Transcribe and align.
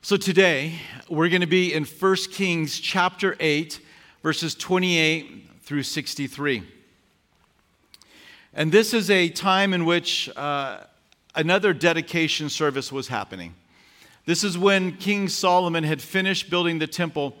So 0.00 0.16
today, 0.16 0.74
we're 1.08 1.28
going 1.28 1.40
to 1.40 1.48
be 1.48 1.74
in 1.74 1.84
1 1.84 2.16
Kings 2.30 2.78
chapter 2.78 3.34
8, 3.40 3.80
verses 4.22 4.54
28 4.54 5.50
through 5.62 5.82
63. 5.82 6.62
And 8.54 8.70
this 8.70 8.94
is 8.94 9.10
a 9.10 9.28
time 9.28 9.74
in 9.74 9.84
which 9.84 10.30
uh, 10.36 10.84
another 11.34 11.72
dedication 11.72 12.48
service 12.48 12.92
was 12.92 13.08
happening. 13.08 13.56
This 14.24 14.44
is 14.44 14.56
when 14.56 14.96
King 14.98 15.28
Solomon 15.28 15.82
had 15.82 16.00
finished 16.00 16.48
building 16.48 16.78
the 16.78 16.86
temple 16.86 17.34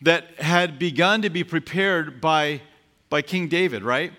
that 0.00 0.36
had 0.36 0.78
begun 0.78 1.22
to 1.22 1.28
be 1.28 1.42
prepared 1.42 2.20
by, 2.20 2.62
by 3.10 3.20
King 3.20 3.48
David, 3.48 3.82
right? 3.82 4.12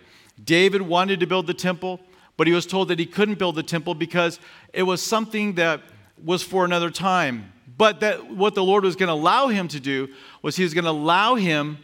David 0.44 0.82
wanted 0.82 1.22
to 1.22 1.26
build 1.26 1.48
the 1.48 1.54
temple, 1.54 2.02
but 2.36 2.48
he 2.48 2.54
was 2.54 2.66
told 2.66 2.90
that 2.90 3.00
he 3.00 3.06
couldn't 3.06 3.40
build 3.40 3.56
the 3.56 3.64
temple 3.64 3.96
because 3.96 4.42
it 4.74 4.84
was 4.84 5.02
something 5.02 5.54
that 5.54 5.82
was 6.22 6.44
for 6.44 6.66
another 6.66 6.92
time 6.92 7.54
but 7.78 8.00
that 8.00 8.32
what 8.32 8.56
the 8.56 8.64
Lord 8.64 8.84
was 8.84 8.96
going 8.96 9.08
to 9.08 9.14
allow 9.14 9.48
him 9.48 9.68
to 9.70 9.80
do 9.80 10.10
was 10.42 10.56
he 10.56 10.64
was 10.64 10.74
going 10.74 10.86
to 10.86 10.92
allow 10.92 11.36
him 11.36 11.78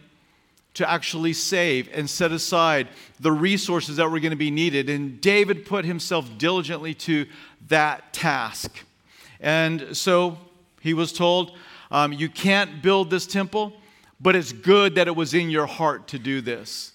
to 0.74 0.90
actually 0.90 1.32
save 1.32 1.88
and 1.94 2.10
set 2.10 2.32
aside 2.32 2.88
the 3.20 3.30
resources 3.30 3.96
that 3.96 4.10
were 4.10 4.18
going 4.18 4.30
to 4.30 4.36
be 4.36 4.50
needed. 4.50 4.90
And 4.90 5.20
David 5.20 5.64
put 5.64 5.84
himself 5.84 6.28
diligently 6.36 6.94
to 6.94 7.26
that 7.68 8.12
task. 8.12 8.84
And 9.40 9.96
so 9.96 10.36
he 10.80 10.92
was 10.92 11.12
told, 11.12 11.56
um, 11.92 12.12
You 12.12 12.28
can't 12.28 12.82
build 12.82 13.08
this 13.08 13.26
temple, 13.26 13.72
but 14.20 14.34
it's 14.34 14.52
good 14.52 14.96
that 14.96 15.06
it 15.06 15.14
was 15.14 15.32
in 15.32 15.48
your 15.48 15.66
heart 15.66 16.08
to 16.08 16.18
do 16.18 16.40
this. 16.40 16.92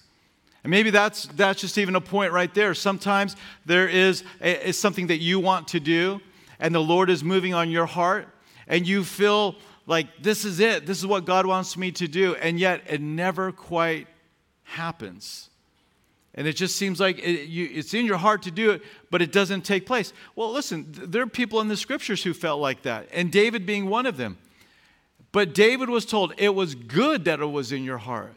And 0.62 0.70
maybe 0.70 0.90
that's, 0.90 1.24
that's 1.28 1.62
just 1.62 1.78
even 1.78 1.96
a 1.96 2.02
point 2.02 2.32
right 2.32 2.52
there. 2.52 2.74
Sometimes 2.74 3.34
there 3.64 3.88
is, 3.88 4.24
a, 4.42 4.68
is 4.68 4.78
something 4.78 5.06
that 5.06 5.18
you 5.18 5.40
want 5.40 5.68
to 5.68 5.80
do, 5.80 6.20
and 6.58 6.74
the 6.74 6.82
Lord 6.82 7.08
is 7.08 7.24
moving 7.24 7.54
on 7.54 7.70
your 7.70 7.86
heart 7.86 8.28
and 8.70 8.86
you 8.86 9.04
feel 9.04 9.56
like 9.86 10.22
this 10.22 10.44
is 10.44 10.60
it, 10.60 10.86
this 10.86 10.98
is 10.98 11.06
what 11.06 11.26
God 11.26 11.44
wants 11.44 11.76
me 11.76 11.90
to 11.92 12.06
do, 12.06 12.36
and 12.36 12.58
yet 12.58 12.82
it 12.86 13.00
never 13.00 13.50
quite 13.50 14.06
happens. 14.62 15.50
And 16.34 16.46
it 16.46 16.52
just 16.54 16.76
seems 16.76 17.00
like 17.00 17.18
it, 17.18 17.48
you, 17.48 17.68
it's 17.72 17.92
in 17.92 18.06
your 18.06 18.16
heart 18.16 18.42
to 18.42 18.52
do 18.52 18.70
it, 18.70 18.82
but 19.10 19.20
it 19.20 19.32
doesn't 19.32 19.62
take 19.62 19.84
place. 19.84 20.12
Well, 20.36 20.52
listen, 20.52 20.86
there 20.88 21.22
are 21.22 21.26
people 21.26 21.60
in 21.60 21.66
the 21.66 21.76
scriptures 21.76 22.22
who 22.22 22.32
felt 22.32 22.60
like 22.60 22.82
that, 22.82 23.08
and 23.12 23.32
David 23.32 23.66
being 23.66 23.88
one 23.88 24.06
of 24.06 24.16
them. 24.16 24.38
But 25.32 25.52
David 25.52 25.90
was 25.90 26.06
told 26.06 26.32
it 26.38 26.54
was 26.54 26.76
good 26.76 27.24
that 27.24 27.40
it 27.40 27.46
was 27.46 27.72
in 27.72 27.82
your 27.82 27.98
heart. 27.98 28.34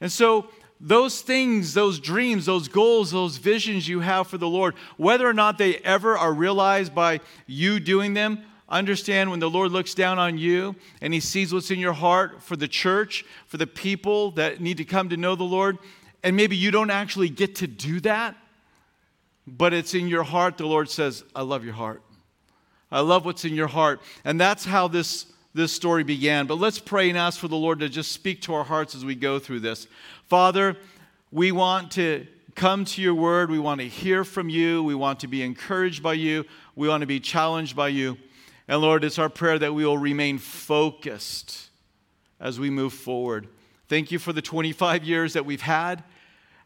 And 0.00 0.10
so, 0.10 0.48
those 0.80 1.20
things, 1.20 1.74
those 1.74 2.00
dreams, 2.00 2.46
those 2.46 2.66
goals, 2.66 3.12
those 3.12 3.36
visions 3.36 3.86
you 3.86 4.00
have 4.00 4.26
for 4.26 4.36
the 4.36 4.48
Lord, 4.48 4.74
whether 4.96 5.28
or 5.28 5.32
not 5.32 5.56
they 5.56 5.76
ever 5.76 6.18
are 6.18 6.32
realized 6.32 6.92
by 6.92 7.20
you 7.46 7.78
doing 7.78 8.14
them, 8.14 8.44
Understand 8.68 9.30
when 9.30 9.40
the 9.40 9.50
Lord 9.50 9.70
looks 9.70 9.94
down 9.94 10.18
on 10.18 10.38
you 10.38 10.74
and 11.00 11.12
He 11.12 11.20
sees 11.20 11.52
what's 11.52 11.70
in 11.70 11.78
your 11.78 11.92
heart 11.92 12.42
for 12.42 12.56
the 12.56 12.68
church, 12.68 13.24
for 13.46 13.56
the 13.56 13.66
people 13.66 14.30
that 14.32 14.60
need 14.60 14.78
to 14.78 14.84
come 14.84 15.08
to 15.10 15.16
know 15.16 15.34
the 15.34 15.44
Lord, 15.44 15.78
and 16.22 16.36
maybe 16.36 16.56
you 16.56 16.70
don't 16.70 16.90
actually 16.90 17.28
get 17.28 17.56
to 17.56 17.66
do 17.66 18.00
that, 18.00 18.36
but 19.46 19.72
it's 19.72 19.94
in 19.94 20.08
your 20.08 20.22
heart, 20.22 20.56
the 20.56 20.66
Lord 20.66 20.88
says, 20.88 21.24
I 21.34 21.42
love 21.42 21.64
your 21.64 21.74
heart. 21.74 22.02
I 22.90 23.00
love 23.00 23.24
what's 23.24 23.44
in 23.44 23.54
your 23.54 23.68
heart. 23.68 24.00
And 24.24 24.40
that's 24.40 24.64
how 24.64 24.86
this, 24.86 25.26
this 25.54 25.72
story 25.72 26.04
began. 26.04 26.46
But 26.46 26.56
let's 26.56 26.78
pray 26.78 27.08
and 27.08 27.18
ask 27.18 27.40
for 27.40 27.48
the 27.48 27.56
Lord 27.56 27.80
to 27.80 27.88
just 27.88 28.12
speak 28.12 28.42
to 28.42 28.54
our 28.54 28.64
hearts 28.64 28.94
as 28.94 29.04
we 29.04 29.14
go 29.14 29.38
through 29.38 29.60
this. 29.60 29.88
Father, 30.28 30.76
we 31.32 31.50
want 31.50 31.90
to 31.92 32.26
come 32.54 32.84
to 32.84 33.02
your 33.02 33.14
word. 33.14 33.50
We 33.50 33.58
want 33.58 33.80
to 33.80 33.88
hear 33.88 34.24
from 34.24 34.48
you. 34.48 34.84
We 34.84 34.94
want 34.94 35.20
to 35.20 35.26
be 35.26 35.42
encouraged 35.42 36.02
by 36.02 36.12
you. 36.14 36.44
We 36.76 36.86
want 36.86 37.00
to 37.00 37.06
be 37.06 37.18
challenged 37.18 37.74
by 37.74 37.88
you. 37.88 38.18
And 38.68 38.80
Lord, 38.80 39.04
it's 39.04 39.18
our 39.18 39.28
prayer 39.28 39.58
that 39.58 39.74
we 39.74 39.84
will 39.84 39.98
remain 39.98 40.38
focused 40.38 41.68
as 42.40 42.60
we 42.60 42.70
move 42.70 42.92
forward. 42.92 43.48
Thank 43.88 44.10
you 44.10 44.18
for 44.18 44.32
the 44.32 44.42
25 44.42 45.04
years 45.04 45.32
that 45.32 45.44
we've 45.44 45.62
had 45.62 46.02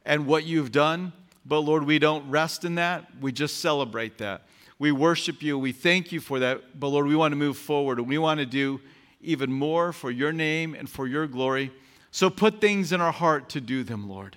and 0.05 0.27
what 0.27 0.44
you've 0.44 0.72
done. 0.72 1.12
But 1.44 1.60
Lord, 1.60 1.84
we 1.84 1.98
don't 1.98 2.28
rest 2.31 2.65
in 2.65 2.76
that. 2.76 3.06
We 3.20 3.32
just 3.32 3.60
celebrate 3.60 4.19
that. 4.19 4.43
We 4.78 4.93
worship 4.93 5.43
you. 5.43 5.59
We 5.59 5.72
thank 5.72 6.12
you 6.12 6.20
for 6.20 6.38
that. 6.41 6.78
But 6.78 6.88
Lord, 6.88 7.06
we 7.06 7.16
want 7.16 7.32
to 7.32 7.37
move 7.37 7.56
forward 7.56 7.99
and 7.99 8.09
we 8.09 8.19
want 8.19 8.41
to 8.41 8.47
do 8.47 8.81
even 9.20 9.53
more 9.53 9.93
for 9.93 10.10
your 10.10 10.32
name 10.32 10.75
and 10.75 10.88
for 10.88 11.06
your 11.06 11.26
glory. 11.26 11.72
So 12.10 12.31
put 12.31 12.60
things 12.60 12.93
in 12.93 13.00
our 13.00 13.12
heart 13.12 13.49
to 13.50 13.60
do 13.60 13.82
them, 13.82 14.09
Lord. 14.09 14.37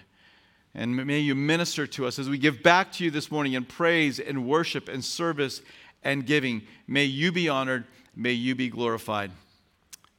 And 0.73 0.95
may 0.95 1.19
you 1.19 1.35
minister 1.35 1.88
to 1.88 2.06
us 2.06 2.19
as 2.19 2.29
we 2.29 2.38
give 2.38 2.62
back 2.62 2.91
to 2.94 3.03
you 3.03 3.12
this 3.12 3.31
morning 3.31 3.53
in 3.53 3.66
praise 3.66 4.19
and 4.19 4.45
worship 4.45 4.88
and 4.88 5.03
service 5.03 5.62
and 6.03 6.25
giving. 6.25 6.63
May 6.87 7.05
you 7.05 7.31
be 7.31 7.49
honored. 7.49 7.85
May 8.15 8.33
you 8.33 8.55
be 8.55 8.69
glorified. 8.69 9.31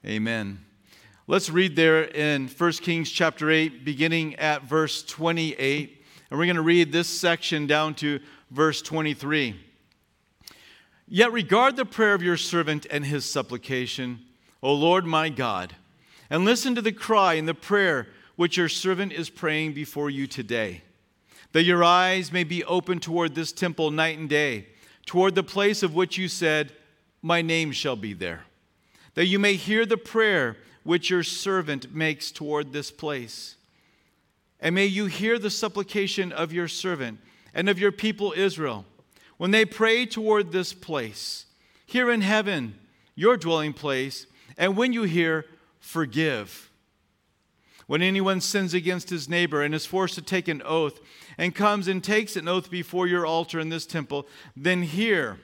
Amen. 0.04 0.60
Let's 1.26 1.50
read 1.50 1.76
there 1.76 2.04
in 2.04 2.48
1 2.48 2.72
Kings 2.72 3.10
chapter 3.10 3.50
8, 3.50 3.84
beginning 3.84 4.34
at 4.36 4.64
verse 4.64 5.02
28. 5.04 6.02
And 6.30 6.38
we're 6.38 6.46
going 6.46 6.56
to 6.56 6.62
read 6.62 6.92
this 6.92 7.08
section 7.08 7.66
down 7.66 7.94
to 7.96 8.20
verse 8.50 8.82
23. 8.82 9.54
Yet 11.06 11.32
regard 11.32 11.76
the 11.76 11.84
prayer 11.84 12.14
of 12.14 12.22
your 12.22 12.36
servant 12.36 12.86
and 12.90 13.04
his 13.04 13.24
supplication, 13.24 14.20
O 14.62 14.72
Lord 14.72 15.04
my 15.04 15.28
God, 15.28 15.74
and 16.30 16.44
listen 16.44 16.74
to 16.76 16.82
the 16.82 16.92
cry 16.92 17.34
and 17.34 17.48
the 17.48 17.54
prayer 17.54 18.08
which 18.36 18.56
your 18.56 18.68
servant 18.68 19.12
is 19.12 19.28
praying 19.28 19.74
before 19.74 20.08
you 20.08 20.26
today, 20.26 20.82
that 21.52 21.64
your 21.64 21.84
eyes 21.84 22.32
may 22.32 22.44
be 22.44 22.64
open 22.64 23.00
toward 23.00 23.34
this 23.34 23.52
temple 23.52 23.90
night 23.90 24.18
and 24.18 24.28
day 24.28 24.66
toward 25.10 25.34
the 25.34 25.42
place 25.42 25.82
of 25.82 25.92
which 25.92 26.16
you 26.16 26.28
said, 26.28 26.70
My 27.20 27.42
name 27.42 27.72
shall 27.72 27.96
be 27.96 28.12
there, 28.12 28.44
that 29.14 29.26
you 29.26 29.40
may 29.40 29.54
hear 29.54 29.84
the 29.84 29.96
prayer 29.96 30.56
which 30.84 31.10
your 31.10 31.24
servant 31.24 31.92
makes 31.92 32.30
toward 32.30 32.72
this 32.72 32.92
place. 32.92 33.56
And 34.60 34.72
may 34.72 34.86
you 34.86 35.06
hear 35.06 35.36
the 35.36 35.50
supplication 35.50 36.30
of 36.30 36.52
your 36.52 36.68
servant 36.68 37.18
and 37.52 37.68
of 37.68 37.76
your 37.76 37.90
people 37.90 38.32
Israel 38.36 38.84
when 39.36 39.50
they 39.50 39.64
pray 39.64 40.06
toward 40.06 40.52
this 40.52 40.72
place, 40.72 41.46
here 41.86 42.08
in 42.08 42.20
heaven, 42.20 42.78
your 43.16 43.36
dwelling 43.36 43.72
place, 43.72 44.28
and 44.56 44.76
when 44.76 44.92
you 44.92 45.02
hear, 45.02 45.44
forgive. 45.80 46.70
When 47.88 48.00
anyone 48.00 48.40
sins 48.40 48.74
against 48.74 49.10
his 49.10 49.28
neighbor 49.28 49.60
and 49.60 49.74
is 49.74 49.86
forced 49.86 50.14
to 50.14 50.22
take 50.22 50.46
an 50.46 50.62
oath 50.64 51.00
and 51.40 51.54
comes 51.54 51.88
and 51.88 52.04
takes 52.04 52.36
an 52.36 52.46
oath 52.46 52.70
before 52.70 53.06
your 53.06 53.24
altar 53.24 53.58
in 53.58 53.70
this 53.70 53.86
temple, 53.86 54.26
then 54.54 54.82
hear 54.82 55.38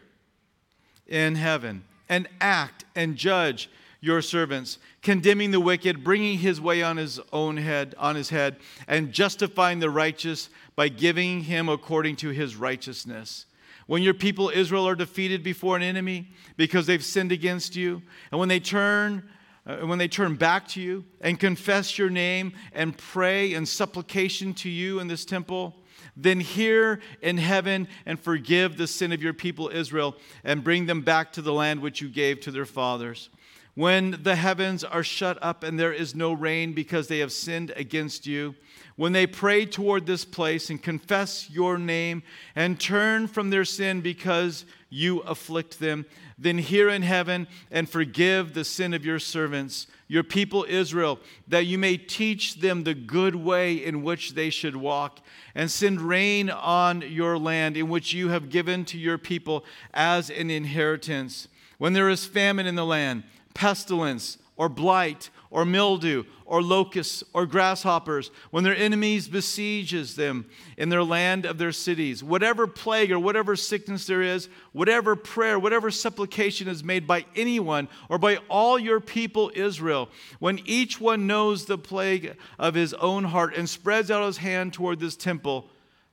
in 1.06 1.36
heaven 1.36 1.84
and 2.06 2.28
act 2.38 2.84
and 2.94 3.16
judge 3.16 3.70
your 4.02 4.20
servants, 4.20 4.76
condemning 5.00 5.52
the 5.52 5.58
wicked, 5.58 6.04
bringing 6.04 6.38
his 6.38 6.60
way 6.60 6.82
on 6.82 6.98
his 6.98 7.18
own 7.32 7.56
head, 7.56 7.94
on 7.96 8.14
his 8.14 8.28
head, 8.28 8.56
and 8.86 9.10
justifying 9.10 9.80
the 9.80 9.88
righteous 9.88 10.50
by 10.76 10.86
giving 10.86 11.40
him 11.40 11.66
according 11.66 12.14
to 12.14 12.28
his 12.28 12.56
righteousness. 12.56 13.46
When 13.86 14.02
your 14.02 14.14
people 14.14 14.50
Israel 14.50 14.86
are 14.86 14.94
defeated 14.94 15.42
before 15.42 15.76
an 15.76 15.82
enemy 15.82 16.28
because 16.58 16.86
they've 16.86 17.02
sinned 17.02 17.32
against 17.32 17.74
you, 17.74 18.02
and 18.30 18.38
when 18.38 18.50
they 18.50 18.60
turn 18.60 19.26
uh, 19.66 19.78
when 19.78 19.98
they 19.98 20.08
turn 20.08 20.36
back 20.36 20.68
to 20.68 20.80
you 20.80 21.04
and 21.22 21.40
confess 21.40 21.96
your 21.98 22.10
name 22.10 22.52
and 22.72 22.96
pray 22.96 23.54
in 23.54 23.64
supplication 23.64 24.54
to 24.54 24.68
you 24.68 25.00
in 25.00 25.08
this 25.08 25.24
temple, 25.24 25.74
then 26.16 26.41
hear 26.41 27.00
in 27.21 27.37
heaven 27.37 27.88
and 28.06 28.19
forgive 28.19 28.77
the 28.77 28.87
sin 28.87 29.12
of 29.12 29.22
your 29.22 29.34
people 29.34 29.69
Israel 29.69 30.16
and 30.44 30.65
bring 30.65 30.87
them 30.87 31.03
back 31.03 31.32
to 31.32 31.43
the 31.43 31.53
land 31.53 31.81
which 31.81 32.00
you 32.00 32.09
gave 32.09 32.41
to 32.41 32.50
their 32.50 32.66
fathers. 32.66 33.28
When 33.75 34.22
the 34.22 34.37
heavens 34.37 34.82
are 34.84 35.03
shut 35.03 35.38
up 35.43 35.62
and 35.62 35.78
there 35.78 35.93
is 35.93 36.15
no 36.15 36.32
rain 36.32 36.72
because 36.72 37.09
they 37.09 37.19
have 37.19 37.31
sinned 37.31 37.72
against 37.76 38.26
you, 38.26 38.55
when 38.96 39.12
they 39.12 39.26
pray 39.26 39.66
toward 39.66 40.06
this 40.06 40.24
place 40.24 40.70
and 40.70 40.82
confess 40.82 41.50
your 41.50 41.78
name 41.78 42.22
and 42.54 42.80
turn 42.80 43.26
from 43.26 43.50
their 43.50 43.64
sin 43.64 44.00
because 44.00 44.64
you 44.88 45.20
afflict 45.20 45.78
them, 45.78 46.06
then 46.38 46.58
hear 46.58 46.88
in 46.88 47.02
heaven 47.02 47.46
and 47.70 47.88
forgive 47.88 48.54
the 48.54 48.64
sin 48.64 48.94
of 48.94 49.04
your 49.04 49.19
servants, 49.19 49.87
your 50.08 50.22
people 50.22 50.64
Israel, 50.69 51.19
that 51.48 51.66
you 51.66 51.76
may 51.76 51.96
teach 51.96 52.60
them 52.60 52.84
the 52.84 52.94
good 52.94 53.34
way 53.34 53.75
in 53.75 54.02
which 54.02 54.34
they 54.34 54.48
should 54.48 54.76
walk, 54.76 55.20
and 55.54 55.70
send 55.70 56.00
rain 56.00 56.49
on 56.49 57.02
your 57.02 57.38
land 57.38 57.76
in 57.76 57.88
which 57.88 58.14
you 58.14 58.28
have 58.28 58.50
given 58.50 58.84
to 58.87 58.99
your 58.99 59.19
people 59.19 59.64
as 59.92 60.31
an 60.31 60.50
inheritance. 60.50 61.49
When 61.78 61.92
there 61.92 62.08
is 62.08 62.25
famine 62.25 62.66
in 62.66 62.76
the 62.76 62.87
land, 62.87 63.25
pestilence, 63.52 64.38
or 64.56 64.69
blight, 64.69 65.29
or 65.50 65.64
mildew, 65.64 66.25
or 66.47 66.62
locusts, 66.62 67.23
or 67.35 67.44
grasshoppers, 67.44 68.31
when 68.50 68.64
their 68.64 68.76
enemies 68.76 69.29
besieges 69.29 70.17
them 70.17 70.47
in 70.79 70.88
their 70.88 71.03
land 71.03 71.44
of 71.44 71.58
their 71.58 71.73
cities, 71.73 72.25
whatever 72.25 72.67
plague 72.67 73.12
or 73.12 73.19
whatever 73.19 73.55
sickness 73.55 74.06
there 74.06 74.23
is, 74.23 74.49
whatever 74.73 75.14
prayer, 75.14 75.58
whatever 75.58 75.91
supplication 75.91 76.69
is 76.69 76.82
made 76.82 77.06
by 77.06 77.25
anyone 77.35 77.88
or 78.08 78.19
by 78.19 78.38
all 78.49 78.79
your 78.79 79.00
people 79.00 79.50
Israel, 79.55 80.08
when 80.38 80.61
each 80.64 81.00
one 81.00 81.26
knows 81.26 81.67
the 81.67 81.79
plague 81.79 82.37
of 82.59 82.75
his 82.75 82.94
own 82.94 83.25
heart 83.25 83.55
and 83.55 83.69
spreads 83.69 84.11
out 84.11 84.25
his 84.25 84.38
hand 84.38 84.73
toward 84.73 84.99
this 85.00 85.17
temple, 85.17 85.69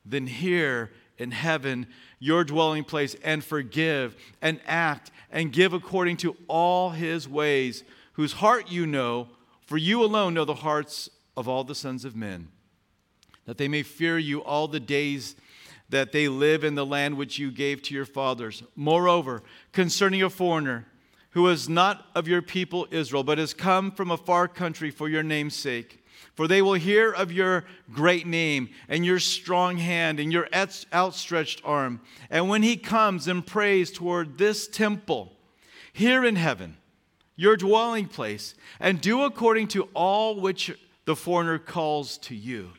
then 0.06 0.28
hear 0.28 0.92
in 1.18 1.32
heaven, 1.32 1.88
your 2.20 2.44
dwelling 2.44 2.84
place, 2.84 3.16
and 3.24 3.44
forgive 3.44 4.16
and 4.42 4.60
act 4.66 5.12
and 5.32 5.52
give 5.52 5.74
according 5.74 6.18
to 6.18 6.36
all 6.48 6.92
his 6.92 7.28
ways, 7.28 7.84
whose 8.14 8.34
heart 8.34 8.72
you 8.72 8.86
know, 8.86 9.28
for 9.66 9.78
you 9.78 10.04
alone 10.04 10.34
know 10.34 10.46
the 10.46 10.56
hearts 10.56 11.10
of 11.36 11.48
all 11.48 11.64
the 11.64 11.76
sons 11.76 12.06
of 12.06 12.16
men, 12.16 12.48
that 13.46 13.58
they 13.58 13.68
may 13.68 13.84
fear 13.84 14.18
you 14.18 14.44
all 14.44 14.68
the 14.68 14.80
days 14.80 15.36
that 15.90 16.12
they 16.12 16.28
live 16.28 16.64
in 16.64 16.76
the 16.76 16.86
land 16.86 17.18
which 17.18 17.38
you 17.38 17.52
gave 17.52 17.82
to 17.84 17.94
your 17.94 18.06
fathers. 18.06 18.64
Moreover, 18.76 19.44
concerning 19.72 20.24
a 20.24 20.30
foreigner 20.30 20.88
who 21.32 21.48
is 21.48 21.68
not 21.68 22.08
of 22.16 22.28
your 22.28 22.42
people 22.42 22.88
Israel, 22.92 23.24
but 23.24 23.38
has 23.38 23.54
come 23.54 23.92
from 23.92 24.12
a 24.12 24.18
far 24.18 24.48
country 24.48 24.92
for 24.92 25.10
your 25.10 25.24
name's 25.24 25.56
sake, 25.56 26.04
for 26.36 26.48
they 26.48 26.62
will 26.62 26.74
hear 26.74 27.12
of 27.12 27.32
your 27.32 27.66
great 27.92 28.26
name 28.26 28.70
and 28.88 29.06
your 29.06 29.20
strong 29.20 29.78
hand 29.78 30.20
and 30.20 30.32
your 30.32 30.48
outstretched 30.54 31.62
arm. 31.64 32.02
And 32.30 32.50
when 32.50 32.64
he 32.64 32.78
comes 32.78 33.28
and 33.28 33.46
prays 33.46 33.92
toward 33.92 34.38
this 34.38 34.68
temple 34.68 35.34
here 35.92 36.24
in 36.24 36.36
heaven, 36.36 36.78
your 37.36 37.58
dwelling 37.58 38.08
place, 38.08 38.56
and 38.80 39.02
do 39.02 39.24
according 39.24 39.68
to 39.70 39.84
all 39.94 40.40
which 40.40 40.72
the 41.06 41.16
foreigner 41.16 41.58
calls 41.58 42.18
to 42.20 42.36
you, 42.36 42.72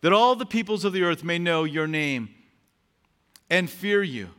that 0.00 0.12
all 0.12 0.34
the 0.34 0.46
peoples 0.46 0.84
of 0.84 0.92
the 0.92 1.02
earth 1.02 1.24
may 1.24 1.38
know 1.38 1.64
your 1.64 1.86
name 1.86 2.28
and 3.48 3.70
fear 3.70 4.02
you, 4.02 4.30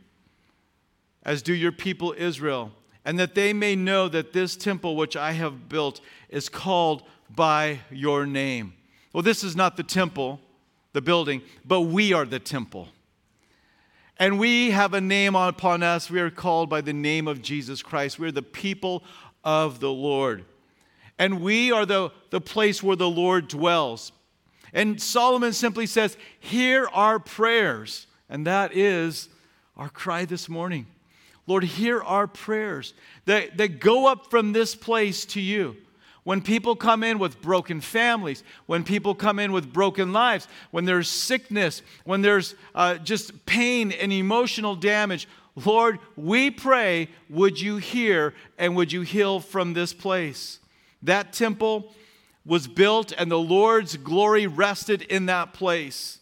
as 1.22 1.42
do 1.42 1.54
your 1.54 1.72
people 1.72 2.14
Israel, 2.16 2.72
and 3.04 3.18
that 3.18 3.34
they 3.34 3.52
may 3.52 3.74
know 3.74 4.08
that 4.08 4.32
this 4.32 4.56
temple 4.56 4.96
which 4.96 5.16
I 5.16 5.32
have 5.32 5.68
built 5.68 6.00
is 6.28 6.48
called 6.48 7.02
by 7.34 7.80
your 7.90 8.26
name. 8.26 8.74
Well, 9.12 9.22
this 9.22 9.42
is 9.42 9.56
not 9.56 9.76
the 9.76 9.82
temple, 9.82 10.40
the 10.92 11.00
building, 11.00 11.42
but 11.64 11.82
we 11.82 12.12
are 12.12 12.24
the 12.24 12.38
temple. 12.38 12.88
And 14.18 14.38
we 14.38 14.70
have 14.70 14.94
a 14.94 15.00
name 15.00 15.34
upon 15.34 15.82
us. 15.82 16.10
We 16.10 16.20
are 16.20 16.30
called 16.30 16.70
by 16.70 16.80
the 16.80 16.92
name 16.92 17.28
of 17.28 17.42
Jesus 17.42 17.82
Christ. 17.82 18.18
We 18.18 18.28
are 18.28 18.32
the 18.32 18.42
people 18.42 19.04
of 19.46 19.80
the 19.80 19.90
Lord. 19.90 20.44
And 21.18 21.40
we 21.40 21.72
are 21.72 21.86
the, 21.86 22.10
the 22.28 22.40
place 22.42 22.82
where 22.82 22.96
the 22.96 23.08
Lord 23.08 23.48
dwells. 23.48 24.12
And 24.74 25.00
Solomon 25.00 25.54
simply 25.54 25.86
says, 25.86 26.18
Hear 26.38 26.88
our 26.92 27.18
prayers. 27.18 28.06
And 28.28 28.46
that 28.46 28.76
is 28.76 29.28
our 29.76 29.88
cry 29.88 30.24
this 30.24 30.48
morning. 30.48 30.86
Lord, 31.46 31.62
hear 31.62 32.02
our 32.02 32.26
prayers 32.26 32.92
that, 33.26 33.56
that 33.56 33.78
go 33.78 34.08
up 34.08 34.30
from 34.30 34.52
this 34.52 34.74
place 34.74 35.24
to 35.26 35.40
you. 35.40 35.76
When 36.24 36.42
people 36.42 36.74
come 36.74 37.04
in 37.04 37.20
with 37.20 37.40
broken 37.40 37.80
families, 37.80 38.42
when 38.66 38.82
people 38.82 39.14
come 39.14 39.38
in 39.38 39.52
with 39.52 39.72
broken 39.72 40.12
lives, 40.12 40.48
when 40.72 40.84
there's 40.84 41.08
sickness, 41.08 41.82
when 42.04 42.20
there's 42.20 42.56
uh, 42.74 42.96
just 42.96 43.46
pain 43.46 43.92
and 43.92 44.12
emotional 44.12 44.74
damage, 44.74 45.28
Lord, 45.56 45.98
we 46.16 46.50
pray, 46.50 47.08
would 47.28 47.60
you 47.60 47.78
hear 47.78 48.34
and 48.58 48.76
would 48.76 48.92
you 48.92 49.02
heal 49.02 49.40
from 49.40 49.72
this 49.72 49.92
place? 49.92 50.60
That 51.02 51.32
temple 51.32 51.94
was 52.44 52.68
built 52.68 53.12
and 53.16 53.30
the 53.30 53.38
Lord's 53.38 53.96
glory 53.96 54.46
rested 54.46 55.02
in 55.02 55.26
that 55.26 55.52
place. 55.52 56.18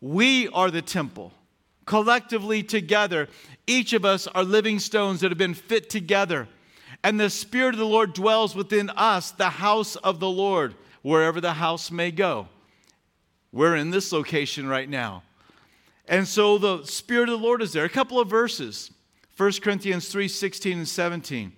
We 0.00 0.48
are 0.48 0.70
the 0.70 0.82
temple. 0.82 1.32
Collectively 1.86 2.62
together, 2.62 3.28
each 3.66 3.92
of 3.92 4.04
us 4.04 4.26
are 4.28 4.44
living 4.44 4.78
stones 4.78 5.20
that 5.20 5.30
have 5.30 5.38
been 5.38 5.54
fit 5.54 5.90
together 5.90 6.48
and 7.04 7.20
the 7.20 7.28
Spirit 7.28 7.74
of 7.74 7.78
the 7.78 7.86
Lord 7.86 8.14
dwells 8.14 8.56
within 8.56 8.88
us, 8.90 9.30
the 9.30 9.50
house 9.50 9.94
of 9.96 10.20
the 10.20 10.28
Lord, 10.28 10.74
wherever 11.02 11.38
the 11.38 11.52
house 11.52 11.90
may 11.90 12.10
go. 12.10 12.48
We're 13.52 13.76
in 13.76 13.90
this 13.90 14.10
location 14.10 14.66
right 14.66 14.88
now. 14.88 15.22
And 16.06 16.28
so 16.28 16.58
the 16.58 16.84
Spirit 16.84 17.28
of 17.28 17.40
the 17.40 17.44
Lord 17.44 17.62
is 17.62 17.72
there. 17.72 17.84
A 17.84 17.88
couple 17.88 18.20
of 18.20 18.28
verses 18.28 18.90
1 19.36 19.52
Corinthians 19.62 20.08
3 20.08 20.28
16 20.28 20.78
and 20.78 20.88
17 20.88 21.52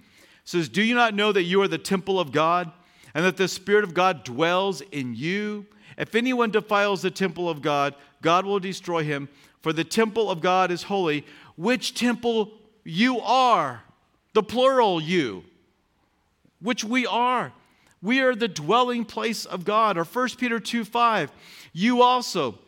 says, 0.45 0.69
Do 0.69 0.83
you 0.83 0.95
not 0.95 1.15
know 1.15 1.33
that 1.33 1.43
you 1.43 1.61
are 1.63 1.69
the 1.69 1.79
temple 1.79 2.19
of 2.19 2.33
God 2.33 2.71
and 3.15 3.25
that 3.25 3.37
the 3.37 3.49
Spirit 3.49 3.85
of 3.85 3.95
God 3.95 4.25
dwells 4.25 4.81
in 4.81 5.15
you? 5.15 5.67
If 5.99 6.15
anyone 6.15 6.51
defiles 6.51 7.03
the 7.03 7.11
temple 7.11 7.49
of 7.49 7.63
God, 7.63 7.95
God 8.23 8.45
will 8.45 8.61
destroy 8.61 9.03
him, 9.03 9.29
for 9.63 9.73
the 9.73 9.85
temple 9.85 10.31
of 10.31 10.41
God 10.41 10.71
is 10.71 10.85
holy, 10.85 11.25
which 11.57 11.95
temple 11.95 12.53
you 12.85 13.21
are 13.21 13.83
the 14.35 14.43
plural 14.43 15.01
you, 15.01 15.45
which 16.61 16.85
we 16.85 17.07
are. 17.07 17.53
We 18.03 18.21
are 18.21 18.35
the 18.35 18.49
dwelling 18.49 19.05
place 19.05 19.47
of 19.47 19.65
God. 19.65 19.97
Or 19.97 20.05
1 20.05 20.29
Peter 20.37 20.61
2 20.61 20.85
5, 20.85 21.33
you 21.73 22.03
also, 22.03 22.59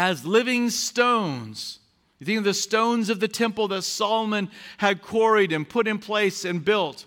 as 0.00 0.24
living 0.24 0.70
stones, 0.70 1.78
you 2.18 2.24
think 2.24 2.38
of 2.38 2.44
the 2.44 2.54
stones 2.54 3.10
of 3.10 3.20
the 3.20 3.28
temple 3.28 3.68
that 3.68 3.82
Solomon 3.82 4.50
had 4.78 5.02
quarried 5.02 5.52
and 5.52 5.68
put 5.68 5.86
in 5.86 5.98
place 5.98 6.46
and 6.46 6.64
built. 6.64 7.04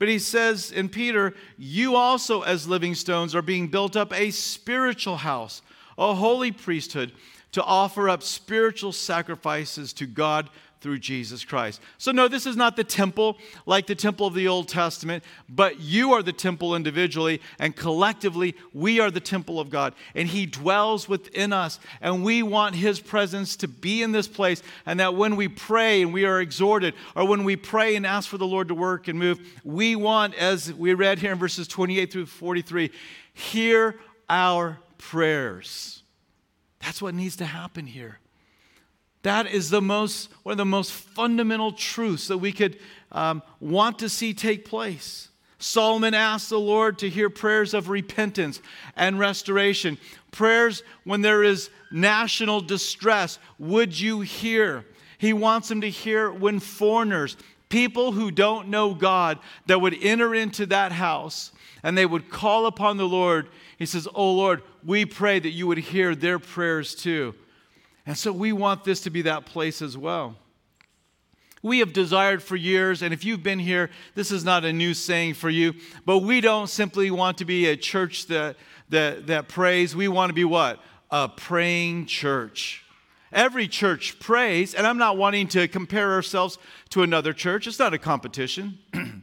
But 0.00 0.08
he 0.08 0.18
says 0.18 0.72
in 0.72 0.88
Peter, 0.88 1.34
you 1.56 1.94
also, 1.94 2.42
as 2.42 2.66
living 2.66 2.96
stones, 2.96 3.36
are 3.36 3.42
being 3.42 3.68
built 3.68 3.94
up 3.94 4.12
a 4.12 4.32
spiritual 4.32 5.18
house, 5.18 5.62
a 5.96 6.14
holy 6.14 6.50
priesthood, 6.50 7.12
to 7.52 7.62
offer 7.62 8.08
up 8.08 8.24
spiritual 8.24 8.90
sacrifices 8.90 9.92
to 9.92 10.06
God 10.06 10.50
through 10.82 10.98
Jesus 10.98 11.44
Christ. 11.44 11.80
So, 11.96 12.10
no, 12.10 12.26
this 12.26 12.44
is 12.44 12.56
not 12.56 12.76
the 12.76 12.84
temple 12.84 13.38
like 13.64 13.86
the 13.86 13.94
temple 13.94 14.26
of 14.26 14.34
the 14.34 14.48
Old 14.48 14.68
Testament, 14.68 15.22
but 15.48 15.80
you 15.80 16.12
are 16.12 16.22
the 16.22 16.32
temple 16.32 16.74
individually, 16.74 17.40
and 17.58 17.74
collectively, 17.74 18.56
we 18.74 18.98
are 18.98 19.10
the 19.10 19.20
temple 19.20 19.60
of 19.60 19.70
God. 19.70 19.94
And 20.14 20.28
He 20.28 20.44
dwells 20.44 21.08
within 21.08 21.52
us, 21.52 21.78
and 22.00 22.24
we 22.24 22.42
want 22.42 22.74
His 22.74 22.98
presence 22.98 23.56
to 23.56 23.68
be 23.68 24.02
in 24.02 24.12
this 24.12 24.26
place. 24.26 24.62
And 24.84 24.98
that 25.00 25.14
when 25.14 25.36
we 25.36 25.48
pray 25.48 26.02
and 26.02 26.12
we 26.12 26.26
are 26.26 26.40
exhorted, 26.40 26.94
or 27.14 27.26
when 27.26 27.44
we 27.44 27.56
pray 27.56 27.94
and 27.94 28.04
ask 28.04 28.28
for 28.28 28.38
the 28.38 28.46
Lord 28.46 28.68
to 28.68 28.74
work 28.74 29.06
and 29.06 29.18
move, 29.18 29.40
we 29.64 29.94
want, 29.94 30.34
as 30.34 30.72
we 30.72 30.94
read 30.94 31.20
here 31.20 31.32
in 31.32 31.38
verses 31.38 31.68
28 31.68 32.12
through 32.12 32.26
43, 32.26 32.90
hear 33.32 34.00
our 34.28 34.80
prayers. 34.98 36.02
That's 36.80 37.00
what 37.00 37.14
needs 37.14 37.36
to 37.36 37.44
happen 37.44 37.86
here. 37.86 38.18
That 39.22 39.46
is 39.46 39.70
the 39.70 39.80
most, 39.80 40.30
one 40.42 40.52
of 40.52 40.58
the 40.58 40.64
most 40.64 40.92
fundamental 40.92 41.72
truths 41.72 42.28
that 42.28 42.38
we 42.38 42.52
could 42.52 42.78
um, 43.12 43.42
want 43.60 44.00
to 44.00 44.08
see 44.08 44.34
take 44.34 44.64
place. 44.64 45.28
Solomon 45.58 46.12
asked 46.12 46.50
the 46.50 46.58
Lord 46.58 46.98
to 46.98 47.08
hear 47.08 47.30
prayers 47.30 47.72
of 47.72 47.88
repentance 47.88 48.60
and 48.96 49.18
restoration. 49.18 49.96
Prayers 50.32 50.82
when 51.04 51.22
there 51.22 51.44
is 51.44 51.70
national 51.92 52.60
distress, 52.62 53.38
would 53.60 53.98
you 53.98 54.22
hear? 54.22 54.84
He 55.18 55.32
wants 55.32 55.70
him 55.70 55.82
to 55.82 55.90
hear 55.90 56.32
when 56.32 56.58
foreigners, 56.58 57.36
people 57.68 58.10
who 58.10 58.32
don't 58.32 58.68
know 58.68 58.92
God, 58.92 59.38
that 59.66 59.80
would 59.80 59.96
enter 60.02 60.34
into 60.34 60.66
that 60.66 60.90
house 60.90 61.52
and 61.84 61.96
they 61.96 62.06
would 62.06 62.28
call 62.28 62.66
upon 62.66 62.96
the 62.96 63.08
Lord. 63.08 63.48
He 63.78 63.86
says, 63.86 64.08
Oh 64.12 64.32
Lord, 64.32 64.62
we 64.84 65.04
pray 65.04 65.38
that 65.38 65.50
you 65.50 65.68
would 65.68 65.78
hear 65.78 66.16
their 66.16 66.40
prayers 66.40 66.94
too. 66.96 67.36
And 68.06 68.16
so 68.16 68.32
we 68.32 68.52
want 68.52 68.84
this 68.84 69.00
to 69.02 69.10
be 69.10 69.22
that 69.22 69.46
place 69.46 69.80
as 69.80 69.96
well. 69.96 70.36
We 71.62 71.78
have 71.78 71.92
desired 71.92 72.42
for 72.42 72.56
years, 72.56 73.02
and 73.02 73.14
if 73.14 73.24
you've 73.24 73.44
been 73.44 73.60
here, 73.60 73.90
this 74.16 74.32
is 74.32 74.44
not 74.44 74.64
a 74.64 74.72
new 74.72 74.94
saying 74.94 75.34
for 75.34 75.48
you, 75.48 75.74
but 76.04 76.18
we 76.18 76.40
don't 76.40 76.68
simply 76.68 77.10
want 77.12 77.38
to 77.38 77.44
be 77.44 77.66
a 77.66 77.76
church 77.76 78.26
that, 78.26 78.56
that, 78.88 79.28
that 79.28 79.48
prays. 79.48 79.94
We 79.94 80.08
want 80.08 80.30
to 80.30 80.34
be 80.34 80.44
what? 80.44 80.80
A 81.12 81.28
praying 81.28 82.06
church. 82.06 82.84
Every 83.32 83.68
church 83.68 84.18
prays, 84.18 84.74
and 84.74 84.86
I'm 84.86 84.98
not 84.98 85.16
wanting 85.16 85.46
to 85.48 85.68
compare 85.68 86.12
ourselves 86.12 86.58
to 86.90 87.04
another 87.04 87.32
church. 87.32 87.68
It's 87.68 87.78
not 87.78 87.94
a 87.94 87.98
competition. 87.98 88.78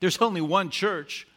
There's 0.00 0.18
only 0.18 0.40
one 0.40 0.70
church. 0.70 1.28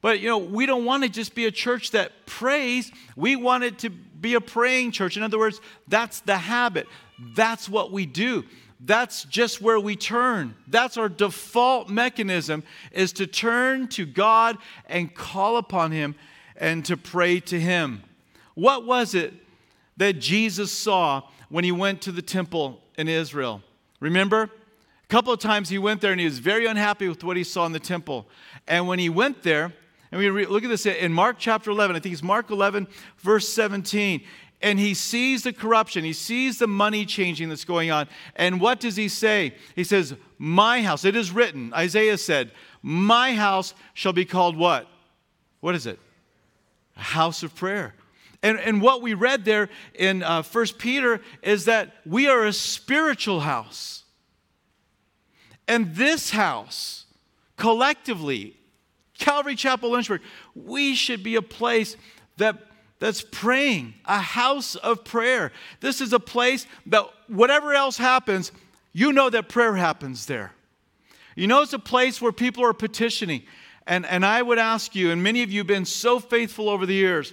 But, 0.00 0.20
you 0.20 0.28
know, 0.28 0.38
we 0.38 0.66
don't 0.66 0.84
want 0.84 1.02
to 1.02 1.08
just 1.08 1.34
be 1.34 1.44
a 1.46 1.50
church 1.50 1.90
that 1.90 2.26
prays. 2.26 2.90
We 3.16 3.36
want 3.36 3.64
it 3.64 3.78
to 3.80 3.90
be 3.90 4.34
a 4.34 4.40
praying 4.40 4.92
church. 4.92 5.16
In 5.16 5.22
other 5.22 5.38
words, 5.38 5.60
that's 5.88 6.20
the 6.20 6.36
habit. 6.36 6.86
That's 7.34 7.68
what 7.68 7.92
we 7.92 8.06
do. 8.06 8.44
That's 8.82 9.24
just 9.24 9.60
where 9.60 9.78
we 9.78 9.94
turn. 9.94 10.54
That's 10.66 10.96
our 10.96 11.10
default 11.10 11.90
mechanism 11.90 12.62
is 12.92 13.12
to 13.14 13.26
turn 13.26 13.88
to 13.88 14.06
God 14.06 14.56
and 14.86 15.14
call 15.14 15.58
upon 15.58 15.92
him 15.92 16.14
and 16.56 16.84
to 16.86 16.96
pray 16.96 17.40
to 17.40 17.60
him. 17.60 18.02
What 18.54 18.86
was 18.86 19.14
it 19.14 19.34
that 19.98 20.18
Jesus 20.18 20.72
saw 20.72 21.22
when 21.50 21.64
he 21.64 21.72
went 21.72 22.00
to 22.02 22.12
the 22.12 22.22
temple 22.22 22.80
in 22.96 23.06
Israel? 23.06 23.62
Remember? 24.00 24.44
A 24.44 25.08
couple 25.08 25.32
of 25.32 25.40
times 25.40 25.68
he 25.68 25.78
went 25.78 26.00
there 26.00 26.12
and 26.12 26.20
he 26.20 26.26
was 26.26 26.38
very 26.38 26.64
unhappy 26.64 27.06
with 27.08 27.22
what 27.22 27.36
he 27.36 27.44
saw 27.44 27.66
in 27.66 27.72
the 27.72 27.80
temple. 27.80 28.26
And 28.66 28.88
when 28.88 28.98
he 28.98 29.10
went 29.10 29.42
there, 29.42 29.74
and 30.10 30.18
we 30.18 30.28
re- 30.28 30.46
look 30.46 30.64
at 30.64 30.70
this 30.70 30.86
in 30.86 31.12
Mark 31.12 31.36
chapter 31.38 31.70
11. 31.70 31.94
I 31.94 32.00
think 32.00 32.12
it's 32.12 32.22
Mark 32.22 32.50
11, 32.50 32.88
verse 33.18 33.48
17. 33.48 34.22
And 34.62 34.78
he 34.78 34.92
sees 34.92 35.42
the 35.42 35.52
corruption, 35.52 36.04
he 36.04 36.12
sees 36.12 36.58
the 36.58 36.66
money 36.66 37.06
changing 37.06 37.48
that's 37.48 37.64
going 37.64 37.90
on. 37.90 38.08
And 38.36 38.60
what 38.60 38.80
does 38.80 38.96
he 38.96 39.08
say? 39.08 39.54
He 39.74 39.84
says, 39.84 40.14
My 40.38 40.82
house, 40.82 41.04
it 41.04 41.16
is 41.16 41.30
written, 41.30 41.72
Isaiah 41.72 42.18
said, 42.18 42.52
My 42.82 43.34
house 43.34 43.72
shall 43.94 44.12
be 44.12 44.24
called 44.26 44.56
what? 44.56 44.86
What 45.60 45.74
is 45.74 45.86
it? 45.86 45.98
A 46.96 47.00
house 47.00 47.42
of 47.42 47.54
prayer. 47.54 47.94
And, 48.42 48.58
and 48.58 48.82
what 48.82 49.02
we 49.02 49.14
read 49.14 49.44
there 49.44 49.68
in 49.94 50.22
uh, 50.22 50.42
1 50.42 50.66
Peter 50.78 51.20
is 51.42 51.66
that 51.66 51.94
we 52.04 52.26
are 52.26 52.44
a 52.44 52.52
spiritual 52.52 53.40
house. 53.40 54.04
And 55.68 55.94
this 55.94 56.30
house, 56.30 57.06
collectively, 57.56 58.59
Calvary 59.20 59.54
Chapel 59.54 59.90
Lynchburg, 59.90 60.22
we 60.54 60.94
should 60.94 61.22
be 61.22 61.36
a 61.36 61.42
place 61.42 61.96
that 62.38 62.66
that's 62.98 63.22
praying, 63.22 63.94
a 64.04 64.20
house 64.20 64.74
of 64.74 65.04
prayer. 65.04 65.52
This 65.80 66.02
is 66.02 66.12
a 66.12 66.20
place 66.20 66.66
that 66.86 67.06
whatever 67.28 67.72
else 67.72 67.96
happens, 67.96 68.52
you 68.92 69.12
know 69.12 69.30
that 69.30 69.48
prayer 69.48 69.74
happens 69.74 70.26
there. 70.26 70.52
You 71.34 71.46
know, 71.46 71.62
it's 71.62 71.72
a 71.72 71.78
place 71.78 72.20
where 72.20 72.30
people 72.30 72.62
are 72.62 72.74
petitioning. 72.74 73.42
And, 73.86 74.04
and 74.04 74.24
I 74.24 74.42
would 74.42 74.58
ask 74.58 74.94
you, 74.94 75.10
and 75.10 75.22
many 75.22 75.42
of 75.42 75.50
you 75.50 75.60
have 75.60 75.66
been 75.66 75.86
so 75.86 76.18
faithful 76.20 76.68
over 76.68 76.84
the 76.84 76.94
years, 76.94 77.32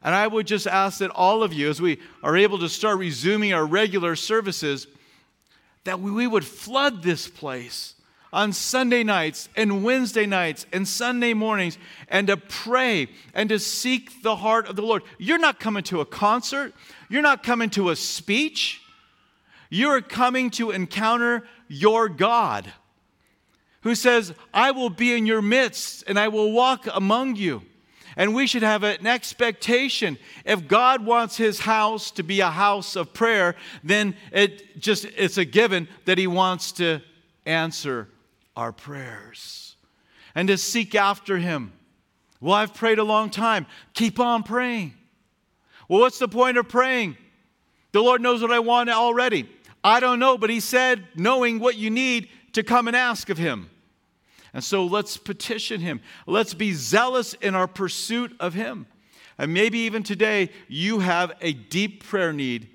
and 0.00 0.14
I 0.14 0.28
would 0.28 0.46
just 0.46 0.68
ask 0.68 0.98
that 0.98 1.10
all 1.10 1.42
of 1.42 1.52
you, 1.52 1.68
as 1.68 1.82
we 1.82 1.98
are 2.22 2.36
able 2.36 2.58
to 2.60 2.68
start 2.68 2.98
resuming 2.98 3.52
our 3.52 3.66
regular 3.66 4.14
services, 4.14 4.86
that 5.82 5.98
we 5.98 6.12
we 6.12 6.26
would 6.26 6.44
flood 6.44 7.02
this 7.02 7.26
place 7.26 7.94
on 8.34 8.52
Sunday 8.52 9.04
nights 9.04 9.48
and 9.56 9.84
Wednesday 9.84 10.26
nights 10.26 10.66
and 10.72 10.86
Sunday 10.86 11.32
mornings 11.32 11.78
and 12.08 12.26
to 12.26 12.36
pray 12.36 13.08
and 13.32 13.48
to 13.48 13.60
seek 13.60 14.22
the 14.22 14.36
heart 14.36 14.66
of 14.66 14.74
the 14.74 14.82
Lord. 14.82 15.04
You're 15.18 15.38
not 15.38 15.60
coming 15.60 15.84
to 15.84 16.00
a 16.00 16.04
concert, 16.04 16.74
you're 17.08 17.22
not 17.22 17.42
coming 17.42 17.70
to 17.70 17.88
a 17.88 17.96
speech. 17.96 18.82
You're 19.70 20.02
coming 20.02 20.50
to 20.50 20.70
encounter 20.70 21.42
your 21.66 22.08
God 22.08 22.72
who 23.80 23.96
says, 23.96 24.32
I 24.52 24.70
will 24.70 24.90
be 24.90 25.14
in 25.14 25.26
your 25.26 25.42
midst 25.42 26.04
and 26.06 26.16
I 26.18 26.28
will 26.28 26.52
walk 26.52 26.86
among 26.92 27.36
you. 27.36 27.62
And 28.16 28.34
we 28.34 28.46
should 28.46 28.62
have 28.62 28.84
an 28.84 29.04
expectation. 29.06 30.16
If 30.44 30.68
God 30.68 31.04
wants 31.04 31.36
his 31.36 31.58
house 31.60 32.12
to 32.12 32.22
be 32.22 32.38
a 32.38 32.50
house 32.50 32.94
of 32.94 33.12
prayer, 33.12 33.56
then 33.82 34.14
it 34.30 34.78
just 34.78 35.04
it's 35.04 35.38
a 35.38 35.44
given 35.44 35.88
that 36.04 36.18
he 36.18 36.28
wants 36.28 36.70
to 36.72 37.00
answer 37.44 38.08
our 38.56 38.72
prayers 38.72 39.76
and 40.34 40.48
to 40.48 40.58
seek 40.58 40.94
after 40.94 41.38
him. 41.38 41.72
Well, 42.40 42.54
I've 42.54 42.74
prayed 42.74 42.98
a 42.98 43.04
long 43.04 43.30
time. 43.30 43.66
Keep 43.94 44.20
on 44.20 44.42
praying. 44.42 44.94
Well, 45.88 46.00
what's 46.00 46.18
the 46.18 46.28
point 46.28 46.56
of 46.56 46.68
praying? 46.68 47.16
The 47.92 48.02
Lord 48.02 48.20
knows 48.20 48.42
what 48.42 48.52
I 48.52 48.58
want 48.58 48.90
already. 48.90 49.48
I 49.82 50.00
don't 50.00 50.18
know, 50.18 50.36
but 50.38 50.50
he 50.50 50.60
said, 50.60 51.06
knowing 51.14 51.58
what 51.58 51.76
you 51.76 51.90
need 51.90 52.28
to 52.54 52.62
come 52.62 52.88
and 52.88 52.96
ask 52.96 53.30
of 53.30 53.38
him. 53.38 53.70
And 54.52 54.62
so 54.62 54.86
let's 54.86 55.16
petition 55.16 55.80
him. 55.80 56.00
Let's 56.26 56.54
be 56.54 56.72
zealous 56.72 57.34
in 57.34 57.54
our 57.54 57.66
pursuit 57.66 58.34
of 58.40 58.54
him. 58.54 58.86
And 59.36 59.52
maybe 59.52 59.78
even 59.80 60.02
today, 60.02 60.50
you 60.68 61.00
have 61.00 61.32
a 61.40 61.52
deep 61.52 62.04
prayer 62.04 62.32
need 62.32 62.68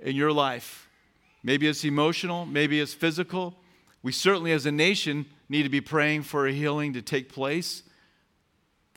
in 0.00 0.16
your 0.16 0.32
life. 0.32 0.88
Maybe 1.42 1.66
it's 1.66 1.84
emotional, 1.84 2.46
maybe 2.46 2.78
it's 2.80 2.94
physical. 2.94 3.54
We 4.04 4.12
certainly, 4.12 4.52
as 4.52 4.66
a 4.66 4.70
nation, 4.70 5.24
need 5.48 5.62
to 5.62 5.70
be 5.70 5.80
praying 5.80 6.24
for 6.24 6.46
a 6.46 6.52
healing 6.52 6.92
to 6.92 7.00
take 7.00 7.32
place, 7.32 7.82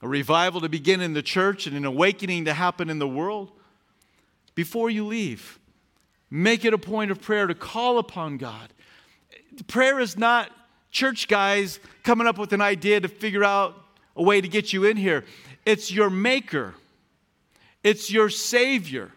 a 0.02 0.08
revival 0.08 0.60
to 0.60 0.68
begin 0.68 1.00
in 1.00 1.14
the 1.14 1.22
church, 1.22 1.66
and 1.66 1.78
an 1.78 1.86
awakening 1.86 2.44
to 2.44 2.54
happen 2.54 2.90
in 2.90 3.00
the 3.00 3.08
world. 3.08 3.54
Before 4.54 4.90
you 4.90 5.06
leave, 5.06 5.60
make 6.30 6.66
it 6.66 6.74
a 6.74 6.78
point 6.78 7.10
of 7.10 7.22
prayer 7.22 7.48
to 7.48 7.56
call 7.56 8.00
upon 8.00 8.36
God. 8.38 8.74
Prayer 9.68 9.98
is 10.02 10.18
not 10.18 10.52
church 10.92 11.30
guys 11.30 11.80
coming 12.04 12.28
up 12.28 12.38
with 12.38 12.52
an 12.52 12.60
idea 12.60 13.00
to 13.00 13.08
figure 13.08 13.46
out 13.46 13.82
a 14.18 14.24
way 14.24 14.42
to 14.42 14.48
get 14.50 14.74
you 14.74 14.84
in 14.84 14.98
here. 14.98 15.24
It's 15.66 15.90
your 15.90 16.10
maker, 16.10 16.76
it's 17.82 18.12
your 18.12 18.30
savior, 18.30 19.14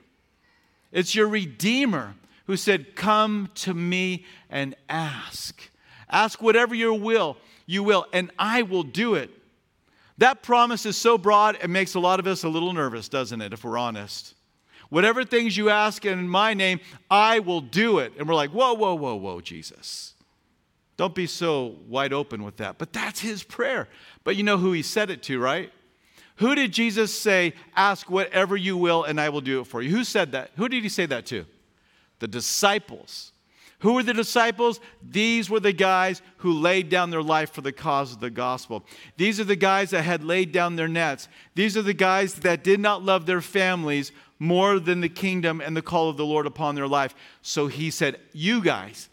it's 0.92 1.16
your 1.16 1.26
redeemer 1.26 2.14
who 2.46 2.56
said, 2.56 2.94
Come 2.94 3.50
to 3.56 3.74
me 3.74 4.24
and 4.48 4.76
ask. 4.88 5.69
Ask 6.10 6.42
whatever 6.42 6.74
you 6.74 6.92
will, 6.94 7.36
you 7.66 7.82
will, 7.82 8.06
and 8.12 8.30
I 8.38 8.62
will 8.62 8.82
do 8.82 9.14
it. 9.14 9.30
That 10.18 10.42
promise 10.42 10.84
is 10.84 10.96
so 10.96 11.16
broad, 11.16 11.56
it 11.62 11.70
makes 11.70 11.94
a 11.94 12.00
lot 12.00 12.20
of 12.20 12.26
us 12.26 12.44
a 12.44 12.48
little 12.48 12.72
nervous, 12.72 13.08
doesn't 13.08 13.40
it, 13.40 13.52
if 13.52 13.64
we're 13.64 13.78
honest? 13.78 14.34
Whatever 14.90 15.24
things 15.24 15.56
you 15.56 15.70
ask 15.70 16.04
in 16.04 16.28
my 16.28 16.52
name, 16.52 16.80
I 17.10 17.38
will 17.38 17.60
do 17.60 18.00
it. 18.00 18.12
And 18.18 18.28
we're 18.28 18.34
like, 18.34 18.50
whoa, 18.50 18.74
whoa, 18.74 18.94
whoa, 18.94 19.14
whoa, 19.14 19.40
Jesus. 19.40 20.14
Don't 20.96 21.14
be 21.14 21.26
so 21.26 21.76
wide 21.88 22.12
open 22.12 22.42
with 22.42 22.58
that. 22.58 22.76
But 22.76 22.92
that's 22.92 23.20
his 23.20 23.42
prayer. 23.42 23.88
But 24.24 24.36
you 24.36 24.42
know 24.42 24.58
who 24.58 24.72
he 24.72 24.82
said 24.82 25.08
it 25.08 25.22
to, 25.22 25.38
right? 25.38 25.72
Who 26.36 26.54
did 26.54 26.72
Jesus 26.72 27.18
say, 27.18 27.54
Ask 27.74 28.10
whatever 28.10 28.56
you 28.56 28.76
will, 28.76 29.04
and 29.04 29.18
I 29.20 29.30
will 29.30 29.40
do 29.40 29.60
it 29.60 29.66
for 29.66 29.80
you? 29.80 29.90
Who 29.90 30.04
said 30.04 30.32
that? 30.32 30.50
Who 30.56 30.68
did 30.68 30.82
he 30.82 30.88
say 30.90 31.06
that 31.06 31.24
to? 31.26 31.46
The 32.18 32.28
disciples. 32.28 33.32
Who 33.80 33.94
were 33.94 34.02
the 34.02 34.14
disciples? 34.14 34.78
These 35.02 35.48
were 35.48 35.60
the 35.60 35.72
guys 35.72 36.22
who 36.38 36.52
laid 36.52 36.88
down 36.88 37.10
their 37.10 37.22
life 37.22 37.50
for 37.50 37.62
the 37.62 37.72
cause 37.72 38.12
of 38.12 38.20
the 38.20 38.30
gospel. 38.30 38.84
These 39.16 39.40
are 39.40 39.44
the 39.44 39.56
guys 39.56 39.90
that 39.90 40.02
had 40.02 40.22
laid 40.22 40.52
down 40.52 40.76
their 40.76 40.88
nets. 40.88 41.28
These 41.54 41.76
are 41.76 41.82
the 41.82 41.94
guys 41.94 42.34
that 42.34 42.62
did 42.62 42.78
not 42.78 43.02
love 43.02 43.26
their 43.26 43.40
families 43.40 44.12
more 44.38 44.78
than 44.78 45.00
the 45.00 45.08
kingdom 45.08 45.60
and 45.60 45.76
the 45.76 45.82
call 45.82 46.10
of 46.10 46.16
the 46.16 46.26
Lord 46.26 46.46
upon 46.46 46.74
their 46.74 46.88
life. 46.88 47.14
So 47.42 47.68
he 47.68 47.90
said, 47.90 48.20
You 48.32 48.62
guys, 48.62 49.08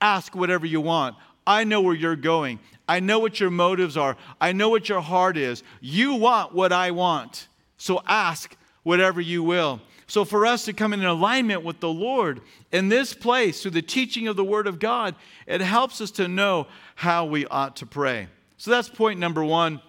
ask 0.00 0.34
whatever 0.34 0.66
you 0.66 0.80
want. 0.80 1.16
I 1.44 1.64
know 1.64 1.80
where 1.80 1.94
you're 1.94 2.16
going. 2.16 2.60
I 2.88 3.00
know 3.00 3.18
what 3.18 3.40
your 3.40 3.50
motives 3.50 3.96
are. 3.96 4.16
I 4.40 4.52
know 4.52 4.68
what 4.68 4.88
your 4.88 5.00
heart 5.00 5.36
is. 5.36 5.62
You 5.80 6.14
want 6.14 6.54
what 6.54 6.72
I 6.72 6.92
want. 6.92 7.48
So 7.76 8.02
ask 8.06 8.56
whatever 8.82 9.20
you 9.20 9.42
will. 9.42 9.80
So, 10.12 10.26
for 10.26 10.44
us 10.44 10.66
to 10.66 10.74
come 10.74 10.92
in 10.92 11.02
alignment 11.02 11.64
with 11.64 11.80
the 11.80 11.88
Lord 11.88 12.42
in 12.70 12.90
this 12.90 13.14
place 13.14 13.62
through 13.62 13.70
the 13.70 13.80
teaching 13.80 14.28
of 14.28 14.36
the 14.36 14.44
Word 14.44 14.66
of 14.66 14.78
God, 14.78 15.14
it 15.46 15.62
helps 15.62 16.02
us 16.02 16.10
to 16.10 16.28
know 16.28 16.66
how 16.96 17.24
we 17.24 17.46
ought 17.46 17.76
to 17.76 17.86
pray. 17.86 18.28
So, 18.58 18.70
that's 18.70 18.90
point 18.90 19.18
number 19.18 19.42
one 19.42 19.80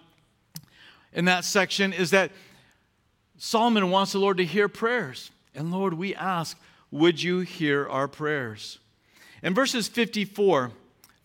in 1.11 1.25
that 1.25 1.43
section 1.43 1.91
is 1.91 2.11
that 2.11 2.31
Solomon 3.37 3.91
wants 3.91 4.13
the 4.13 4.19
Lord 4.19 4.37
to 4.37 4.45
hear 4.45 4.69
prayers. 4.69 5.29
And 5.53 5.73
Lord, 5.73 5.93
we 5.93 6.15
ask, 6.15 6.57
would 6.89 7.21
you 7.21 7.41
hear 7.41 7.85
our 7.89 8.07
prayers? 8.07 8.79
In 9.41 9.53
verses 9.53 9.89
54, 9.89 10.71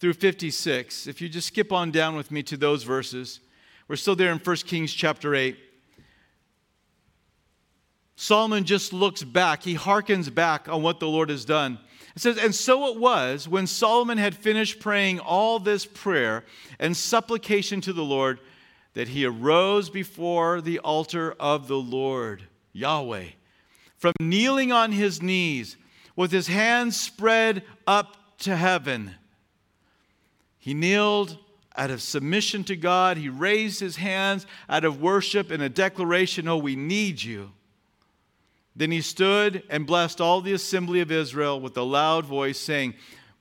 through 0.00 0.14
56. 0.14 1.06
If 1.06 1.20
you 1.20 1.28
just 1.28 1.46
skip 1.46 1.72
on 1.72 1.92
down 1.92 2.16
with 2.16 2.32
me 2.32 2.42
to 2.42 2.56
those 2.56 2.82
verses, 2.82 3.38
we're 3.86 3.94
still 3.94 4.16
there 4.16 4.32
in 4.32 4.38
1 4.38 4.56
Kings 4.56 4.92
chapter 4.92 5.36
8. 5.36 5.56
Solomon 8.20 8.64
just 8.64 8.92
looks 8.92 9.22
back, 9.22 9.62
he 9.62 9.74
hearkens 9.74 10.28
back 10.28 10.68
on 10.68 10.82
what 10.82 10.98
the 10.98 11.06
Lord 11.06 11.30
has 11.30 11.44
done. 11.44 11.78
It 12.16 12.20
says, 12.20 12.36
And 12.36 12.52
so 12.52 12.92
it 12.92 12.98
was 12.98 13.46
when 13.46 13.68
Solomon 13.68 14.18
had 14.18 14.34
finished 14.34 14.80
praying 14.80 15.20
all 15.20 15.60
this 15.60 15.86
prayer 15.86 16.44
and 16.80 16.96
supplication 16.96 17.80
to 17.82 17.92
the 17.92 18.02
Lord 18.02 18.40
that 18.94 19.06
he 19.06 19.24
arose 19.24 19.88
before 19.88 20.60
the 20.60 20.80
altar 20.80 21.36
of 21.38 21.68
the 21.68 21.78
Lord, 21.78 22.42
Yahweh, 22.72 23.26
from 23.96 24.14
kneeling 24.18 24.72
on 24.72 24.90
his 24.90 25.22
knees 25.22 25.76
with 26.16 26.32
his 26.32 26.48
hands 26.48 26.98
spread 26.98 27.62
up 27.86 28.16
to 28.38 28.56
heaven. 28.56 29.14
He 30.58 30.74
kneeled 30.74 31.38
out 31.76 31.92
of 31.92 32.02
submission 32.02 32.64
to 32.64 32.74
God. 32.74 33.16
He 33.16 33.28
raised 33.28 33.78
his 33.78 33.94
hands 33.94 34.44
out 34.68 34.84
of 34.84 35.00
worship 35.00 35.52
and 35.52 35.62
a 35.62 35.68
declaration, 35.68 36.48
Oh, 36.48 36.56
we 36.56 36.74
need 36.74 37.22
you. 37.22 37.52
Then 38.78 38.92
he 38.92 39.00
stood 39.00 39.64
and 39.68 39.88
blessed 39.88 40.20
all 40.20 40.40
the 40.40 40.52
assembly 40.52 41.00
of 41.00 41.10
Israel 41.10 41.60
with 41.60 41.76
a 41.76 41.82
loud 41.82 42.24
voice, 42.24 42.60
saying, 42.60 42.94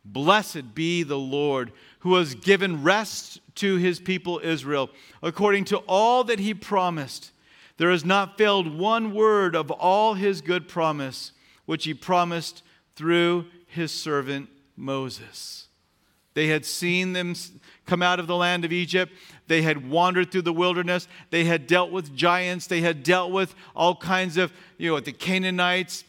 Blessed 0.03 0.74
be 0.74 1.03
the 1.03 1.17
Lord, 1.17 1.72
who 2.00 2.15
has 2.15 2.34
given 2.34 2.82
rest 2.82 3.39
to 3.56 3.75
his 3.75 4.00
people 4.00 4.41
Israel, 4.44 4.89
according 5.22 5.65
to 5.65 5.77
all 5.88 6.24
that 6.24 6.39
he 6.39 6.56
promised. 6.56 7.32
There 7.77 7.91
has 7.91 8.03
not 8.03 8.39
failed 8.39 8.79
one 8.79 9.13
word 9.13 9.56
of 9.56 9.70
all 9.70 10.15
his 10.15 10.41
good 10.41 10.67
promise, 10.67 11.34
which 11.67 11.86
he 11.86 11.94
promised 11.94 12.63
through 12.96 13.46
his 13.67 13.91
servant 13.91 14.50
Moses. 14.75 15.67
They 16.38 16.50
had 16.50 16.67
seen 16.67 17.13
them 17.13 17.34
come 17.88 18.03
out 18.03 18.20
of 18.20 18.27
the 18.27 18.36
land 18.36 18.63
of 18.63 18.72
Egypt. 18.72 19.12
They 19.48 19.63
had 19.63 19.89
wandered 19.89 20.32
through 20.32 20.44
the 20.44 20.53
wilderness. 20.53 21.08
They 21.32 21.46
had 21.46 21.65
dealt 21.65 21.89
with 21.89 22.15
giants. 22.15 22.67
They 22.67 22.82
had 22.82 23.01
dealt 23.01 23.32
with 23.32 23.56
all 23.75 23.96
kinds 23.96 24.38
of, 24.38 24.53
you 24.77 24.91
know, 24.91 25.00
the 25.00 25.13
Canaanites 25.13 26.03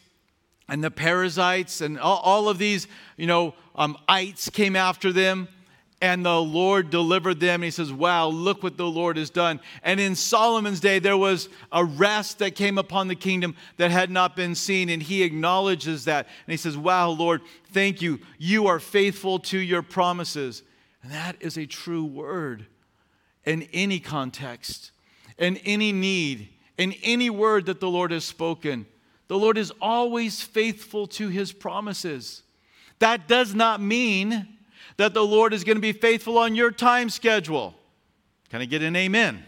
and 0.67 0.83
the 0.83 0.91
Perizzites 0.91 1.81
and 1.81 1.99
all, 1.99 2.19
all 2.19 2.47
of 2.47 2.59
these, 2.59 2.85
you 3.17 3.25
know, 3.25 3.55
um, 3.73 3.97
ites 4.07 4.51
came 4.51 4.75
after 4.75 5.11
them 5.11 5.47
and 6.01 6.25
the 6.25 6.41
Lord 6.41 6.89
delivered 6.89 7.39
them. 7.39 7.55
And 7.55 7.65
he 7.65 7.71
says, 7.71 7.91
Wow, 7.91 8.27
look 8.27 8.63
what 8.63 8.77
the 8.77 8.87
Lord 8.87 9.17
has 9.17 9.29
done. 9.29 9.59
And 9.83 9.99
in 9.99 10.15
Solomon's 10.15 10.79
day, 10.79 10.99
there 10.99 11.17
was 11.17 11.49
a 11.71 11.83
rest 11.83 12.39
that 12.39 12.55
came 12.55 12.77
upon 12.77 13.07
the 13.07 13.15
kingdom 13.15 13.55
that 13.77 13.91
had 13.91 14.09
not 14.09 14.35
been 14.35 14.55
seen. 14.55 14.89
And 14.89 15.03
he 15.03 15.23
acknowledges 15.23 16.05
that. 16.05 16.25
And 16.25 16.51
he 16.51 16.57
says, 16.57 16.77
Wow, 16.77 17.09
Lord, 17.09 17.41
thank 17.71 18.01
you. 18.01 18.19
You 18.37 18.67
are 18.67 18.79
faithful 18.79 19.39
to 19.39 19.57
your 19.57 19.81
promises. 19.81 20.63
And 21.03 21.11
that 21.11 21.35
is 21.39 21.57
a 21.57 21.65
true 21.65 22.05
word 22.05 22.65
in 23.45 23.63
any 23.73 23.99
context, 23.99 24.91
in 25.37 25.57
any 25.57 25.91
need, 25.91 26.49
in 26.77 26.93
any 27.03 27.29
word 27.29 27.65
that 27.65 27.79
the 27.79 27.89
Lord 27.89 28.11
has 28.11 28.23
spoken. 28.23 28.85
The 29.27 29.37
Lord 29.37 29.57
is 29.57 29.71
always 29.81 30.41
faithful 30.41 31.07
to 31.07 31.27
his 31.27 31.51
promises. 31.51 32.43
That 32.99 33.27
does 33.27 33.53
not 33.53 33.81
mean 33.81 34.58
that 34.99 35.13
the 35.13 35.25
Lord 35.25 35.53
is 35.53 35.63
going 35.63 35.77
to 35.77 35.81
be 35.81 35.93
faithful 35.93 36.37
on 36.37 36.55
your 36.55 36.71
time 36.71 37.09
schedule. 37.09 37.73
Can 38.49 38.59
I 38.59 38.65
get 38.65 38.81
an 38.81 38.97
amen? 38.97 39.45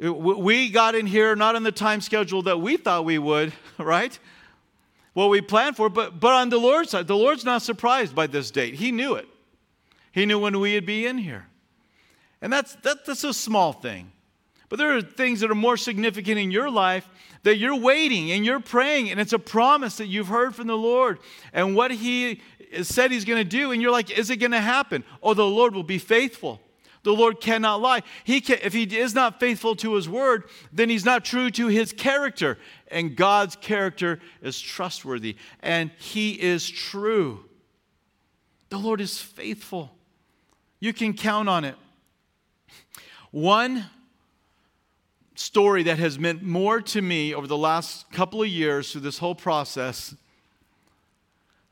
We 0.00 0.70
got 0.70 0.96
in 0.96 1.06
here 1.06 1.36
not 1.36 1.54
on 1.54 1.62
the 1.62 1.70
time 1.70 2.00
schedule 2.00 2.42
that 2.42 2.60
we 2.60 2.76
thought 2.76 3.04
we 3.04 3.18
would, 3.18 3.52
right? 3.78 4.18
What 5.12 5.30
we 5.30 5.40
planned 5.40 5.76
for, 5.76 5.88
but, 5.88 6.18
but 6.18 6.32
on 6.32 6.48
the 6.48 6.58
Lord's 6.58 6.90
side, 6.90 7.06
the 7.06 7.16
Lord's 7.16 7.44
not 7.44 7.62
surprised 7.62 8.16
by 8.16 8.26
this 8.26 8.50
date. 8.50 8.74
He 8.74 8.90
knew 8.90 9.14
it. 9.14 9.28
He 10.10 10.26
knew 10.26 10.40
when 10.40 10.58
we'd 10.58 10.84
be 10.84 11.06
in 11.06 11.16
here. 11.16 11.46
And 12.42 12.52
that's, 12.52 12.74
that, 12.82 13.06
that's 13.06 13.22
a 13.22 13.32
small 13.32 13.72
thing. 13.72 14.10
But 14.68 14.80
there 14.80 14.96
are 14.96 15.02
things 15.02 15.38
that 15.40 15.52
are 15.52 15.56
more 15.56 15.76
significant 15.76 16.38
in 16.38 16.50
your 16.50 16.68
life 16.68 17.08
that 17.44 17.56
you're 17.56 17.76
waiting 17.76 18.32
and 18.32 18.44
you're 18.44 18.60
praying, 18.60 19.10
and 19.10 19.20
it's 19.20 19.32
a 19.32 19.38
promise 19.38 19.98
that 19.98 20.06
you've 20.06 20.28
heard 20.28 20.54
from 20.54 20.66
the 20.66 20.76
Lord 20.76 21.18
and 21.52 21.76
what 21.76 21.92
He 21.92 22.40
said 22.82 23.10
He's 23.10 23.24
going 23.24 23.38
to 23.42 23.48
do. 23.48 23.72
And 23.72 23.80
you're 23.82 23.92
like, 23.92 24.10
is 24.10 24.30
it 24.30 24.36
going 24.36 24.52
to 24.52 24.60
happen? 24.60 25.04
Oh, 25.22 25.34
the 25.34 25.46
Lord 25.46 25.74
will 25.74 25.82
be 25.82 25.98
faithful. 25.98 26.60
The 27.04 27.12
Lord 27.12 27.40
cannot 27.40 27.80
lie. 27.80 28.02
He 28.24 28.40
can, 28.40 28.58
if 28.62 28.72
He 28.72 28.82
is 28.82 29.14
not 29.14 29.40
faithful 29.40 29.76
to 29.76 29.94
His 29.94 30.08
word, 30.08 30.44
then 30.72 30.90
He's 30.90 31.04
not 31.04 31.24
true 31.24 31.50
to 31.52 31.68
His 31.68 31.92
character. 31.92 32.58
And 32.90 33.16
God's 33.16 33.56
character 33.56 34.20
is 34.42 34.60
trustworthy, 34.60 35.36
and 35.60 35.90
He 35.98 36.32
is 36.32 36.68
true. 36.68 37.44
The 38.70 38.78
Lord 38.78 39.00
is 39.00 39.20
faithful. 39.20 39.92
You 40.80 40.92
can 40.92 41.14
count 41.14 41.48
on 41.48 41.64
it. 41.64 41.76
One 43.30 43.86
story 45.34 45.84
that 45.84 45.98
has 45.98 46.18
meant 46.18 46.42
more 46.42 46.80
to 46.80 47.00
me 47.00 47.32
over 47.32 47.46
the 47.46 47.56
last 47.56 48.10
couple 48.10 48.42
of 48.42 48.48
years 48.48 48.90
through 48.90 49.02
this 49.02 49.18
whole 49.18 49.34
process 49.34 50.14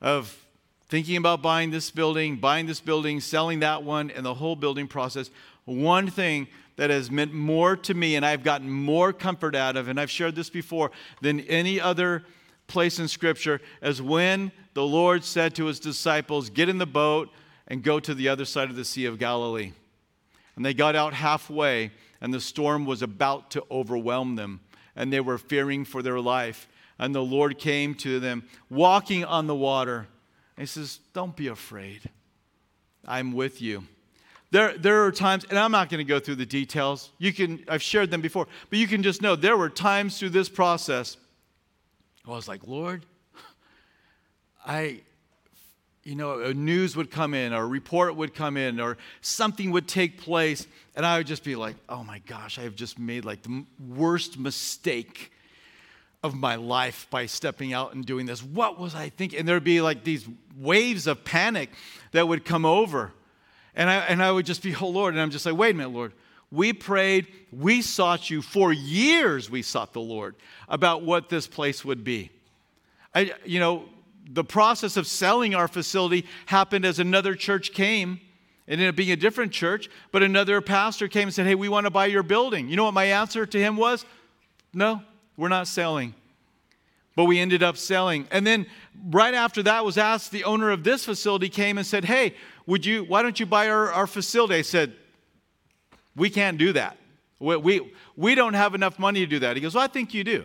of 0.00 0.45
thinking 0.88 1.16
about 1.16 1.42
buying 1.42 1.70
this 1.70 1.90
building, 1.90 2.36
buying 2.36 2.66
this 2.66 2.80
building, 2.80 3.20
selling 3.20 3.60
that 3.60 3.82
one, 3.82 4.10
and 4.10 4.24
the 4.24 4.34
whole 4.34 4.56
building 4.56 4.86
process. 4.86 5.30
One 5.64 6.08
thing 6.08 6.48
that 6.76 6.90
has 6.90 7.10
meant 7.10 7.32
more 7.32 7.76
to 7.76 7.94
me 7.94 8.16
and 8.16 8.24
I've 8.24 8.44
gotten 8.44 8.70
more 8.70 9.12
comfort 9.12 9.54
out 9.54 9.76
of, 9.76 9.88
and 9.88 9.98
I've 9.98 10.10
shared 10.10 10.36
this 10.36 10.50
before, 10.50 10.90
than 11.22 11.40
any 11.40 11.80
other 11.80 12.24
place 12.66 12.98
in 12.98 13.08
Scripture, 13.08 13.60
is 13.82 14.00
when 14.00 14.52
the 14.74 14.84
Lord 14.84 15.24
said 15.24 15.54
to 15.56 15.66
his 15.66 15.80
disciples, 15.80 16.50
Get 16.50 16.68
in 16.68 16.78
the 16.78 16.86
boat 16.86 17.30
and 17.66 17.82
go 17.82 17.98
to 17.98 18.14
the 18.14 18.28
other 18.28 18.44
side 18.44 18.70
of 18.70 18.76
the 18.76 18.84
Sea 18.84 19.06
of 19.06 19.18
Galilee. 19.18 19.72
And 20.54 20.64
they 20.64 20.74
got 20.74 20.94
out 20.94 21.14
halfway 21.14 21.90
and 22.20 22.32
the 22.32 22.40
storm 22.40 22.86
was 22.86 23.02
about 23.02 23.50
to 23.52 23.64
overwhelm 23.70 24.36
them, 24.36 24.60
and 24.94 25.12
they 25.12 25.20
were 25.20 25.38
fearing 25.38 25.84
for 25.84 26.02
their 26.02 26.20
life. 26.20 26.68
And 26.98 27.14
the 27.14 27.22
Lord 27.22 27.58
came 27.58 27.94
to 27.96 28.18
them, 28.20 28.44
walking 28.70 29.24
on 29.24 29.46
the 29.46 29.54
water. 29.54 30.06
He 30.58 30.66
says, 30.66 31.00
Don't 31.12 31.36
be 31.36 31.48
afraid. 31.48 32.02
I'm 33.04 33.32
with 33.32 33.62
you. 33.62 33.84
There, 34.50 34.76
there 34.78 35.04
are 35.04 35.12
times, 35.12 35.44
and 35.50 35.58
I'm 35.58 35.72
not 35.72 35.90
going 35.90 35.98
to 35.98 36.08
go 36.08 36.18
through 36.18 36.36
the 36.36 36.46
details. 36.46 37.10
You 37.18 37.32
can, 37.32 37.64
I've 37.68 37.82
shared 37.82 38.10
them 38.10 38.20
before, 38.20 38.46
but 38.70 38.78
you 38.78 38.86
can 38.86 39.02
just 39.02 39.20
know 39.20 39.36
there 39.36 39.56
were 39.56 39.68
times 39.68 40.18
through 40.18 40.30
this 40.30 40.48
process 40.48 41.16
I 42.26 42.30
was 42.30 42.48
like, 42.48 42.66
Lord, 42.66 43.06
I, 44.66 45.02
you 46.02 46.16
know, 46.16 46.40
a 46.40 46.52
news 46.52 46.96
would 46.96 47.10
come 47.10 47.34
in 47.34 47.52
or 47.52 47.62
a 47.62 47.66
report 47.66 48.16
would 48.16 48.34
come 48.34 48.56
in 48.56 48.80
or 48.80 48.98
something 49.20 49.70
would 49.70 49.86
take 49.86 50.20
place. 50.20 50.66
And 50.96 51.06
I 51.06 51.18
would 51.18 51.28
just 51.28 51.44
be 51.44 51.54
like, 51.54 51.76
oh 51.88 52.02
my 52.02 52.18
gosh, 52.26 52.58
I 52.58 52.62
have 52.62 52.74
just 52.74 52.98
made 52.98 53.24
like 53.24 53.42
the 53.42 53.64
worst 53.88 54.38
mistake 54.38 55.30
of 56.22 56.34
my 56.34 56.56
life 56.56 57.06
by 57.10 57.26
stepping 57.26 57.72
out 57.72 57.94
and 57.94 58.04
doing 58.04 58.26
this. 58.26 58.42
What 58.42 58.78
was 58.78 58.94
I 58.94 59.10
thinking? 59.10 59.38
And 59.38 59.48
there'd 59.48 59.64
be 59.64 59.80
like 59.80 60.04
these 60.04 60.26
waves 60.56 61.06
of 61.06 61.24
panic 61.24 61.70
that 62.12 62.26
would 62.26 62.44
come 62.44 62.64
over. 62.64 63.12
And 63.74 63.90
I, 63.90 63.96
and 63.96 64.22
I 64.22 64.32
would 64.32 64.46
just 64.46 64.62
be, 64.62 64.74
oh 64.74 64.88
Lord. 64.88 65.14
And 65.14 65.20
I'm 65.20 65.30
just 65.30 65.46
like, 65.46 65.56
wait 65.56 65.74
a 65.74 65.78
minute, 65.78 65.92
Lord. 65.92 66.12
We 66.50 66.72
prayed, 66.72 67.26
we 67.52 67.82
sought 67.82 68.30
you. 68.30 68.40
For 68.40 68.72
years, 68.72 69.50
we 69.50 69.62
sought 69.62 69.92
the 69.92 70.00
Lord 70.00 70.36
about 70.68 71.02
what 71.02 71.28
this 71.28 71.46
place 71.46 71.84
would 71.84 72.04
be. 72.04 72.30
I, 73.14 73.32
you 73.44 73.60
know, 73.60 73.84
the 74.28 74.44
process 74.44 74.96
of 74.96 75.06
selling 75.06 75.54
our 75.54 75.68
facility 75.68 76.26
happened 76.46 76.84
as 76.84 76.98
another 76.98 77.34
church 77.34 77.72
came. 77.72 78.20
It 78.66 78.74
ended 78.74 78.88
up 78.88 78.96
being 78.96 79.12
a 79.12 79.16
different 79.16 79.52
church, 79.52 79.88
but 80.12 80.22
another 80.22 80.60
pastor 80.60 81.08
came 81.08 81.24
and 81.24 81.34
said, 81.34 81.46
Hey, 81.46 81.54
we 81.54 81.68
want 81.68 81.86
to 81.86 81.90
buy 81.90 82.06
your 82.06 82.22
building. 82.22 82.68
You 82.68 82.76
know 82.76 82.84
what 82.84 82.94
my 82.94 83.04
answer 83.04 83.46
to 83.46 83.58
him 83.58 83.76
was? 83.76 84.04
No, 84.72 85.02
we're 85.36 85.48
not 85.48 85.68
selling. 85.68 86.14
But 87.14 87.24
we 87.24 87.38
ended 87.38 87.62
up 87.62 87.76
selling. 87.76 88.26
And 88.30 88.46
then 88.46 88.66
right 89.10 89.32
after 89.32 89.62
that 89.62 89.84
was 89.84 89.96
asked, 89.96 90.32
the 90.32 90.44
owner 90.44 90.70
of 90.70 90.84
this 90.84 91.04
facility 91.04 91.48
came 91.48 91.78
and 91.78 91.86
said, 91.86 92.04
Hey, 92.04 92.34
would 92.66 92.84
you, 92.84 93.04
why 93.04 93.22
don't 93.22 93.40
you 93.40 93.46
buy 93.46 93.68
our, 93.68 93.90
our 93.92 94.06
facility? 94.06 94.56
I 94.56 94.62
said, 94.62 94.94
We 96.14 96.28
can't 96.28 96.58
do 96.58 96.72
that. 96.74 96.98
We, 97.38 97.56
we, 97.56 97.92
we 98.16 98.34
don't 98.34 98.54
have 98.54 98.74
enough 98.74 98.98
money 98.98 99.20
to 99.20 99.26
do 99.26 99.38
that. 99.40 99.56
He 99.56 99.62
goes, 99.62 99.74
Well, 99.74 99.84
I 99.84 99.88
think 99.88 100.12
you 100.12 100.24
do. 100.24 100.44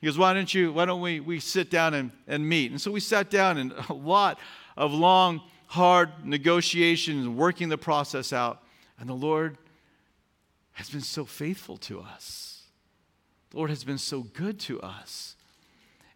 He 0.00 0.06
goes, 0.06 0.16
why 0.16 0.32
don't 0.32 0.52
you, 0.52 0.72
why 0.72 0.86
don't 0.86 1.02
we, 1.02 1.20
we 1.20 1.40
sit 1.40 1.70
down 1.70 1.92
and, 1.92 2.10
and 2.26 2.48
meet? 2.48 2.70
And 2.70 2.80
so 2.80 2.90
we 2.90 3.00
sat 3.00 3.28
down 3.28 3.58
and 3.58 3.72
a 3.88 3.92
lot 3.92 4.38
of 4.76 4.92
long, 4.92 5.42
hard 5.66 6.10
negotiations, 6.24 7.28
working 7.28 7.68
the 7.68 7.78
process 7.78 8.32
out. 8.32 8.62
And 8.98 9.08
the 9.08 9.14
Lord 9.14 9.58
has 10.72 10.88
been 10.88 11.02
so 11.02 11.24
faithful 11.24 11.76
to 11.78 12.00
us. 12.00 12.49
The 13.50 13.56
Lord 13.56 13.70
has 13.70 13.84
been 13.84 13.98
so 13.98 14.22
good 14.22 14.58
to 14.60 14.80
us. 14.80 15.36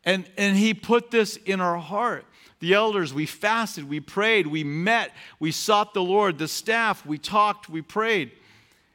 And, 0.04 0.24
and 0.36 0.56
He 0.56 0.74
put 0.74 1.10
this 1.10 1.36
in 1.36 1.60
our 1.60 1.78
heart. 1.78 2.24
The 2.60 2.74
elders, 2.74 3.12
we 3.12 3.26
fasted, 3.26 3.88
we 3.88 4.00
prayed, 4.00 4.46
we 4.46 4.64
met, 4.64 5.10
we 5.38 5.50
sought 5.50 5.92
the 5.92 6.02
Lord. 6.02 6.38
The 6.38 6.48
staff, 6.48 7.04
we 7.04 7.18
talked, 7.18 7.68
we 7.68 7.82
prayed. 7.82 8.32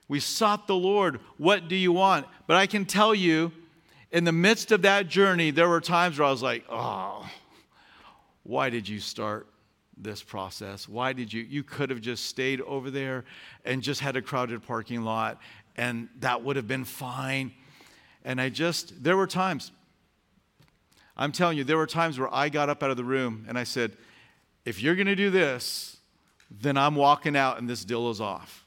We 0.08 0.20
sought 0.20 0.66
the 0.66 0.76
Lord. 0.76 1.20
What 1.38 1.68
do 1.68 1.76
you 1.76 1.92
want? 1.92 2.26
But 2.48 2.58
I 2.58 2.66
can 2.66 2.86
tell 2.86 3.14
you, 3.14 3.52
in 4.12 4.24
the 4.24 4.32
midst 4.32 4.72
of 4.72 4.82
that 4.82 5.08
journey, 5.08 5.52
there 5.52 5.70
were 5.70 5.82
times 5.82 6.18
where 6.18 6.28
I 6.28 6.32
was 6.32 6.42
like, 6.42 6.66
oh, 6.68 7.30
why 8.44 8.72
did 8.72 8.90
you 8.90 9.00
start 9.00 9.46
this 9.96 10.24
process? 10.24 10.90
Why 10.90 11.14
did 11.14 11.32
you? 11.32 11.44
You 11.44 11.62
could 11.62 11.92
have 11.92 12.02
just 12.02 12.26
stayed 12.26 12.62
over 12.62 12.90
there 12.90 13.26
and 13.66 13.84
just 13.84 14.02
had 14.02 14.16
a 14.16 14.22
crowded 14.22 14.66
parking 14.66 15.04
lot, 15.04 15.40
and 15.78 16.10
that 16.22 16.44
would 16.44 16.56
have 16.56 16.68
been 16.68 16.86
fine. 16.86 17.52
And 18.26 18.40
I 18.40 18.50
just, 18.50 19.04
there 19.04 19.18
were 19.18 19.28
times, 19.28 19.72
I'm 21.16 21.32
telling 21.32 21.58
you, 21.58 21.64
there 21.64 21.78
were 21.78 21.88
times 21.88 22.20
where 22.20 22.34
I 22.34 22.50
got 22.50 22.70
up 22.70 22.84
out 22.84 22.92
of 22.92 22.98
the 22.98 23.04
room 23.04 23.46
and 23.48 23.58
I 23.58 23.64
said, 23.64 23.98
if 24.66 24.82
you're 24.82 24.96
going 24.96 25.08
to 25.08 25.16
do 25.16 25.30
this, 25.30 25.98
then 26.52 26.78
I'm 26.78 26.96
walking 26.96 27.36
out 27.36 27.60
and 27.60 27.70
this 27.70 27.86
deal 27.86 28.10
is 28.10 28.20
off. 28.22 28.66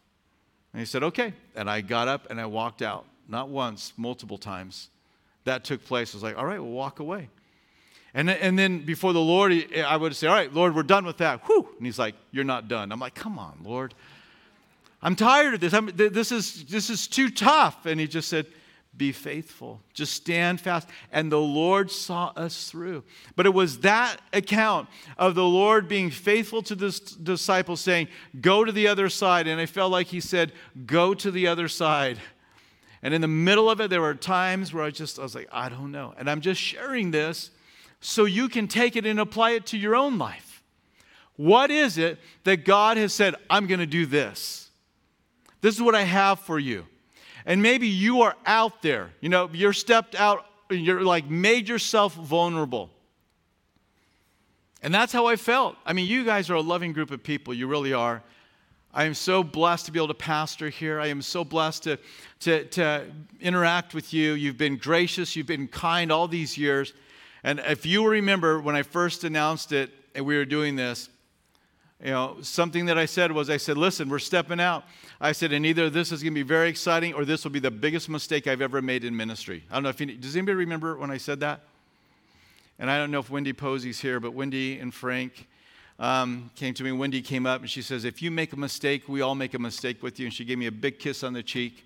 And 0.73 0.81
he 0.81 0.87
said, 0.87 1.03
okay. 1.03 1.35
And 1.55 1.69
I 1.69 1.81
got 1.81 2.09
up 2.09 2.31
and 2.31 2.41
I 2.41 2.47
walked 2.47 2.83
out, 2.83 3.05
not 3.29 3.49
once, 3.49 3.93
multiple 3.97 4.39
times 4.39 4.89
that 5.45 5.65
took 5.65 5.85
place. 5.85 6.15
I 6.15 6.17
was 6.17 6.23
like, 6.23 6.39
all 6.39 6.47
right, 6.47 6.61
we'll 6.61 6.71
walk 6.71 7.01
away. 7.01 7.29
And, 8.15 8.29
and 8.29 8.59
then 8.59 8.85
before 8.85 9.13
the 9.13 9.21
Lord, 9.21 9.53
I 9.53 9.97
would 9.97 10.15
say, 10.15 10.27
all 10.27 10.35
right, 10.35 10.53
Lord, 10.53 10.75
we're 10.75 10.83
done 10.83 11.07
with 11.07 11.19
that. 11.19 11.41
Whew. 11.47 11.67
And 11.77 11.87
he's 11.87 11.99
like, 11.99 12.15
you're 12.31 12.45
not 12.45 12.69
done. 12.69 12.93
I'm 12.93 13.01
like, 13.01 13.15
come 13.15 13.39
on, 13.39 13.59
Lord. 13.65 13.95
I'm 15.01 15.17
tired 15.17 15.55
of 15.55 15.61
this. 15.61 15.73
I'm, 15.73 15.91
this, 15.95 16.31
is, 16.31 16.65
this 16.67 16.91
is 16.91 17.09
too 17.09 17.31
tough. 17.31 17.87
And 17.87 17.99
he 17.99 18.07
just 18.07 18.29
said, 18.29 18.47
be 18.97 19.11
faithful. 19.11 19.81
Just 19.95 20.13
stand 20.13 20.61
fast. 20.61 20.89
And 21.11 21.33
the 21.33 21.41
Lord 21.41 21.91
saw 21.91 22.33
us 22.37 22.71
through. 22.71 23.05
But 23.37 23.47
it 23.47 23.55
was 23.55 23.79
that 23.79 24.19
account 24.33 24.89
of 25.17 25.35
the 25.35 25.45
Lord 25.45 25.89
being 25.89 26.11
faithful 26.11 26.63
to 26.65 26.75
the 26.75 26.91
disciples, 27.23 27.81
saying, 27.81 28.09
Go 28.41 28.65
to 28.65 28.73
the 28.73 28.89
other 28.89 29.09
side. 29.09 29.47
And 29.47 29.61
I 29.61 29.67
felt 29.67 29.91
like 29.91 30.09
he 30.09 30.21
said, 30.21 30.53
Go 30.85 31.15
to 31.15 31.31
the 31.31 31.47
other 31.47 31.69
side. 31.69 32.19
And 33.03 33.15
in 33.15 33.21
the 33.21 33.29
middle 33.29 33.69
of 33.69 33.81
it, 33.81 33.91
there 33.91 34.01
were 34.01 34.15
times 34.15 34.73
where 34.73 34.85
I 34.85 34.91
just, 34.91 35.19
I 35.19 35.23
was 35.23 35.35
like, 35.35 35.49
I 35.51 35.69
don't 35.69 35.91
know. 35.91 36.15
And 36.17 36.31
I'm 36.31 36.41
just 36.41 36.61
sharing 36.61 37.11
this 37.11 37.51
so 38.01 38.27
you 38.27 38.49
can 38.49 38.69
take 38.69 38.95
it 38.95 39.07
and 39.07 39.19
apply 39.19 39.53
it 39.53 39.67
to 39.67 39.79
your 39.79 39.97
own 39.97 40.19
life. 40.19 40.63
What 41.37 41.71
is 41.71 41.99
it 41.99 42.19
that 42.45 42.65
God 42.65 42.99
has 42.99 43.13
said, 43.13 43.35
I'm 43.49 43.67
going 43.67 43.81
to 43.81 43.87
do 43.87 44.07
this? 44.07 44.71
This 45.63 45.75
is 45.75 45.83
what 45.83 45.95
I 45.95 46.03
have 46.03 46.41
for 46.41 46.59
you. 46.59 46.87
And 47.45 47.63
maybe 47.63 47.89
you 47.89 48.23
are 48.23 48.37
out 48.47 48.83
there, 48.83 49.11
you 49.21 49.29
know, 49.29 49.51
you're 49.53 49.73
stepped 49.73 50.15
out, 50.15 50.47
and 50.71 50.85
you're 50.85 51.03
like 51.03 51.29
made 51.29 51.69
yourself 51.69 52.15
vulnerable. 52.15 52.91
And 54.83 54.93
that's 54.93 55.13
how 55.13 55.27
I 55.27 55.37
felt. 55.37 55.77
I 55.87 55.93
mean, 55.93 56.07
you 56.07 56.25
guys 56.25 56.51
are 56.51 56.55
a 56.55 56.61
loving 56.61 56.93
group 56.93 57.11
of 57.11 57.23
people, 57.23 57.55
you 57.55 57.67
really 57.67 57.93
are. 57.93 58.23
I 58.95 59.05
am 59.05 59.15
so 59.15 59.43
blessed 59.43 59.87
to 59.87 59.93
be 59.93 59.99
able 59.99 60.09
to 60.09 60.15
pastor 60.15 60.69
here. 60.69 61.01
I 61.01 61.07
am 61.07 61.23
so 61.23 61.45
blessed 61.45 61.85
to, 61.85 61.99
to, 62.41 62.65
to 62.65 63.07
interact 63.41 63.95
with 63.95 64.13
you. 64.13 64.33
You've 64.35 64.59
been 64.59 64.77
gracious, 64.77 65.35
you've 65.35 65.47
been 65.47 65.69
kind 65.69 66.13
all 66.13 66.29
these 66.29 66.59
years. 66.59 66.93
And 67.43 67.61
if 67.61 67.87
you 67.87 68.07
remember 68.07 68.61
when 68.61 68.77
I 68.77 68.83
first 68.83 69.25
announced 69.25 69.73
it 69.73 69.91
and 70.15 70.27
we 70.27 70.37
were 70.37 70.45
doing 70.45 70.77
this, 70.77 71.09
you 72.03 72.11
know, 72.11 72.37
something 72.43 72.87
that 72.87 72.99
I 72.99 73.07
said 73.07 73.31
was, 73.31 73.49
I 73.49 73.59
said, 73.59 73.79
listen, 73.79 74.09
we're 74.09 74.19
stepping 74.19 74.59
out. 74.59 74.85
I 75.21 75.31
said, 75.31 75.53
and 75.53 75.65
either 75.65 75.89
this 75.89 76.11
is 76.11 76.21
going 76.23 76.33
to 76.33 76.39
be 76.39 76.43
very 76.43 76.69
exciting 76.69 77.15
or 77.15 77.25
this 77.25 77.45
will 77.45 77.53
be 77.53 77.61
the 77.61 77.71
biggest 77.71 78.09
mistake 78.09 78.49
I've 78.49 78.61
ever 78.61 78.83
made 78.83 79.05
in 79.05 79.17
ministry. 79.17 79.63
I 79.71 79.75
don't 79.75 79.85
know 79.85 79.89
if 79.89 80.01
you, 80.01 80.07
does 80.07 80.35
anybody 80.35 80.57
remember 80.57 80.97
when 80.97 81.13
I 81.13 81.17
said 81.17 81.39
that? 81.41 81.61
And 82.81 82.91
I 82.91 82.99
don't 82.99 83.13
know 83.13 83.21
if 83.21 83.31
Wendy 83.31 83.53
Posey's 83.53 84.01
here, 84.01 84.19
but 84.19 84.33
Wendy 84.33 84.81
and 84.81 84.93
Frank 84.93 85.47
um, 86.01 86.51
came 86.57 86.75
to 86.75 86.83
me. 86.83 86.91
Wendy 86.91 87.23
came 87.23 87.47
up 87.47 87.61
and 87.61 87.71
she 87.71 87.83
says, 87.83 88.05
if 88.05 88.21
you 88.21 88.33
make 88.33 88.53
a 88.53 88.59
mistake, 88.59 89.09
we 89.09 89.21
all 89.21 89.37
make 89.37 89.55
a 89.55 89.59
mistake 89.61 90.03
with 90.03 90.19
you. 90.19 90.27
And 90.27 90.35
she 90.35 90.45
gave 90.45 90.59
me 90.59 90.67
a 90.67 90.73
big 90.73 90.99
kiss 90.99 91.23
on 91.23 91.35
the 91.35 91.43
cheek. 91.43 91.85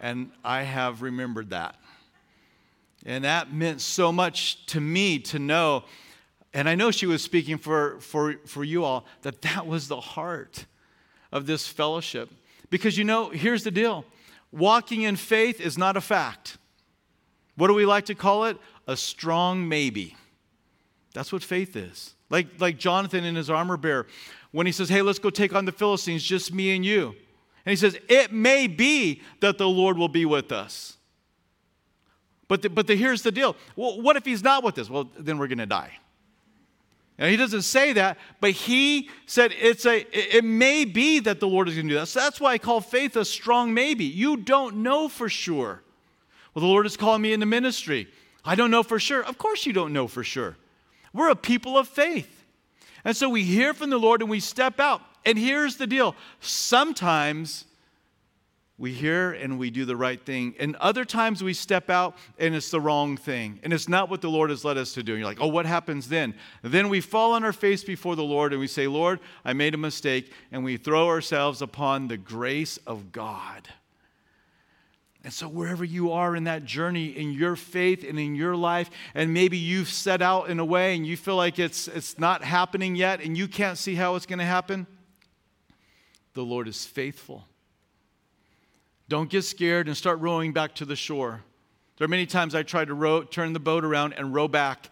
And 0.00 0.30
I 0.42 0.62
have 0.62 1.02
remembered 1.02 1.50
that. 1.50 1.74
And 3.04 3.24
that 3.24 3.52
meant 3.52 3.82
so 3.82 4.12
much 4.12 4.64
to 4.66 4.80
me 4.80 5.18
to 5.18 5.38
know 5.38 5.84
and 6.54 6.68
I 6.68 6.74
know 6.74 6.90
she 6.90 7.06
was 7.06 7.22
speaking 7.22 7.58
for, 7.58 8.00
for, 8.00 8.34
for 8.46 8.64
you 8.64 8.84
all, 8.84 9.06
that 9.22 9.42
that 9.42 9.66
was 9.66 9.88
the 9.88 10.00
heart 10.00 10.66
of 11.30 11.46
this 11.46 11.66
fellowship. 11.66 12.30
Because 12.70 12.96
you 12.96 13.04
know, 13.04 13.30
here's 13.30 13.64
the 13.64 13.70
deal 13.70 14.04
walking 14.50 15.02
in 15.02 15.16
faith 15.16 15.60
is 15.60 15.76
not 15.76 15.96
a 15.96 16.00
fact. 16.00 16.56
What 17.56 17.68
do 17.68 17.74
we 17.74 17.84
like 17.84 18.06
to 18.06 18.14
call 18.14 18.44
it? 18.44 18.56
A 18.86 18.96
strong 18.96 19.68
maybe. 19.68 20.16
That's 21.12 21.32
what 21.32 21.42
faith 21.42 21.76
is. 21.76 22.14
Like, 22.30 22.46
like 22.58 22.78
Jonathan 22.78 23.24
in 23.24 23.34
his 23.34 23.50
armor 23.50 23.76
bearer, 23.76 24.06
when 24.52 24.66
he 24.66 24.72
says, 24.72 24.88
Hey, 24.88 25.02
let's 25.02 25.18
go 25.18 25.30
take 25.30 25.54
on 25.54 25.64
the 25.64 25.72
Philistines, 25.72 26.22
just 26.22 26.52
me 26.52 26.74
and 26.74 26.84
you. 26.84 27.14
And 27.66 27.70
he 27.70 27.76
says, 27.76 27.98
It 28.08 28.32
may 28.32 28.66
be 28.66 29.22
that 29.40 29.58
the 29.58 29.68
Lord 29.68 29.98
will 29.98 30.08
be 30.08 30.24
with 30.24 30.52
us. 30.52 30.96
But, 32.46 32.62
the, 32.62 32.70
but 32.70 32.86
the, 32.86 32.96
here's 32.96 33.22
the 33.22 33.32
deal. 33.32 33.56
Well, 33.76 34.00
what 34.00 34.16
if 34.16 34.24
he's 34.24 34.42
not 34.42 34.64
with 34.64 34.78
us? 34.78 34.88
Well, 34.88 35.10
then 35.18 35.36
we're 35.36 35.48
going 35.48 35.58
to 35.58 35.66
die. 35.66 35.98
Now, 37.18 37.26
he 37.26 37.36
doesn't 37.36 37.62
say 37.62 37.94
that, 37.94 38.16
but 38.40 38.52
he 38.52 39.10
said 39.26 39.52
it's 39.58 39.84
a, 39.86 40.06
it 40.12 40.44
may 40.44 40.84
be 40.84 41.18
that 41.20 41.40
the 41.40 41.48
Lord 41.48 41.68
is 41.68 41.74
going 41.74 41.88
to 41.88 41.94
do 41.94 41.98
that. 41.98 42.06
So 42.06 42.20
that's 42.20 42.40
why 42.40 42.52
I 42.52 42.58
call 42.58 42.80
faith 42.80 43.16
a 43.16 43.24
strong 43.24 43.74
maybe. 43.74 44.04
You 44.04 44.36
don't 44.36 44.76
know 44.76 45.08
for 45.08 45.28
sure. 45.28 45.82
Well, 46.54 46.60
the 46.60 46.68
Lord 46.68 46.86
is 46.86 46.96
calling 46.96 47.22
me 47.22 47.32
into 47.32 47.46
ministry. 47.46 48.06
I 48.44 48.54
don't 48.54 48.70
know 48.70 48.84
for 48.84 49.00
sure. 49.00 49.24
Of 49.24 49.36
course, 49.36 49.66
you 49.66 49.72
don't 49.72 49.92
know 49.92 50.06
for 50.06 50.22
sure. 50.22 50.56
We're 51.12 51.30
a 51.30 51.36
people 51.36 51.76
of 51.76 51.88
faith. 51.88 52.44
And 53.04 53.16
so 53.16 53.28
we 53.28 53.42
hear 53.42 53.74
from 53.74 53.90
the 53.90 53.98
Lord 53.98 54.22
and 54.22 54.30
we 54.30 54.38
step 54.38 54.78
out. 54.78 55.02
And 55.26 55.36
here's 55.36 55.76
the 55.76 55.86
deal 55.86 56.14
sometimes 56.40 57.64
we 58.78 58.92
hear 58.92 59.32
and 59.32 59.58
we 59.58 59.70
do 59.70 59.84
the 59.84 59.96
right 59.96 60.24
thing. 60.24 60.54
And 60.60 60.76
other 60.76 61.04
times 61.04 61.42
we 61.42 61.52
step 61.52 61.90
out 61.90 62.16
and 62.38 62.54
it's 62.54 62.70
the 62.70 62.80
wrong 62.80 63.16
thing. 63.16 63.58
And 63.64 63.72
it's 63.72 63.88
not 63.88 64.08
what 64.08 64.20
the 64.20 64.30
Lord 64.30 64.50
has 64.50 64.64
led 64.64 64.78
us 64.78 64.94
to 64.94 65.02
do. 65.02 65.12
And 65.12 65.20
you're 65.20 65.28
like, 65.28 65.40
oh, 65.40 65.48
what 65.48 65.66
happens 65.66 66.08
then? 66.08 66.34
Then 66.62 66.88
we 66.88 67.00
fall 67.00 67.32
on 67.32 67.42
our 67.42 67.52
face 67.52 67.82
before 67.82 68.14
the 68.14 68.22
Lord 68.22 68.52
and 68.52 68.60
we 68.60 68.68
say, 68.68 68.86
Lord, 68.86 69.18
I 69.44 69.52
made 69.52 69.74
a 69.74 69.78
mistake. 69.78 70.32
And 70.52 70.62
we 70.62 70.76
throw 70.76 71.08
ourselves 71.08 71.60
upon 71.60 72.06
the 72.06 72.16
grace 72.16 72.78
of 72.86 73.10
God. 73.10 73.68
And 75.24 75.32
so, 75.32 75.48
wherever 75.48 75.84
you 75.84 76.12
are 76.12 76.36
in 76.36 76.44
that 76.44 76.64
journey, 76.64 77.06
in 77.06 77.32
your 77.32 77.56
faith 77.56 78.08
and 78.08 78.18
in 78.18 78.36
your 78.36 78.54
life, 78.54 78.88
and 79.14 79.34
maybe 79.34 79.58
you've 79.58 79.90
set 79.90 80.22
out 80.22 80.48
in 80.48 80.60
a 80.60 80.64
way 80.64 80.94
and 80.94 81.04
you 81.04 81.16
feel 81.16 81.34
like 81.34 81.58
it's, 81.58 81.88
it's 81.88 82.18
not 82.20 82.44
happening 82.44 82.94
yet 82.94 83.20
and 83.20 83.36
you 83.36 83.48
can't 83.48 83.76
see 83.76 83.96
how 83.96 84.14
it's 84.14 84.24
going 84.24 84.38
to 84.38 84.44
happen, 84.44 84.86
the 86.34 86.44
Lord 86.44 86.68
is 86.68 86.86
faithful 86.86 87.44
don't 89.08 89.30
get 89.30 89.42
scared 89.42 89.88
and 89.88 89.96
start 89.96 90.20
rowing 90.20 90.52
back 90.52 90.74
to 90.76 90.84
the 90.84 90.96
shore. 90.96 91.42
There 91.96 92.04
are 92.04 92.08
many 92.08 92.26
times 92.26 92.54
I 92.54 92.62
tried 92.62 92.88
to 92.88 92.94
row, 92.94 93.22
turn 93.22 93.52
the 93.52 93.60
boat 93.60 93.84
around 93.84 94.12
and 94.12 94.34
row 94.34 94.48
back 94.48 94.90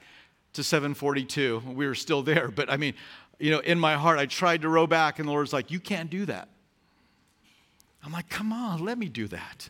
to 0.55 0.65
742. 0.65 1.63
We 1.67 1.87
were 1.87 1.95
still 1.95 2.23
there, 2.23 2.51
but 2.51 2.71
I 2.71 2.77
mean, 2.77 2.95
you 3.39 3.51
know, 3.51 3.61
in 3.61 3.79
my 3.79 3.95
heart, 3.95 4.19
I 4.19 4.27
tried 4.27 4.63
to 4.63 4.69
row 4.69 4.87
back, 4.87 5.19
and 5.19 5.29
the 5.29 5.33
Lord's 5.33 5.53
like, 5.53 5.71
You 5.71 5.81
can't 5.81 6.11
do 6.11 6.25
that. 6.27 6.49
I'm 8.03 8.13
like, 8.13 8.29
Come 8.29 8.53
on, 8.53 8.85
let 8.85 8.99
me 8.99 9.09
do 9.09 9.29
that. 9.29 9.69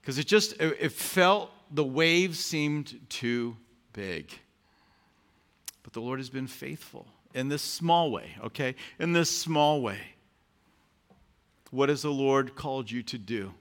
Because 0.00 0.18
it 0.18 0.26
just, 0.26 0.54
it 0.60 0.92
felt, 0.92 1.50
the 1.70 1.84
waves 1.84 2.38
seemed 2.38 3.00
too 3.08 3.56
big. 3.92 4.30
But 5.82 5.92
the 5.92 6.00
Lord 6.00 6.18
has 6.18 6.30
been 6.30 6.46
faithful 6.46 7.06
in 7.34 7.48
this 7.48 7.62
small 7.62 8.10
way, 8.10 8.36
okay? 8.44 8.74
In 8.98 9.12
this 9.12 9.30
small 9.30 9.82
way. 9.82 9.98
What 11.70 11.88
has 11.88 12.02
the 12.02 12.10
Lord 12.10 12.54
called 12.54 12.90
you 12.90 13.02
to 13.04 13.18
do? 13.18 13.52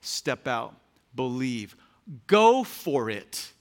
Step 0.00 0.46
out, 0.46 0.74
believe, 1.14 1.76
go 2.26 2.64
for 2.64 3.10
it. 3.10 3.52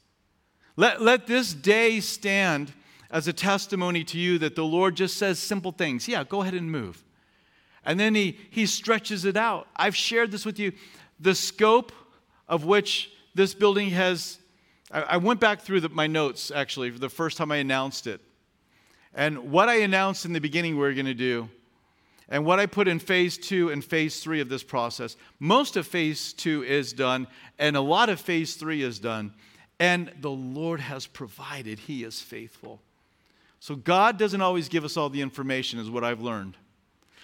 Let, 0.77 1.01
let 1.01 1.27
this 1.27 1.53
day 1.53 1.99
stand 1.99 2.73
as 3.09 3.27
a 3.27 3.33
testimony 3.33 4.03
to 4.03 4.17
you 4.17 4.37
that 4.39 4.55
the 4.55 4.65
Lord 4.65 4.95
just 4.95 5.17
says 5.17 5.39
simple 5.39 5.71
things. 5.71 6.07
Yeah, 6.07 6.23
go 6.23 6.41
ahead 6.41 6.53
and 6.53 6.71
move. 6.71 7.03
And 7.85 7.99
then 7.99 8.15
he, 8.15 8.37
he 8.49 8.65
stretches 8.65 9.25
it 9.25 9.37
out. 9.37 9.67
I've 9.75 9.95
shared 9.95 10.31
this 10.31 10.45
with 10.45 10.59
you. 10.59 10.73
The 11.19 11.35
scope 11.35 11.91
of 12.47 12.65
which 12.65 13.11
this 13.33 13.53
building 13.53 13.91
has, 13.91 14.39
I, 14.91 15.01
I 15.01 15.17
went 15.17 15.39
back 15.39 15.61
through 15.61 15.81
the, 15.81 15.89
my 15.89 16.07
notes 16.07 16.51
actually 16.51 16.91
for 16.91 16.99
the 16.99 17.09
first 17.09 17.37
time 17.37 17.51
I 17.51 17.57
announced 17.57 18.07
it. 18.07 18.21
And 19.13 19.51
what 19.51 19.69
I 19.69 19.75
announced 19.75 20.25
in 20.25 20.33
the 20.33 20.41
beginning 20.41 20.75
we 20.75 20.81
we're 20.81 20.93
going 20.93 21.05
to 21.05 21.13
do 21.13 21.49
and 22.29 22.45
what 22.45 22.59
I 22.59 22.65
put 22.65 22.87
in 22.87 22.99
phase 22.99 23.37
two 23.37 23.69
and 23.69 23.83
phase 23.83 24.19
three 24.19 24.41
of 24.41 24.49
this 24.49 24.63
process, 24.63 25.15
most 25.39 25.77
of 25.77 25.85
phase 25.85 26.33
two 26.33 26.63
is 26.63 26.91
done, 26.91 27.27
and 27.59 27.77
a 27.77 27.81
lot 27.81 28.09
of 28.09 28.19
phase 28.19 28.55
three 28.55 28.81
is 28.81 28.99
done. 28.99 29.33
And 29.79 30.11
the 30.21 30.31
Lord 30.31 30.79
has 30.79 31.05
provided, 31.05 31.79
He 31.79 32.03
is 32.03 32.21
faithful. 32.21 32.81
So 33.59 33.75
God 33.75 34.17
doesn't 34.17 34.41
always 34.41 34.69
give 34.69 34.85
us 34.85 34.97
all 34.97 35.09
the 35.09 35.21
information, 35.21 35.79
is 35.79 35.89
what 35.89 36.03
I've 36.03 36.21
learned. 36.21 36.55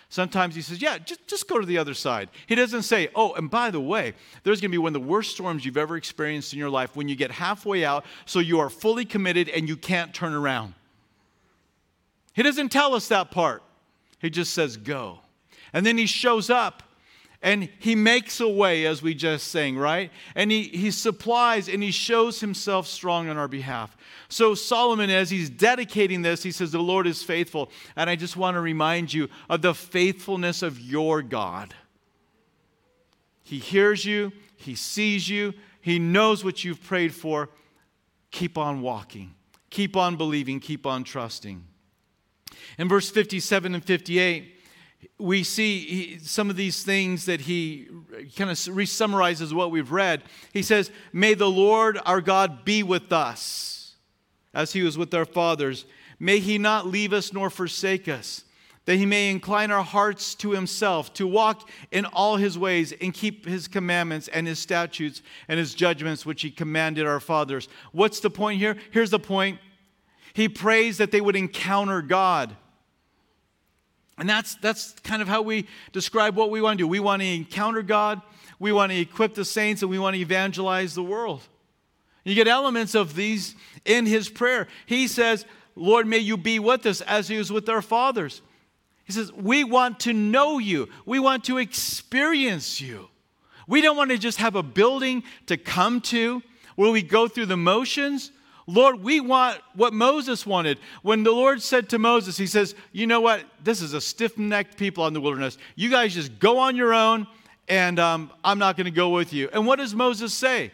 Sometimes 0.09 0.53
He 0.53 0.61
says, 0.61 0.81
Yeah, 0.81 0.99
just, 0.99 1.25
just 1.25 1.47
go 1.47 1.59
to 1.59 1.65
the 1.65 1.79
other 1.79 1.93
side. 1.95 2.29
He 2.45 2.53
doesn't 2.53 2.83
say, 2.83 3.09
Oh, 3.15 3.33
and 3.33 3.49
by 3.49 3.71
the 3.71 3.81
way, 3.81 4.13
there's 4.43 4.61
going 4.61 4.69
to 4.69 4.75
be 4.75 4.77
one 4.77 4.95
of 4.95 5.01
the 5.01 5.07
worst 5.07 5.31
storms 5.31 5.65
you've 5.65 5.77
ever 5.77 5.97
experienced 5.97 6.53
in 6.53 6.59
your 6.59 6.69
life 6.69 6.95
when 6.95 7.07
you 7.07 7.15
get 7.15 7.31
halfway 7.31 7.83
out, 7.83 8.05
so 8.25 8.39
you 8.39 8.59
are 8.59 8.69
fully 8.69 9.05
committed 9.05 9.49
and 9.49 9.67
you 9.67 9.77
can't 9.77 10.13
turn 10.13 10.33
around. 10.33 10.75
He 12.33 12.43
doesn't 12.43 12.69
tell 12.69 12.93
us 12.93 13.07
that 13.07 13.31
part. 13.31 13.63
He 14.21 14.29
just 14.29 14.53
says, 14.53 14.77
Go. 14.77 15.19
And 15.73 15.85
then 15.85 15.97
he 15.97 16.05
shows 16.05 16.49
up 16.49 16.83
and 17.43 17.69
he 17.79 17.95
makes 17.95 18.39
a 18.39 18.47
way, 18.47 18.85
as 18.85 19.01
we 19.01 19.15
just 19.15 19.47
sang, 19.47 19.75
right? 19.75 20.11
And 20.35 20.51
he, 20.51 20.63
he 20.63 20.91
supplies 20.91 21.67
and 21.67 21.81
he 21.81 21.89
shows 21.89 22.39
himself 22.39 22.85
strong 22.85 23.29
on 23.29 23.37
our 23.37 23.47
behalf. 23.47 23.97
So, 24.29 24.53
Solomon, 24.53 25.09
as 25.09 25.31
he's 25.31 25.49
dedicating 25.49 26.21
this, 26.21 26.43
he 26.43 26.51
says, 26.51 26.71
The 26.71 26.79
Lord 26.79 27.07
is 27.07 27.23
faithful. 27.23 27.71
And 27.95 28.09
I 28.09 28.15
just 28.15 28.37
want 28.37 28.55
to 28.55 28.61
remind 28.61 29.11
you 29.11 29.27
of 29.49 29.63
the 29.63 29.73
faithfulness 29.73 30.61
of 30.61 30.79
your 30.79 31.23
God. 31.23 31.73
He 33.43 33.57
hears 33.57 34.05
you, 34.05 34.31
he 34.55 34.75
sees 34.75 35.27
you, 35.27 35.53
he 35.81 35.97
knows 35.97 36.45
what 36.45 36.63
you've 36.63 36.83
prayed 36.83 37.13
for. 37.13 37.49
Keep 38.29 38.57
on 38.57 38.81
walking, 38.81 39.33
keep 39.71 39.97
on 39.97 40.15
believing, 40.15 40.59
keep 40.59 40.85
on 40.85 41.03
trusting. 41.03 41.65
In 42.77 42.87
verse 42.87 43.09
57 43.09 43.75
and 43.75 43.83
58, 43.83 44.57
we 45.17 45.43
see 45.43 46.19
some 46.19 46.49
of 46.49 46.55
these 46.55 46.83
things 46.83 47.25
that 47.25 47.41
he 47.41 47.87
kind 48.35 48.49
of 48.49 48.57
resummarizes 48.57 49.53
what 49.53 49.71
we've 49.71 49.91
read. 49.91 50.23
He 50.53 50.63
says, 50.63 50.91
May 51.13 51.33
the 51.33 51.49
Lord 51.49 51.99
our 52.05 52.21
God 52.21 52.65
be 52.65 52.83
with 52.83 53.11
us 53.11 53.95
as 54.53 54.73
he 54.73 54.81
was 54.81 54.97
with 54.97 55.13
our 55.13 55.25
fathers. 55.25 55.85
May 56.19 56.39
he 56.39 56.57
not 56.57 56.87
leave 56.87 57.13
us 57.13 57.33
nor 57.33 57.49
forsake 57.49 58.07
us, 58.07 58.43
that 58.85 58.97
he 58.97 59.05
may 59.05 59.29
incline 59.29 59.71
our 59.71 59.83
hearts 59.83 60.35
to 60.35 60.51
himself, 60.51 61.13
to 61.13 61.25
walk 61.25 61.69
in 61.91 62.05
all 62.05 62.35
his 62.37 62.57
ways 62.57 62.93
and 63.01 63.13
keep 63.13 63.45
his 63.45 63.67
commandments 63.67 64.27
and 64.27 64.45
his 64.45 64.59
statutes 64.59 65.21
and 65.47 65.57
his 65.59 65.73
judgments, 65.73 66.25
which 66.25 66.41
he 66.41 66.51
commanded 66.51 67.07
our 67.07 67.19
fathers. 67.19 67.69
What's 67.91 68.19
the 68.19 68.29
point 68.29 68.59
here? 68.59 68.77
Here's 68.91 69.09
the 69.09 69.19
point 69.19 69.59
he 70.33 70.49
prays 70.49 70.97
that 70.97 71.11
they 71.11 71.21
would 71.21 71.35
encounter 71.35 72.01
God. 72.01 72.55
And 74.17 74.29
that's, 74.29 74.55
that's 74.55 74.93
kind 75.03 75.21
of 75.21 75.27
how 75.27 75.41
we 75.41 75.67
describe 75.93 76.35
what 76.35 76.51
we 76.51 76.61
want 76.61 76.77
to 76.77 76.83
do. 76.83 76.87
We 76.87 76.99
want 76.99 77.21
to 77.21 77.27
encounter 77.27 77.81
God, 77.81 78.21
we 78.59 78.71
want 78.71 78.91
to 78.91 78.99
equip 78.99 79.33
the 79.33 79.45
saints, 79.45 79.81
and 79.81 79.89
we 79.89 79.99
want 79.99 80.15
to 80.15 80.21
evangelize 80.21 80.93
the 80.93 81.03
world. 81.03 81.41
You 82.23 82.35
get 82.35 82.47
elements 82.47 82.93
of 82.93 83.15
these 83.15 83.55
in 83.83 84.05
his 84.05 84.29
prayer. 84.29 84.67
He 84.85 85.07
says, 85.07 85.45
Lord, 85.75 86.05
may 86.05 86.19
you 86.19 86.37
be 86.37 86.59
with 86.59 86.85
us 86.85 87.01
as 87.01 87.27
he 87.27 87.37
was 87.37 87.51
with 87.51 87.67
our 87.67 87.81
fathers. 87.81 88.41
He 89.05 89.13
says, 89.13 89.31
We 89.33 89.63
want 89.63 90.01
to 90.01 90.13
know 90.13 90.59
you, 90.59 90.89
we 91.05 91.19
want 91.19 91.45
to 91.45 91.57
experience 91.57 92.79
you. 92.79 93.09
We 93.67 93.81
don't 93.81 93.97
want 93.97 94.11
to 94.11 94.17
just 94.17 94.39
have 94.39 94.55
a 94.55 94.63
building 94.63 95.23
to 95.47 95.55
come 95.57 96.01
to 96.01 96.41
where 96.75 96.91
we 96.91 97.01
go 97.01 97.27
through 97.27 97.45
the 97.45 97.57
motions. 97.57 98.31
Lord, 98.67 99.01
we 99.01 99.19
want 99.19 99.59
what 99.75 99.93
Moses 99.93 100.45
wanted. 100.45 100.77
When 101.01 101.23
the 101.23 101.31
Lord 101.31 101.61
said 101.61 101.89
to 101.89 101.99
Moses, 101.99 102.37
He 102.37 102.47
says, 102.47 102.75
You 102.91 103.07
know 103.07 103.21
what? 103.21 103.43
This 103.63 103.81
is 103.81 103.93
a 103.93 104.01
stiff 104.01 104.37
necked 104.37 104.77
people 104.77 105.03
on 105.03 105.13
the 105.13 105.21
wilderness. 105.21 105.57
You 105.75 105.89
guys 105.89 106.13
just 106.13 106.39
go 106.39 106.59
on 106.59 106.75
your 106.75 106.93
own, 106.93 107.27
and 107.67 107.99
um, 107.99 108.31
I'm 108.43 108.59
not 108.59 108.77
going 108.77 108.85
to 108.85 108.91
go 108.91 109.09
with 109.09 109.33
you. 109.33 109.49
And 109.51 109.65
what 109.65 109.77
does 109.77 109.95
Moses 109.95 110.33
say? 110.33 110.71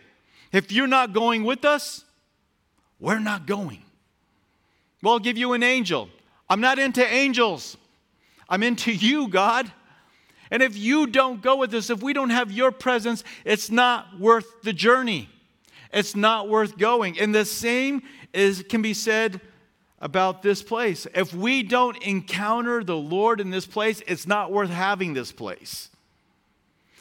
If 0.52 0.72
you're 0.72 0.88
not 0.88 1.14
going 1.14 1.44
with 1.44 1.66
us, 1.66 2.04
we're 3.00 3.20
not 3.20 3.46
going. 3.46 3.84
Well, 5.02 5.14
I'll 5.14 5.20
give 5.20 5.38
you 5.38 5.54
an 5.54 5.64
angel. 5.64 6.10
I'm 6.50 6.62
not 6.62 6.80
into 6.80 7.06
angels. 7.06 7.78
I'm 8.50 8.64
into 8.64 8.92
you, 8.94 9.28
God. 9.28 9.72
And 10.50 10.64
if 10.64 10.78
you 10.78 11.08
don't 11.08 11.42
go 11.42 11.58
with 11.58 11.74
us, 11.74 11.90
if 11.90 12.02
we 12.02 12.14
don't 12.14 12.30
have 12.30 12.52
your 12.52 12.72
presence, 12.72 13.24
it's 13.44 13.70
not 13.70 14.20
worth 14.20 14.62
the 14.62 14.74
journey. 14.74 15.30
It's 15.94 16.16
not 16.16 16.50
worth 16.50 16.78
going. 16.78 17.20
And 17.20 17.34
the 17.34 17.46
same 17.46 18.04
is 18.34 18.64
can 18.70 18.82
be 18.82 18.94
said 18.94 19.42
about 20.00 20.42
this 20.42 20.62
place. 20.62 21.08
If 21.16 21.34
we 21.34 21.64
don't 21.64 22.02
encounter 22.04 22.84
the 22.84 22.98
Lord 22.98 23.42
in 23.42 23.50
this 23.50 23.66
place, 23.66 24.02
it's 24.08 24.28
not 24.28 24.52
worth 24.52 24.70
having 24.70 25.14
this 25.14 25.32
place. 25.32 25.90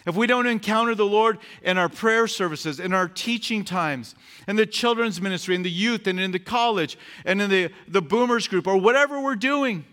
If 0.07 0.15
we 0.15 0.29
don't 0.29 0.47
encounter 0.47 0.95
the 0.95 1.05
Lord 1.05 1.39
in 1.63 1.79
our 1.79 1.89
prayer 1.89 2.29
services, 2.29 2.79
in 2.79 2.93
our 2.93 3.09
teaching 3.09 3.65
times, 3.65 4.15
in 4.47 4.55
the 4.55 4.65
children's 4.65 5.21
ministry, 5.21 5.57
in 5.57 5.63
the 5.63 5.71
youth, 5.71 6.07
and 6.07 6.21
in 6.21 6.31
the 6.31 6.39
college, 6.39 6.97
and 7.25 7.43
in 7.43 7.51
the, 7.51 7.71
the 7.89 8.01
boomers 8.01 8.47
group, 8.47 8.69
or 8.69 8.77
whatever 8.77 9.21
we're 9.21 9.35
doing, 9.35 9.85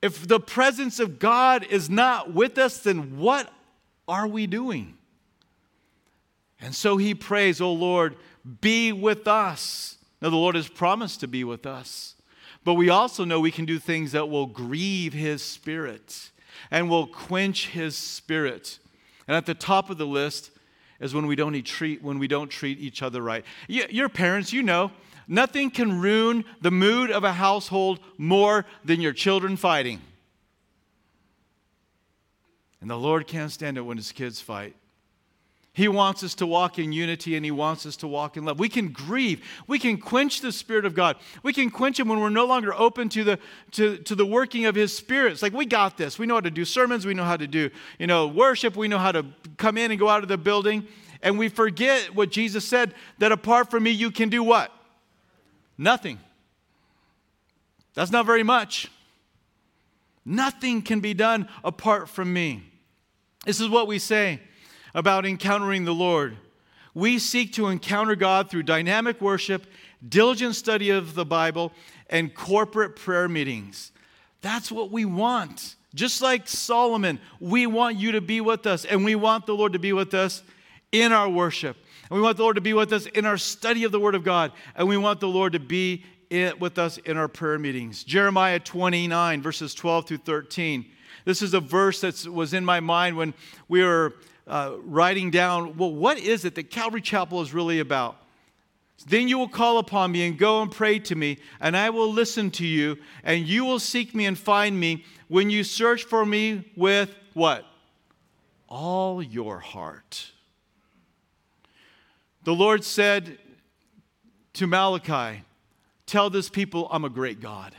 if 0.00 0.26
the 0.26 0.40
presence 0.40 0.98
of 0.98 1.18
God 1.18 1.66
is 1.68 1.90
not 1.90 2.32
with 2.32 2.56
us, 2.56 2.78
then 2.78 3.18
what 3.18 3.52
are 4.06 4.26
we 4.26 4.46
doing? 4.46 4.97
And 6.60 6.74
so 6.74 6.96
he 6.96 7.14
prays, 7.14 7.60
Oh 7.60 7.72
Lord, 7.72 8.16
be 8.60 8.92
with 8.92 9.28
us. 9.28 9.96
Now, 10.20 10.30
the 10.30 10.36
Lord 10.36 10.56
has 10.56 10.68
promised 10.68 11.20
to 11.20 11.28
be 11.28 11.44
with 11.44 11.64
us, 11.64 12.16
but 12.64 12.74
we 12.74 12.88
also 12.88 13.24
know 13.24 13.38
we 13.38 13.52
can 13.52 13.64
do 13.64 13.78
things 13.78 14.12
that 14.12 14.28
will 14.28 14.46
grieve 14.46 15.12
his 15.12 15.42
spirit 15.42 16.30
and 16.70 16.90
will 16.90 17.06
quench 17.06 17.68
his 17.68 17.96
spirit. 17.96 18.78
And 19.28 19.36
at 19.36 19.46
the 19.46 19.54
top 19.54 19.90
of 19.90 19.98
the 19.98 20.06
list 20.06 20.50
is 20.98 21.14
when 21.14 21.26
we 21.26 21.36
don't 21.36 21.62
treat, 21.64 22.02
when 22.02 22.18
we 22.18 22.26
don't 22.26 22.48
treat 22.48 22.80
each 22.80 23.02
other 23.02 23.22
right. 23.22 23.44
Your 23.68 24.08
parents, 24.08 24.52
you 24.52 24.64
know, 24.64 24.90
nothing 25.28 25.70
can 25.70 26.00
ruin 26.00 26.44
the 26.60 26.72
mood 26.72 27.10
of 27.12 27.22
a 27.22 27.32
household 27.32 28.00
more 28.16 28.66
than 28.84 29.00
your 29.00 29.12
children 29.12 29.56
fighting. 29.56 30.00
And 32.80 32.90
the 32.90 32.98
Lord 32.98 33.26
can't 33.26 33.52
stand 33.52 33.76
it 33.76 33.82
when 33.82 33.96
his 33.96 34.10
kids 34.10 34.40
fight. 34.40 34.74
He 35.78 35.86
wants 35.86 36.24
us 36.24 36.34
to 36.34 36.46
walk 36.46 36.80
in 36.80 36.90
unity 36.90 37.36
and 37.36 37.44
He 37.44 37.52
wants 37.52 37.86
us 37.86 37.94
to 37.98 38.08
walk 38.08 38.36
in 38.36 38.44
love. 38.44 38.58
We 38.58 38.68
can 38.68 38.88
grieve. 38.88 39.44
We 39.68 39.78
can 39.78 39.96
quench 39.96 40.40
the 40.40 40.50
Spirit 40.50 40.84
of 40.84 40.92
God. 40.92 41.14
We 41.44 41.52
can 41.52 41.70
quench 41.70 42.00
Him 42.00 42.08
when 42.08 42.18
we're 42.18 42.30
no 42.30 42.46
longer 42.46 42.74
open 42.74 43.08
to 43.10 43.22
the, 43.22 43.38
to, 43.70 43.98
to 43.98 44.16
the 44.16 44.26
working 44.26 44.66
of 44.66 44.74
His 44.74 44.92
Spirit. 44.92 45.30
It's 45.30 45.40
like, 45.40 45.52
we 45.52 45.66
got 45.66 45.96
this. 45.96 46.18
We 46.18 46.26
know 46.26 46.34
how 46.34 46.40
to 46.40 46.50
do 46.50 46.64
sermons. 46.64 47.06
We 47.06 47.14
know 47.14 47.22
how 47.22 47.36
to 47.36 47.46
do, 47.46 47.70
you 47.96 48.08
know, 48.08 48.26
worship. 48.26 48.74
We 48.74 48.88
know 48.88 48.98
how 48.98 49.12
to 49.12 49.24
come 49.56 49.78
in 49.78 49.92
and 49.92 50.00
go 50.00 50.08
out 50.08 50.24
of 50.24 50.28
the 50.28 50.36
building. 50.36 50.84
And 51.22 51.38
we 51.38 51.48
forget 51.48 52.12
what 52.12 52.32
Jesus 52.32 52.64
said 52.64 52.92
that 53.18 53.30
apart 53.30 53.70
from 53.70 53.84
me, 53.84 53.92
you 53.92 54.10
can 54.10 54.30
do 54.30 54.42
what? 54.42 54.72
Nothing. 55.78 56.18
That's 57.94 58.10
not 58.10 58.26
very 58.26 58.42
much. 58.42 58.90
Nothing 60.24 60.82
can 60.82 60.98
be 60.98 61.14
done 61.14 61.48
apart 61.62 62.08
from 62.08 62.32
me. 62.32 62.64
This 63.44 63.60
is 63.60 63.68
what 63.68 63.86
we 63.86 64.00
say 64.00 64.40
about 64.98 65.24
encountering 65.24 65.84
the 65.84 65.94
Lord. 65.94 66.36
We 66.92 67.20
seek 67.20 67.52
to 67.52 67.68
encounter 67.68 68.16
God 68.16 68.50
through 68.50 68.64
dynamic 68.64 69.20
worship, 69.20 69.64
diligent 70.06 70.56
study 70.56 70.90
of 70.90 71.14
the 71.14 71.24
Bible, 71.24 71.70
and 72.10 72.34
corporate 72.34 72.96
prayer 72.96 73.28
meetings. 73.28 73.92
That's 74.40 74.72
what 74.72 74.90
we 74.90 75.04
want. 75.04 75.76
Just 75.94 76.20
like 76.20 76.48
Solomon, 76.48 77.20
we 77.38 77.64
want 77.64 77.96
you 77.96 78.10
to 78.10 78.20
be 78.20 78.40
with 78.40 78.66
us, 78.66 78.84
and 78.84 79.04
we 79.04 79.14
want 79.14 79.46
the 79.46 79.54
Lord 79.54 79.74
to 79.74 79.78
be 79.78 79.92
with 79.92 80.14
us 80.14 80.42
in 80.90 81.12
our 81.12 81.28
worship. 81.28 81.76
And 82.10 82.18
we 82.18 82.20
want 82.20 82.36
the 82.36 82.42
Lord 82.42 82.56
to 82.56 82.60
be 82.60 82.74
with 82.74 82.92
us 82.92 83.06
in 83.06 83.24
our 83.24 83.38
study 83.38 83.84
of 83.84 83.92
the 83.92 84.00
Word 84.00 84.16
of 84.16 84.24
God, 84.24 84.50
and 84.74 84.88
we 84.88 84.96
want 84.96 85.20
the 85.20 85.28
Lord 85.28 85.52
to 85.52 85.60
be 85.60 86.04
in, 86.28 86.58
with 86.58 86.76
us 86.76 86.98
in 86.98 87.16
our 87.16 87.28
prayer 87.28 87.60
meetings. 87.60 88.02
Jeremiah 88.02 88.58
29, 88.58 89.42
verses 89.42 89.74
12 89.74 90.08
through 90.08 90.16
13. 90.18 90.86
This 91.24 91.40
is 91.40 91.54
a 91.54 91.60
verse 91.60 92.00
that 92.00 92.26
was 92.26 92.52
in 92.52 92.64
my 92.64 92.80
mind 92.80 93.16
when 93.16 93.32
we 93.68 93.84
were 93.84 94.14
uh, 94.48 94.72
writing 94.82 95.30
down, 95.30 95.76
well, 95.76 95.92
what 95.92 96.18
is 96.18 96.44
it 96.44 96.54
that 96.56 96.70
Calvary 96.70 97.02
Chapel 97.02 97.40
is 97.42 97.52
really 97.52 97.78
about? 97.78 98.16
Then 99.06 99.28
you 99.28 99.38
will 99.38 99.48
call 99.48 99.78
upon 99.78 100.10
me 100.10 100.26
and 100.26 100.36
go 100.36 100.60
and 100.62 100.70
pray 100.70 100.98
to 101.00 101.14
me, 101.14 101.38
and 101.60 101.76
I 101.76 101.90
will 101.90 102.12
listen 102.12 102.50
to 102.52 102.66
you, 102.66 102.98
and 103.22 103.46
you 103.46 103.64
will 103.64 103.78
seek 103.78 104.14
me 104.14 104.26
and 104.26 104.36
find 104.36 104.78
me 104.78 105.04
when 105.28 105.50
you 105.50 105.62
search 105.62 106.02
for 106.02 106.26
me 106.26 106.72
with 106.74 107.14
what? 107.34 107.64
All 108.68 109.22
your 109.22 109.60
heart. 109.60 110.32
The 112.42 112.54
Lord 112.54 112.82
said 112.82 113.38
to 114.54 114.66
Malachi, 114.66 115.44
Tell 116.06 116.30
this 116.30 116.48
people 116.48 116.88
I'm 116.90 117.04
a 117.04 117.10
great 117.10 117.40
God. 117.40 117.74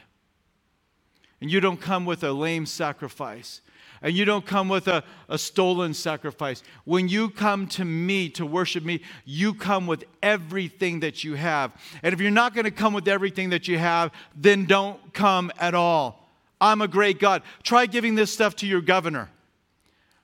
And 1.42 1.52
you 1.52 1.60
don't 1.60 1.82
come 1.82 2.06
with 2.06 2.24
a 2.24 2.32
lame 2.32 2.66
sacrifice 2.66 3.62
and 4.02 4.16
you 4.16 4.26
don't 4.26 4.46
come 4.46 4.70
with 4.70 4.88
a, 4.88 5.04
a 5.28 5.38
stolen 5.38 5.94
sacrifice. 5.94 6.64
When 6.86 7.08
you 7.08 7.30
come 7.30 7.68
to 7.68 7.86
me 7.86 8.30
to 8.30 8.46
worship 8.46 8.84
me, 8.84 9.02
you 9.26 9.54
come 9.54 9.88
with 9.88 10.06
everything 10.24 11.02
that 11.02 11.24
you 11.24 11.36
have. 11.36 11.72
And 12.02 12.14
if 12.14 12.22
you're 12.22 12.32
not 12.32 12.54
going 12.54 12.66
to 12.66 12.72
come 12.72 12.94
with 12.94 13.08
everything 13.08 13.50
that 13.50 13.68
you 13.68 13.78
have, 13.78 14.12
then 14.36 14.66
don't 14.66 15.14
come 15.14 15.52
at 15.60 15.76
all. 15.76 16.30
I'm 16.62 16.82
a 16.82 16.88
great 16.88 17.20
God. 17.20 17.44
Try 17.64 17.86
giving 17.86 18.16
this 18.16 18.32
stuff 18.32 18.56
to 18.58 18.68
your 18.68 18.82
governor. 18.82 19.30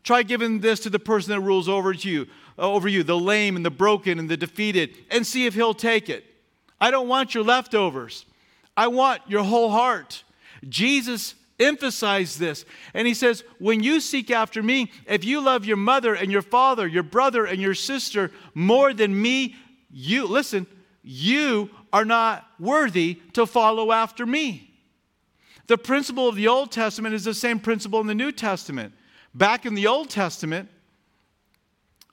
Try 0.04 0.24
giving 0.24 0.60
this 0.60 0.82
to 0.82 0.90
the 0.90 1.00
person 1.00 1.32
that 1.32 1.42
rules 1.42 1.68
over 1.68 1.92
you, 1.92 2.28
uh, 2.60 2.72
over 2.72 2.88
you, 2.88 3.04
the 3.04 3.18
lame 3.18 3.56
and 3.56 3.66
the 3.66 3.72
broken 3.72 4.20
and 4.20 4.30
the 4.30 4.38
defeated, 4.38 4.96
and 5.10 5.26
see 5.26 5.46
if 5.46 5.56
he'll 5.56 5.74
take 5.74 6.10
it. 6.10 6.24
I 6.80 6.92
don't 6.92 7.08
want 7.08 7.34
your 7.34 7.44
leftovers. 7.44 8.26
I 8.78 8.88
want 8.88 9.22
your 9.28 9.44
whole 9.44 9.70
heart. 9.70 10.24
Jesus 10.68 11.36
emphasize 11.60 12.38
this. 12.38 12.66
And 12.94 13.08
he 13.08 13.14
says, 13.14 13.44
When 13.60 13.82
you 13.84 14.00
seek 14.00 14.32
after 14.32 14.62
me, 14.62 14.92
if 15.08 15.24
you 15.24 15.42
love 15.42 15.66
your 15.66 15.78
mother 15.78 16.14
and 16.14 16.32
your 16.32 16.42
father, 16.42 16.88
your 16.88 17.04
brother 17.04 17.46
and 17.46 17.62
your 17.62 17.74
sister 17.74 18.32
more 18.54 18.94
than 18.94 19.20
me, 19.22 19.56
you, 19.90 20.28
listen, 20.28 20.68
you 21.04 21.70
are 21.94 22.06
not 22.06 22.46
worthy 22.60 23.22
to 23.34 23.46
follow 23.46 23.92
after 23.92 24.26
me. 24.26 24.72
The 25.68 25.78
principle 25.78 26.28
of 26.28 26.36
the 26.36 26.48
Old 26.48 26.72
Testament 26.72 27.16
is 27.16 27.24
the 27.24 27.34
same 27.34 27.60
principle 27.60 28.00
in 28.02 28.08
the 28.08 28.16
New 28.16 28.32
Testament. 28.32 28.94
Back 29.34 29.66
in 29.66 29.76
the 29.76 29.88
Old 29.88 30.10
Testament, 30.10 30.70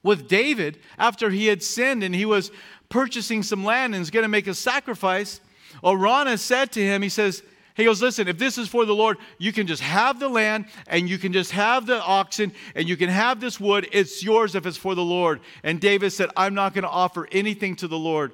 with 0.03 0.29
David, 0.29 0.79
after 0.99 1.31
he 1.31 1.47
had 1.47 1.63
sinned 1.63 2.03
and 2.03 2.15
he 2.15 2.25
was 2.25 2.51
purchasing 2.89 3.43
some 3.43 3.65
land 3.65 3.95
and 3.95 4.01
was 4.01 4.11
going 4.11 4.25
to 4.25 4.29
make 4.29 4.47
a 4.47 4.55
sacrifice, 4.55 5.41
Araunah 5.83 6.39
said 6.39 6.73
to 6.73 6.83
him, 6.83 7.03
He 7.03 7.09
says, 7.09 7.43
he 7.75 7.85
goes, 7.85 8.03
Listen, 8.03 8.29
if 8.29 8.39
this 8.39 8.59
is 8.59 8.69
for 8.69 8.85
the 8.85 8.95
Lord, 8.95 9.19
you 9.39 9.53
can 9.53 9.67
just 9.67 9.83
have 9.83 10.21
the 10.21 10.29
land 10.29 10.67
and 10.87 11.09
you 11.09 11.19
can 11.19 11.33
just 11.33 11.53
have 11.53 11.87
the 11.87 12.01
oxen 12.03 12.53
and 12.75 12.89
you 12.89 12.97
can 12.97 13.09
have 13.09 13.41
this 13.41 13.59
wood. 13.59 13.89
It's 13.93 14.23
yours 14.23 14.55
if 14.55 14.67
it's 14.67 14.77
for 14.77 14.95
the 14.95 15.05
Lord. 15.05 15.41
And 15.63 15.81
David 15.81 16.11
said, 16.11 16.31
I'm 16.37 16.55
not 16.55 16.75
going 16.75 16.85
to 16.85 16.91
offer 16.91 17.27
anything 17.33 17.77
to 17.77 17.89
the 17.89 17.99
Lord 17.99 18.33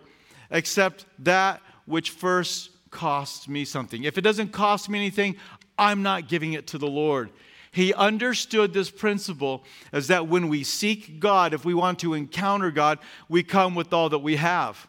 except 0.50 1.04
that 1.20 1.60
which 1.86 2.10
first 2.10 2.70
costs 2.90 3.48
me 3.48 3.64
something. 3.64 4.04
If 4.04 4.18
it 4.18 4.22
doesn't 4.22 4.52
cost 4.52 4.88
me 4.88 4.98
anything, 4.98 5.36
I'm 5.78 6.02
not 6.02 6.28
giving 6.28 6.54
it 6.54 6.66
to 6.68 6.78
the 6.78 6.88
Lord. 6.88 7.30
He 7.70 7.94
understood 7.94 8.72
this 8.72 8.90
principle 8.90 9.62
as 9.92 10.08
that 10.08 10.26
when 10.26 10.48
we 10.48 10.64
seek 10.64 11.20
God, 11.20 11.54
if 11.54 11.64
we 11.64 11.74
want 11.74 12.00
to 12.00 12.14
encounter 12.14 12.70
God, 12.70 12.98
we 13.28 13.42
come 13.42 13.74
with 13.74 13.92
all 13.92 14.08
that 14.08 14.18
we 14.18 14.36
have. 14.36 14.88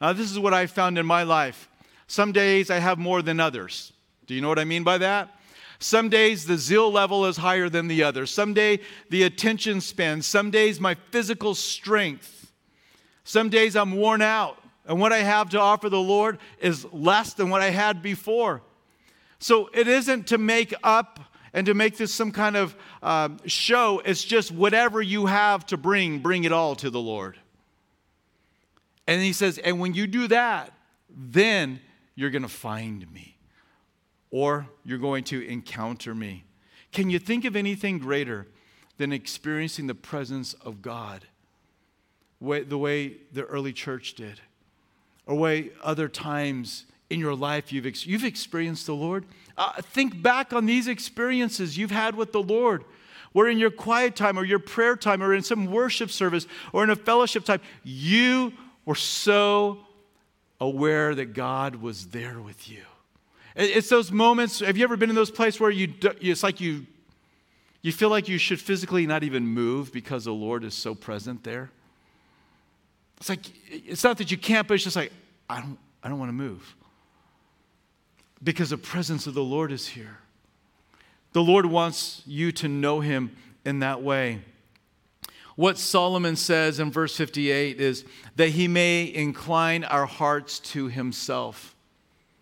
Now, 0.00 0.12
this 0.12 0.30
is 0.30 0.38
what 0.38 0.54
I 0.54 0.66
found 0.66 0.98
in 0.98 1.06
my 1.06 1.24
life. 1.24 1.68
Some 2.10 2.32
days 2.32 2.70
I 2.70 2.80
have 2.80 2.98
more 2.98 3.22
than 3.22 3.38
others. 3.38 3.92
Do 4.26 4.34
you 4.34 4.40
know 4.40 4.48
what 4.48 4.58
I 4.58 4.64
mean 4.64 4.82
by 4.82 4.98
that? 4.98 5.28
Some 5.78 6.08
days 6.08 6.44
the 6.44 6.58
zeal 6.58 6.90
level 6.90 7.24
is 7.26 7.36
higher 7.36 7.68
than 7.68 7.86
the 7.86 8.02
other. 8.02 8.26
Some 8.26 8.52
day 8.52 8.80
the 9.10 9.22
attention 9.22 9.80
span. 9.80 10.20
Some 10.20 10.50
days 10.50 10.80
my 10.80 10.96
physical 11.12 11.54
strength. 11.54 12.50
Some 13.22 13.48
days 13.48 13.76
I'm 13.76 13.92
worn 13.92 14.22
out. 14.22 14.60
And 14.86 14.98
what 14.98 15.12
I 15.12 15.18
have 15.18 15.50
to 15.50 15.60
offer 15.60 15.88
the 15.88 16.00
Lord 16.00 16.38
is 16.58 16.84
less 16.92 17.34
than 17.34 17.48
what 17.48 17.62
I 17.62 17.70
had 17.70 18.02
before. 18.02 18.60
So 19.38 19.70
it 19.72 19.86
isn't 19.86 20.26
to 20.26 20.38
make 20.38 20.74
up 20.82 21.20
and 21.52 21.64
to 21.66 21.74
make 21.74 21.96
this 21.96 22.12
some 22.12 22.32
kind 22.32 22.56
of 22.56 22.74
uh, 23.04 23.28
show. 23.46 24.02
It's 24.04 24.24
just 24.24 24.50
whatever 24.50 25.00
you 25.00 25.26
have 25.26 25.64
to 25.66 25.76
bring, 25.76 26.18
bring 26.18 26.42
it 26.42 26.50
all 26.50 26.74
to 26.74 26.90
the 26.90 27.00
Lord. 27.00 27.38
And 29.06 29.22
he 29.22 29.32
says, 29.32 29.58
and 29.58 29.78
when 29.78 29.94
you 29.94 30.08
do 30.08 30.26
that, 30.26 30.72
then 31.08 31.78
you're 32.20 32.28
going 32.28 32.42
to 32.42 32.48
find 32.48 33.10
me 33.10 33.34
or 34.30 34.68
you're 34.84 34.98
going 34.98 35.24
to 35.24 35.40
encounter 35.48 36.14
me. 36.14 36.44
Can 36.92 37.08
you 37.08 37.18
think 37.18 37.46
of 37.46 37.56
anything 37.56 37.98
greater 37.98 38.46
than 38.98 39.10
experiencing 39.10 39.86
the 39.86 39.94
presence 39.94 40.52
of 40.52 40.82
God 40.82 41.24
the 42.42 42.76
way 42.76 43.16
the 43.32 43.44
early 43.44 43.72
church 43.72 44.12
did? 44.14 44.38
Or 45.24 45.34
way 45.34 45.70
other 45.82 46.08
times 46.08 46.84
in 47.08 47.20
your 47.20 47.34
life 47.34 47.72
you've, 47.72 47.86
ex- 47.86 48.06
you've 48.06 48.24
experienced 48.24 48.84
the 48.84 48.94
Lord? 48.94 49.24
Uh, 49.56 49.80
think 49.80 50.20
back 50.20 50.52
on 50.52 50.66
these 50.66 50.88
experiences 50.88 51.78
you've 51.78 51.90
had 51.90 52.14
with 52.14 52.32
the 52.32 52.42
Lord 52.42 52.84
where 53.32 53.48
in 53.48 53.58
your 53.58 53.70
quiet 53.70 54.14
time 54.14 54.38
or 54.38 54.44
your 54.44 54.58
prayer 54.58 54.94
time 54.94 55.22
or 55.22 55.32
in 55.32 55.42
some 55.42 55.70
worship 55.70 56.10
service 56.10 56.46
or 56.74 56.84
in 56.84 56.90
a 56.90 56.96
fellowship 56.96 57.46
time, 57.46 57.60
you 57.82 58.52
were 58.84 58.94
so 58.94 59.78
aware 60.60 61.14
that 61.14 61.32
God 61.32 61.76
was 61.76 62.08
there 62.08 62.40
with 62.40 62.68
you. 62.68 62.82
It's 63.56 63.88
those 63.88 64.12
moments. 64.12 64.60
Have 64.60 64.76
you 64.76 64.84
ever 64.84 64.96
been 64.96 65.10
in 65.10 65.16
those 65.16 65.30
places 65.30 65.60
where 65.60 65.70
you, 65.70 65.92
it's 66.20 66.42
like 66.42 66.60
you, 66.60 66.86
you 67.82 67.92
feel 67.92 68.10
like 68.10 68.28
you 68.28 68.38
should 68.38 68.60
physically 68.60 69.06
not 69.06 69.24
even 69.24 69.46
move 69.46 69.92
because 69.92 70.24
the 70.24 70.32
Lord 70.32 70.64
is 70.64 70.74
so 70.74 70.94
present 70.94 71.42
there? 71.42 71.70
It's 73.18 73.28
like, 73.28 73.40
it's 73.68 74.04
not 74.04 74.18
that 74.18 74.30
you 74.30 74.38
can't, 74.38 74.68
but 74.68 74.74
it's 74.74 74.84
just 74.84 74.96
like, 74.96 75.12
I 75.48 75.60
don't, 75.60 75.78
I 76.02 76.08
don't 76.08 76.18
want 76.18 76.28
to 76.28 76.34
move. 76.34 76.74
Because 78.42 78.70
the 78.70 78.78
presence 78.78 79.26
of 79.26 79.34
the 79.34 79.42
Lord 79.42 79.72
is 79.72 79.88
here. 79.88 80.18
The 81.32 81.42
Lord 81.42 81.66
wants 81.66 82.22
you 82.26 82.52
to 82.52 82.68
know 82.68 83.00
him 83.00 83.36
in 83.64 83.80
that 83.80 84.02
way. 84.02 84.40
What 85.60 85.76
Solomon 85.76 86.36
says 86.36 86.80
in 86.80 86.90
verse 86.90 87.14
58 87.14 87.82
is 87.82 88.06
that 88.36 88.48
he 88.48 88.66
may 88.66 89.04
incline 89.04 89.84
our 89.84 90.06
hearts 90.06 90.58
to 90.60 90.88
himself. 90.88 91.76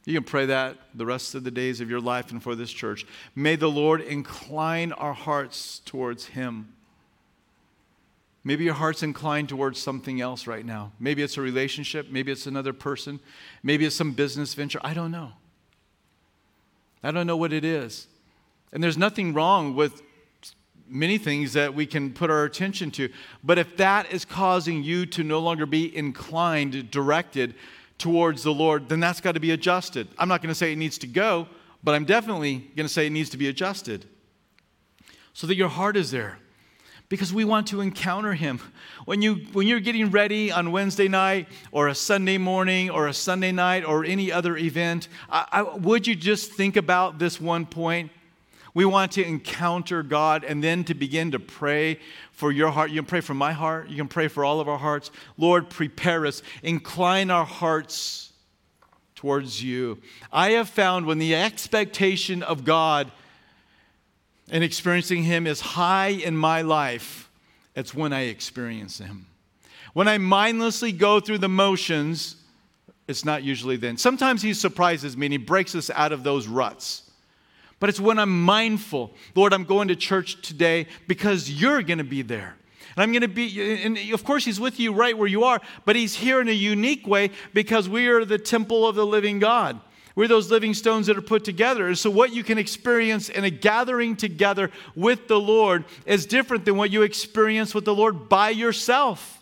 You 0.04 0.14
can 0.14 0.22
pray 0.22 0.46
that 0.46 0.76
the 0.94 1.04
rest 1.04 1.34
of 1.34 1.42
the 1.42 1.50
days 1.50 1.80
of 1.80 1.90
your 1.90 2.00
life 2.00 2.30
and 2.30 2.40
for 2.40 2.54
this 2.54 2.70
church. 2.70 3.04
May 3.34 3.56
the 3.56 3.68
Lord 3.68 4.02
incline 4.02 4.92
our 4.92 5.14
hearts 5.14 5.80
towards 5.84 6.26
him. 6.26 6.72
Maybe 8.44 8.62
your 8.62 8.74
heart's 8.74 9.02
inclined 9.02 9.48
towards 9.48 9.82
something 9.82 10.20
else 10.20 10.46
right 10.46 10.64
now. 10.64 10.92
Maybe 11.00 11.24
it's 11.24 11.36
a 11.36 11.42
relationship, 11.42 12.12
maybe 12.12 12.30
it's 12.30 12.46
another 12.46 12.72
person, 12.72 13.18
maybe 13.64 13.84
it's 13.84 13.96
some 13.96 14.12
business 14.12 14.54
venture. 14.54 14.78
I 14.84 14.94
don't 14.94 15.10
know. 15.10 15.32
I 17.02 17.10
don't 17.10 17.26
know 17.26 17.36
what 17.36 17.52
it 17.52 17.64
is. 17.64 18.06
And 18.72 18.80
there's 18.80 18.96
nothing 18.96 19.34
wrong 19.34 19.74
with 19.74 20.02
many 20.88 21.18
things 21.18 21.52
that 21.52 21.74
we 21.74 21.86
can 21.86 22.12
put 22.12 22.30
our 22.30 22.44
attention 22.44 22.90
to. 22.92 23.08
But 23.44 23.58
if 23.58 23.76
that 23.76 24.12
is 24.12 24.24
causing 24.24 24.82
you 24.82 25.06
to 25.06 25.22
no 25.22 25.38
longer 25.38 25.66
be 25.66 25.94
inclined, 25.96 26.90
directed 26.90 27.54
towards 27.98 28.42
the 28.42 28.52
Lord, 28.52 28.88
then 28.88 29.00
that's 29.00 29.20
got 29.20 29.32
to 29.32 29.40
be 29.40 29.50
adjusted. 29.50 30.08
I'm 30.18 30.28
not 30.28 30.40
going 30.40 30.50
to 30.50 30.54
say 30.54 30.72
it 30.72 30.76
needs 30.76 30.98
to 30.98 31.06
go, 31.06 31.48
but 31.82 31.94
I'm 31.94 32.04
definitely 32.04 32.58
going 32.76 32.86
to 32.86 32.92
say 32.92 33.06
it 33.06 33.10
needs 33.10 33.30
to 33.30 33.36
be 33.36 33.48
adjusted 33.48 34.06
so 35.32 35.46
that 35.46 35.56
your 35.56 35.68
heart 35.68 35.96
is 35.96 36.10
there 36.10 36.38
because 37.08 37.32
we 37.32 37.44
want 37.44 37.66
to 37.68 37.80
encounter 37.80 38.34
him. 38.34 38.60
When, 39.04 39.22
you, 39.22 39.36
when 39.52 39.66
you're 39.66 39.80
getting 39.80 40.10
ready 40.10 40.52
on 40.52 40.72
Wednesday 40.72 41.08
night 41.08 41.48
or 41.72 41.88
a 41.88 41.94
Sunday 41.94 42.38
morning 42.38 42.90
or 42.90 43.08
a 43.08 43.14
Sunday 43.14 43.52
night 43.52 43.84
or 43.84 44.04
any 44.04 44.30
other 44.30 44.56
event, 44.56 45.08
I, 45.30 45.46
I, 45.50 45.62
would 45.62 46.06
you 46.06 46.14
just 46.14 46.52
think 46.52 46.76
about 46.76 47.18
this 47.18 47.40
one 47.40 47.66
point? 47.66 48.10
We 48.74 48.84
want 48.84 49.12
to 49.12 49.24
encounter 49.24 50.02
God 50.02 50.44
and 50.44 50.62
then 50.62 50.84
to 50.84 50.94
begin 50.94 51.30
to 51.32 51.38
pray 51.38 51.98
for 52.32 52.52
your 52.52 52.70
heart. 52.70 52.90
You 52.90 53.02
can 53.02 53.06
pray 53.06 53.20
for 53.20 53.34
my 53.34 53.52
heart, 53.52 53.88
you 53.88 53.96
can 53.96 54.08
pray 54.08 54.28
for 54.28 54.44
all 54.44 54.60
of 54.60 54.68
our 54.68 54.78
hearts. 54.78 55.10
Lord, 55.36 55.70
prepare 55.70 56.26
us, 56.26 56.42
incline 56.62 57.30
our 57.30 57.44
hearts 57.44 58.32
towards 59.14 59.62
you. 59.62 59.98
I 60.32 60.50
have 60.52 60.68
found 60.68 61.06
when 61.06 61.18
the 61.18 61.34
expectation 61.34 62.42
of 62.42 62.64
God 62.64 63.10
and 64.50 64.62
experiencing 64.62 65.24
Him 65.24 65.46
is 65.46 65.60
high 65.60 66.08
in 66.08 66.36
my 66.36 66.62
life, 66.62 67.30
it's 67.74 67.92
when 67.92 68.12
I 68.12 68.22
experience 68.22 68.98
Him. 68.98 69.26
When 69.92 70.06
I 70.06 70.18
mindlessly 70.18 70.92
go 70.92 71.18
through 71.18 71.38
the 71.38 71.48
motions, 71.48 72.36
it's 73.08 73.24
not 73.24 73.42
usually 73.42 73.76
then. 73.76 73.96
Sometimes 73.96 74.42
He 74.42 74.54
surprises 74.54 75.16
me 75.16 75.26
and 75.26 75.32
He 75.32 75.38
breaks 75.38 75.74
us 75.74 75.90
out 75.90 76.12
of 76.12 76.22
those 76.22 76.46
ruts. 76.46 77.07
But 77.80 77.88
it's 77.88 78.00
when 78.00 78.18
I'm 78.18 78.42
mindful, 78.42 79.12
Lord, 79.34 79.52
I'm 79.52 79.64
going 79.64 79.88
to 79.88 79.96
church 79.96 80.42
today 80.42 80.86
because 81.06 81.50
you're 81.50 81.82
going 81.82 81.98
to 81.98 82.04
be 82.04 82.22
there. 82.22 82.56
And 82.96 83.02
I'm 83.04 83.12
going 83.12 83.22
to 83.22 83.28
be, 83.28 83.84
and 83.84 83.96
of 84.12 84.24
course, 84.24 84.44
He's 84.44 84.58
with 84.58 84.80
you 84.80 84.92
right 84.92 85.16
where 85.16 85.28
you 85.28 85.44
are, 85.44 85.60
but 85.84 85.94
He's 85.94 86.16
here 86.16 86.40
in 86.40 86.48
a 86.48 86.52
unique 86.52 87.06
way 87.06 87.30
because 87.54 87.88
we 87.88 88.08
are 88.08 88.24
the 88.24 88.38
temple 88.38 88.86
of 88.86 88.96
the 88.96 89.06
living 89.06 89.38
God. 89.38 89.80
We're 90.16 90.26
those 90.26 90.50
living 90.50 90.74
stones 90.74 91.06
that 91.06 91.16
are 91.16 91.22
put 91.22 91.44
together. 91.44 91.86
And 91.86 91.96
so, 91.96 92.10
what 92.10 92.32
you 92.32 92.42
can 92.42 92.58
experience 92.58 93.28
in 93.28 93.44
a 93.44 93.50
gathering 93.50 94.16
together 94.16 94.72
with 94.96 95.28
the 95.28 95.38
Lord 95.38 95.84
is 96.06 96.26
different 96.26 96.64
than 96.64 96.76
what 96.76 96.90
you 96.90 97.02
experience 97.02 97.72
with 97.72 97.84
the 97.84 97.94
Lord 97.94 98.28
by 98.28 98.50
yourself. 98.50 99.40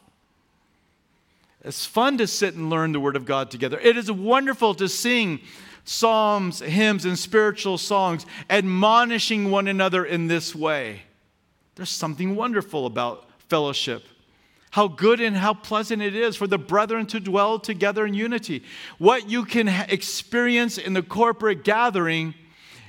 It's 1.64 1.86
fun 1.86 2.18
to 2.18 2.26
sit 2.26 2.54
and 2.54 2.68
learn 2.68 2.92
the 2.92 3.00
Word 3.00 3.16
of 3.16 3.24
God 3.24 3.50
together. 3.50 3.78
It 3.80 3.96
is 3.96 4.12
wonderful 4.12 4.74
to 4.74 4.86
sing 4.86 5.40
psalms, 5.86 6.60
hymns, 6.60 7.06
and 7.06 7.18
spiritual 7.18 7.78
songs, 7.78 8.26
admonishing 8.50 9.50
one 9.50 9.68
another 9.68 10.04
in 10.04 10.26
this 10.26 10.54
way. 10.54 11.02
There's 11.76 11.90
something 11.90 12.36
wonderful 12.36 12.84
about 12.84 13.28
fellowship 13.48 14.02
how 14.76 14.88
good 14.88 15.22
and 15.22 15.34
how 15.34 15.54
pleasant 15.54 16.02
it 16.02 16.14
is 16.14 16.36
for 16.36 16.46
the 16.46 16.58
brethren 16.58 17.06
to 17.06 17.18
dwell 17.18 17.58
together 17.58 18.04
in 18.04 18.12
unity. 18.12 18.62
What 18.98 19.30
you 19.30 19.46
can 19.46 19.68
experience 19.68 20.76
in 20.76 20.92
the 20.92 21.02
corporate 21.02 21.64
gathering 21.64 22.34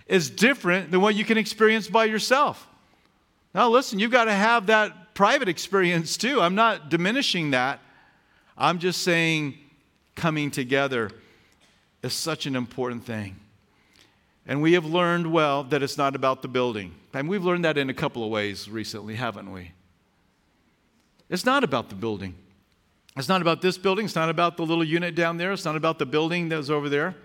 is 0.05 0.29
different 0.29 0.91
than 0.91 0.99
what 0.99 1.15
you 1.15 1.23
can 1.23 1.37
experience 1.37 1.87
by 1.87 2.03
yourself. 2.03 2.67
Now, 3.55 3.69
listen, 3.69 3.99
you've 3.99 4.11
got 4.11 4.25
to 4.25 4.33
have 4.33 4.67
that 4.67 5.13
private 5.13 5.47
experience 5.47 6.17
too. 6.17 6.41
I'm 6.41 6.55
not 6.55 6.89
diminishing 6.89 7.51
that. 7.51 7.79
I'm 8.57 8.79
just 8.79 9.01
saying 9.03 9.57
coming 10.13 10.51
together 10.51 11.11
is 12.03 12.13
such 12.13 12.45
an 12.45 12.55
important 12.55 13.05
thing. 13.05 13.35
And 14.45 14.61
we 14.61 14.73
have 14.73 14.85
learned 14.85 15.31
well 15.31 15.63
that 15.65 15.83
it's 15.83 15.97
not 15.97 16.15
about 16.15 16.41
the 16.41 16.47
building. 16.47 16.95
And 17.13 17.27
we've 17.27 17.43
learned 17.43 17.65
that 17.65 17.77
in 17.77 17.89
a 17.89 17.93
couple 17.93 18.23
of 18.23 18.29
ways 18.29 18.69
recently, 18.69 19.15
haven't 19.15 19.51
we? 19.51 19.71
It's 21.29 21.45
not 21.45 21.63
about 21.63 21.89
the 21.89 21.95
building. 21.95 22.35
It's 23.17 23.27
not 23.27 23.41
about 23.41 23.61
this 23.61 23.77
building. 23.77 24.05
It's 24.05 24.15
not 24.15 24.29
about 24.29 24.55
the 24.55 24.65
little 24.65 24.83
unit 24.83 25.15
down 25.15 25.37
there. 25.37 25.51
It's 25.51 25.65
not 25.65 25.75
about 25.75 25.99
the 25.99 26.05
building 26.05 26.49
that's 26.49 26.69
over 26.69 26.87
there. 26.87 27.15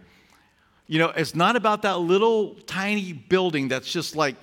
You 0.89 0.99
know, 0.99 1.11
it's 1.11 1.35
not 1.35 1.55
about 1.55 1.83
that 1.83 2.01
little 2.01 2.55
tiny 2.67 3.13
building 3.13 3.69
that's 3.69 3.91
just 3.91 4.17
like, 4.17 4.35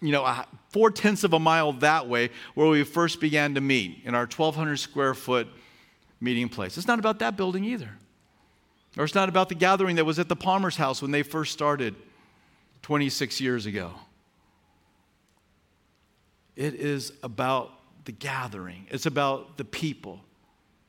you 0.00 0.12
know, 0.12 0.44
four 0.70 0.90
tenths 0.90 1.24
of 1.24 1.32
a 1.32 1.38
mile 1.40 1.72
that 1.74 2.06
way 2.06 2.30
where 2.54 2.68
we 2.68 2.84
first 2.84 3.20
began 3.20 3.54
to 3.54 3.60
meet 3.60 4.02
in 4.04 4.14
our 4.14 4.22
1,200 4.26 4.76
square 4.76 5.14
foot 5.14 5.48
meeting 6.20 6.48
place. 6.48 6.76
It's 6.76 6.86
not 6.86 6.98
about 6.98 7.18
that 7.18 7.36
building 7.36 7.64
either. 7.64 7.90
Or 8.96 9.04
it's 9.04 9.14
not 9.14 9.28
about 9.28 9.48
the 9.48 9.54
gathering 9.54 9.96
that 9.96 10.04
was 10.04 10.18
at 10.18 10.28
the 10.28 10.36
Palmer's 10.36 10.76
house 10.76 11.02
when 11.02 11.10
they 11.10 11.22
first 11.22 11.52
started 11.52 11.94
26 12.82 13.40
years 13.40 13.66
ago. 13.66 13.92
It 16.54 16.74
is 16.74 17.12
about 17.22 17.72
the 18.06 18.12
gathering, 18.12 18.86
it's 18.90 19.06
about 19.06 19.56
the 19.56 19.64
people, 19.64 20.20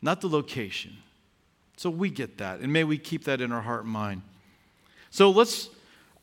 not 0.02 0.22
the 0.22 0.30
location. 0.30 0.96
So 1.76 1.90
we 1.90 2.10
get 2.10 2.38
that, 2.38 2.60
and 2.60 2.72
may 2.72 2.84
we 2.84 2.98
keep 2.98 3.26
that 3.26 3.42
in 3.42 3.52
our 3.52 3.62
heart 3.62 3.84
and 3.84 3.92
mind. 3.92 4.22
So 5.10 5.30
let's, 5.30 5.70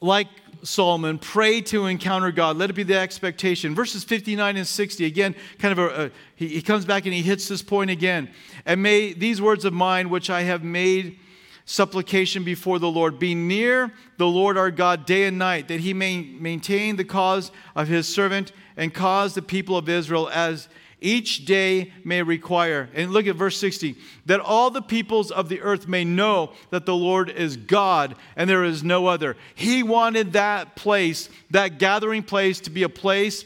like 0.01 0.27
Solomon, 0.63 1.19
pray 1.19 1.61
to 1.63 1.87
encounter 1.87 2.33
God. 2.33 2.57
Let 2.57 2.71
it 2.71 2.73
be 2.73 2.83
the 2.83 2.99
expectation. 2.99 3.75
Verses 3.75 4.03
59 4.03 4.57
and 4.57 4.67
60, 4.67 5.05
again, 5.05 5.35
kind 5.59 5.79
of 5.79 5.79
a, 5.79 6.05
a 6.07 6.11
he, 6.35 6.49
he 6.49 6.63
comes 6.63 6.85
back 6.85 7.05
and 7.05 7.15
he 7.15 7.23
hits 7.23 7.47
this 7.47 7.63
point 7.63 7.91
again. 7.91 8.31
And 8.67 8.83
may 8.83 9.13
these 9.13 9.41
words 9.41 9.65
of 9.65 9.73
mine, 9.73 10.11
which 10.11 10.29
I 10.29 10.43
have 10.43 10.65
made 10.65 11.19
supplication 11.65 12.45
before 12.45 12.79
the 12.79 12.91
Lord, 12.91 13.19
be 13.19 13.35
near 13.35 13.93
the 14.19 14.27
Lord 14.27 14.59
our 14.59 14.71
God 14.71 15.07
day 15.07 15.25
and 15.25 15.39
night, 15.39 15.69
that 15.69 15.81
he 15.81 15.95
may 15.95 16.23
maintain 16.23 16.97
the 16.97 17.05
cause 17.05 17.51
of 17.75 17.89
his 17.89 18.07
servant 18.07 18.53
and 18.77 18.93
cause 18.93 19.35
the 19.35 19.43
people 19.43 19.77
of 19.77 19.89
Israel 19.89 20.29
as 20.31 20.69
each 21.01 21.45
day 21.45 21.93
may 22.03 22.23
require. 22.23 22.89
And 22.95 23.13
look 23.13 23.27
at 23.27 23.37
verse 23.37 23.59
60 23.59 23.97
that 24.27 24.41
all 24.41 24.71
the 24.71 24.83
peoples 24.83 25.31
of 25.31 25.49
the 25.49 25.61
earth 25.61 25.87
may 25.87 26.05
know 26.05 26.53
that 26.71 26.87
the 26.87 26.97
Lord 26.97 27.29
is 27.29 27.57
God 27.57 28.17
and 28.37 28.49
there 28.49 28.65
is 28.65 28.83
no 28.83 29.07
other. 29.07 29.37
He 29.55 29.83
wanted 29.83 30.33
that 30.33 30.77
place, 30.77 31.29
that 31.51 31.79
gathering 31.79 32.23
place, 32.23 32.61
to 32.61 32.71
be 32.71 32.83
a 32.83 32.89
place. 32.89 33.45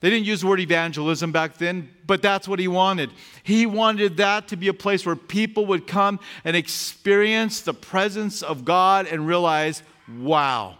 They 0.00 0.08
didn't 0.08 0.26
use 0.26 0.40
the 0.40 0.46
word 0.46 0.60
evangelism 0.60 1.30
back 1.30 1.58
then, 1.58 1.90
but 2.06 2.22
that's 2.22 2.48
what 2.48 2.58
he 2.58 2.68
wanted. 2.68 3.10
He 3.42 3.66
wanted 3.66 4.16
that 4.16 4.48
to 4.48 4.56
be 4.56 4.68
a 4.68 4.74
place 4.74 5.04
where 5.04 5.16
people 5.16 5.66
would 5.66 5.86
come 5.86 6.20
and 6.42 6.56
experience 6.56 7.60
the 7.60 7.74
presence 7.74 8.42
of 8.42 8.64
God 8.64 9.06
and 9.06 9.26
realize, 9.26 9.82
wow, 10.18 10.78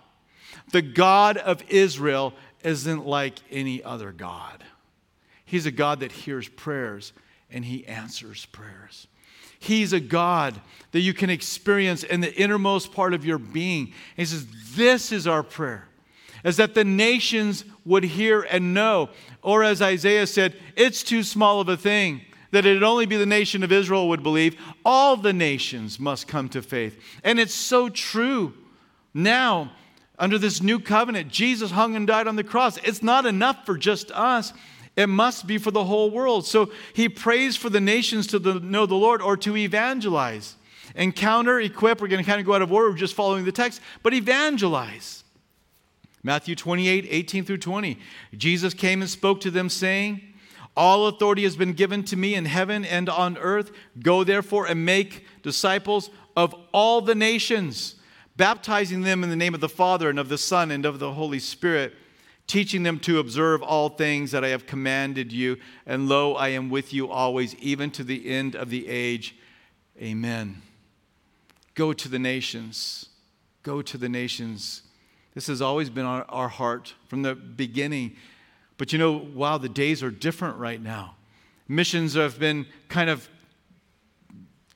the 0.72 0.82
God 0.82 1.36
of 1.36 1.62
Israel 1.68 2.32
isn't 2.62 3.06
like 3.06 3.34
any 3.50 3.82
other 3.82 4.10
God. 4.12 4.64
He's 5.44 5.66
a 5.66 5.70
God 5.70 6.00
that 6.00 6.12
hears 6.12 6.48
prayers 6.48 7.12
and 7.50 7.64
he 7.64 7.86
answers 7.86 8.46
prayers. 8.46 9.06
He's 9.58 9.92
a 9.92 10.00
God 10.00 10.58
that 10.92 11.00
you 11.00 11.12
can 11.12 11.28
experience 11.28 12.02
in 12.02 12.20
the 12.20 12.34
innermost 12.34 12.92
part 12.94 13.12
of 13.12 13.26
your 13.26 13.38
being. 13.38 13.86
And 13.86 13.94
he 14.16 14.24
says, 14.24 14.46
This 14.74 15.12
is 15.12 15.26
our 15.26 15.42
prayer, 15.42 15.86
is 16.44 16.56
that 16.56 16.74
the 16.74 16.84
nations 16.84 17.64
would 17.84 18.04
hear 18.04 18.42
and 18.42 18.74
know. 18.74 19.10
Or 19.42 19.62
as 19.62 19.82
Isaiah 19.82 20.26
said, 20.26 20.56
it's 20.76 21.02
too 21.02 21.22
small 21.22 21.60
of 21.60 21.68
a 21.68 21.76
thing 21.76 22.22
that 22.50 22.66
it'd 22.66 22.82
only 22.82 23.06
be 23.06 23.16
the 23.16 23.26
nation 23.26 23.62
of 23.62 23.72
Israel 23.72 24.08
would 24.08 24.22
believe. 24.22 24.56
All 24.84 25.16
the 25.16 25.32
nations 25.32 26.00
must 26.00 26.26
come 26.26 26.48
to 26.50 26.62
faith. 26.62 27.00
And 27.22 27.38
it's 27.38 27.54
so 27.54 27.88
true. 27.88 28.54
Now, 29.14 29.72
under 30.18 30.38
this 30.38 30.60
new 30.60 30.80
covenant, 30.80 31.28
Jesus 31.28 31.70
hung 31.70 31.96
and 31.96 32.06
died 32.06 32.26
on 32.26 32.36
the 32.36 32.44
cross. 32.44 32.76
It's 32.78 33.02
not 33.02 33.24
enough 33.24 33.64
for 33.64 33.78
just 33.78 34.10
us. 34.12 34.52
It 34.96 35.08
must 35.08 35.46
be 35.46 35.58
for 35.58 35.70
the 35.70 35.84
whole 35.84 36.10
world. 36.10 36.46
So 36.46 36.72
he 36.92 37.08
prays 37.08 37.56
for 37.56 37.70
the 37.70 37.80
nations 37.80 38.26
to 38.28 38.38
the, 38.38 38.60
know 38.60 38.86
the 38.86 38.94
Lord 38.94 39.22
or 39.22 39.36
to 39.38 39.56
evangelize. 39.56 40.56
Encounter, 40.96 41.60
equip, 41.60 42.00
we're 42.00 42.08
going 42.08 42.22
to 42.22 42.28
kind 42.28 42.40
of 42.40 42.46
go 42.46 42.54
out 42.54 42.62
of 42.62 42.72
order, 42.72 42.90
we're 42.90 42.96
just 42.96 43.14
following 43.14 43.44
the 43.44 43.52
text, 43.52 43.80
but 44.02 44.12
evangelize. 44.12 45.19
Matthew 46.22 46.54
28, 46.54 47.06
18 47.08 47.44
through 47.44 47.58
20. 47.58 47.98
Jesus 48.36 48.74
came 48.74 49.00
and 49.00 49.10
spoke 49.10 49.40
to 49.40 49.50
them, 49.50 49.68
saying, 49.68 50.20
All 50.76 51.06
authority 51.06 51.44
has 51.44 51.56
been 51.56 51.72
given 51.72 52.04
to 52.04 52.16
me 52.16 52.34
in 52.34 52.44
heaven 52.44 52.84
and 52.84 53.08
on 53.08 53.38
earth. 53.38 53.70
Go 54.02 54.22
therefore 54.24 54.66
and 54.66 54.84
make 54.84 55.26
disciples 55.42 56.10
of 56.36 56.54
all 56.72 57.00
the 57.00 57.14
nations, 57.14 57.96
baptizing 58.36 59.02
them 59.02 59.24
in 59.24 59.30
the 59.30 59.36
name 59.36 59.54
of 59.54 59.60
the 59.60 59.68
Father 59.68 60.10
and 60.10 60.18
of 60.18 60.28
the 60.28 60.38
Son 60.38 60.70
and 60.70 60.84
of 60.84 60.98
the 60.98 61.12
Holy 61.12 61.38
Spirit, 61.38 61.94
teaching 62.46 62.82
them 62.82 62.98
to 62.98 63.18
observe 63.18 63.62
all 63.62 63.88
things 63.88 64.30
that 64.32 64.44
I 64.44 64.48
have 64.48 64.66
commanded 64.66 65.32
you. 65.32 65.56
And 65.86 66.08
lo, 66.08 66.34
I 66.34 66.48
am 66.48 66.68
with 66.68 66.92
you 66.92 67.08
always, 67.08 67.54
even 67.56 67.90
to 67.92 68.04
the 68.04 68.28
end 68.28 68.54
of 68.54 68.68
the 68.68 68.88
age. 68.88 69.36
Amen. 70.00 70.60
Go 71.74 71.92
to 71.94 72.08
the 72.08 72.18
nations. 72.18 73.08
Go 73.62 73.80
to 73.82 73.96
the 73.96 74.08
nations. 74.08 74.82
This 75.40 75.46
has 75.46 75.62
always 75.62 75.88
been 75.88 76.04
our, 76.04 76.26
our 76.28 76.48
heart 76.48 76.92
from 77.06 77.22
the 77.22 77.34
beginning. 77.34 78.14
But 78.76 78.92
you 78.92 78.98
know, 78.98 79.12
wow, 79.34 79.56
the 79.56 79.70
days 79.70 80.02
are 80.02 80.10
different 80.10 80.58
right 80.58 80.82
now. 80.82 81.16
Missions 81.66 82.12
have 82.12 82.38
been 82.38 82.66
kind 82.90 83.08
of 83.08 83.26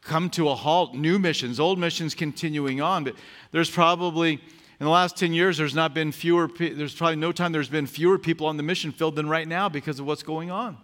come 0.00 0.30
to 0.30 0.48
a 0.48 0.54
halt. 0.54 0.94
New 0.94 1.18
missions, 1.18 1.60
old 1.60 1.78
missions 1.78 2.14
continuing 2.14 2.80
on. 2.80 3.04
But 3.04 3.14
there's 3.50 3.68
probably, 3.68 4.32
in 4.32 4.40
the 4.86 4.88
last 4.88 5.18
10 5.18 5.34
years, 5.34 5.58
there's 5.58 5.74
not 5.74 5.92
been 5.92 6.12
fewer, 6.12 6.48
there's 6.58 6.94
probably 6.94 7.16
no 7.16 7.30
time 7.30 7.52
there's 7.52 7.68
been 7.68 7.86
fewer 7.86 8.18
people 8.18 8.46
on 8.46 8.56
the 8.56 8.62
mission 8.62 8.90
field 8.90 9.16
than 9.16 9.28
right 9.28 9.46
now 9.46 9.68
because 9.68 10.00
of 10.00 10.06
what's 10.06 10.22
going 10.22 10.50
on. 10.50 10.78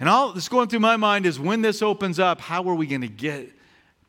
And 0.00 0.08
all 0.08 0.32
that's 0.32 0.48
going 0.48 0.68
through 0.68 0.80
my 0.80 0.96
mind 0.96 1.26
is 1.26 1.38
when 1.38 1.62
this 1.62 1.80
opens 1.80 2.18
up, 2.18 2.40
how 2.40 2.68
are 2.68 2.74
we 2.74 2.88
going 2.88 3.02
to 3.02 3.06
get 3.06 3.52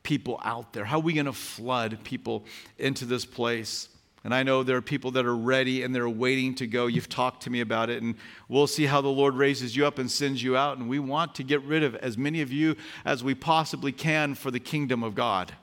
people 0.02 0.42
out 0.44 0.74
there? 0.74 0.86
How 0.86 0.98
are 0.98 1.04
we 1.04 1.14
going 1.14 1.28
to 1.28 1.34
flood 1.34 2.00
people 2.04 2.46
into 2.80 3.06
this 3.06 3.26
place? 3.26 3.90
And 4.24 4.34
I 4.34 4.44
know 4.44 4.64
there 4.64 4.78
are 4.78 4.82
people 4.82 5.12
that 5.12 5.26
are 5.26 5.36
ready 5.36 5.84
and 5.84 5.94
they're 5.94 6.08
waiting 6.08 6.56
to 6.56 6.68
go. 6.68 6.88
You've 6.88 7.10
talked 7.10 7.44
to 7.44 7.50
me 7.50 7.60
about 7.60 7.90
it, 7.90 8.02
and 8.02 8.16
we'll 8.48 8.68
see 8.68 8.86
how 8.86 9.02
the 9.02 9.10
Lord 9.10 9.36
raises 9.36 9.76
you 9.76 9.86
up 9.86 10.00
and 10.00 10.10
sends 10.10 10.42
you 10.42 10.56
out. 10.56 10.78
And 10.78 10.88
we 10.88 10.98
want 11.00 11.36
to 11.36 11.44
get 11.44 11.62
rid 11.64 11.84
of 11.84 11.96
as 11.96 12.18
many 12.18 12.42
of 12.42 12.52
you 12.52 12.78
as 13.04 13.24
we 13.24 13.36
possibly 13.36 13.92
can 13.92 14.36
for 14.36 14.50
the 14.50 14.62
kingdom 14.62 15.04
of 15.04 15.14
God. 15.14 15.54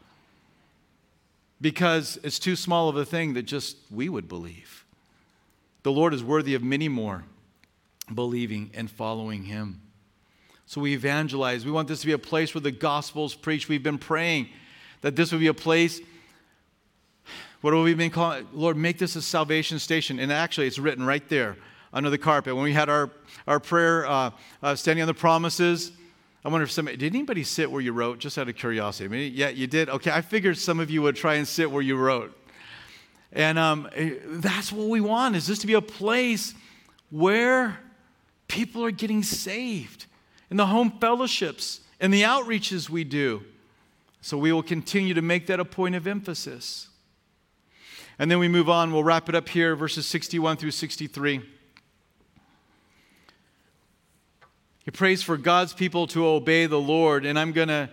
Because 1.61 2.19
it's 2.23 2.39
too 2.39 2.57
small 2.57 2.89
of 2.89 2.97
a 2.97 3.05
thing 3.05 3.35
that 3.35 3.43
just 3.43 3.77
we 3.91 4.09
would 4.09 4.29
believe. 4.29 4.85
The 5.83 5.93
Lord 5.93 6.13
is 6.13 6.23
worthy 6.23 6.55
of 6.55 6.63
many 6.63 6.89
more 6.89 7.25
believing 8.15 8.71
and 8.75 8.91
following 8.91 9.45
Him. 9.45 9.81
So 10.67 10.81
we 10.81 10.93
evangelize. 10.93 11.65
We 11.65 11.71
want 11.71 11.89
this 11.89 12.01
to 12.01 12.07
be 12.07 12.13
a 12.13 12.19
place 12.19 12.55
where 12.55 12.61
the 12.61 12.71
gospel 12.71 13.25
is 13.25 13.35
preached. 13.35 13.69
We've 13.69 13.83
been 13.83 13.99
praying 13.99 14.49
that 15.01 15.17
this 15.17 15.33
would 15.33 15.41
be 15.41 15.47
a 15.47 15.55
place 15.55 16.01
what 17.61 17.75
have 17.75 17.83
we 17.83 17.95
been 17.95 18.11
calling? 18.11 18.47
Lord, 18.53 18.77
make 18.77 18.99
this 18.99 19.17
a 19.17 19.23
salvation 19.23 19.79
station. 19.79 20.19
And 20.19 20.33
actually, 20.33 20.67
it's 20.67 20.79
written 20.79 21.05
right 21.05 21.27
there 21.29 21.57
under 21.93 22.09
the 22.09 22.19
carpet. 22.19 22.55
When 22.55 22.65
we 22.65 22.73
had 22.73 22.89
our, 22.89 23.11
our 23.47 23.61
prayer, 23.61 24.07
uh, 24.07 24.31
uh, 24.63 24.75
standing 24.75 25.03
on 25.03 25.09
the 25.09 25.15
promises, 25.15 25.93
I 26.43 26.49
wonder 26.49 26.65
if 26.65 26.71
somebody, 26.71 26.97
did 26.97 27.15
anybody 27.15 27.45
sit 27.45 27.71
where 27.71 27.83
you 27.83 27.93
wrote, 27.93 28.19
just 28.19 28.39
out 28.39 28.49
of 28.49 28.57
curiosity? 28.57 29.05
I 29.05 29.09
mean, 29.09 29.33
yeah, 29.35 29.51
you 29.51 29.67
did? 29.67 29.91
Okay, 29.91 30.11
I 30.11 30.23
figured 30.23 30.57
some 30.57 30.81
of 30.81 30.91
you 30.91 31.03
would 31.03 31.17
try 31.17 31.35
and 31.35 31.47
sit 31.47 31.71
where 31.71 31.83
you 31.83 31.97
wrote. 31.97 32.35
And 33.33 33.59
um, 33.59 33.89
eh, 33.95 34.15
that's 34.25 34.73
what 34.73 34.89
we 34.89 35.01
want, 35.01 35.37
is 35.37 35.47
this 35.47 35.59
to 35.59 35.67
be 35.67 35.75
a 35.75 35.83
place 35.83 36.55
where 37.11 37.79
people 38.49 38.85
are 38.85 38.91
getting 38.91 39.23
saved 39.23 40.07
in 40.51 40.57
the 40.57 40.67
home 40.67 40.93
fellowships 40.99 41.81
and 42.01 42.13
the 42.13 42.23
outreaches 42.23 42.89
we 42.89 43.05
do. 43.05 43.43
So 44.23 44.39
we 44.39 44.53
will 44.53 44.63
continue 44.63 45.15
to 45.15 45.23
make 45.23 45.47
that 45.47 45.61
a 45.61 45.65
point 45.65 45.95
of 45.95 46.07
emphasis. 46.07 46.89
And 48.21 48.31
then 48.31 48.39
we 48.39 48.49
move 48.49 48.69
on. 48.69 48.93
We'll 48.93 49.03
wrap 49.03 49.31
it 49.31 49.35
up 49.35 49.49
here, 49.49 49.75
verses 49.75 50.07
61 50.07 50.59
through 50.59 50.73
63. 50.73 51.41
He 54.85 54.91
prays 54.91 55.23
for 55.23 55.39
God's 55.39 55.73
people 55.73 56.07
to 56.09 56.27
obey 56.27 56.67
the 56.67 56.79
Lord, 56.79 57.25
and 57.25 57.39
I'm 57.39 57.53
going 57.53 57.69
to 57.69 57.89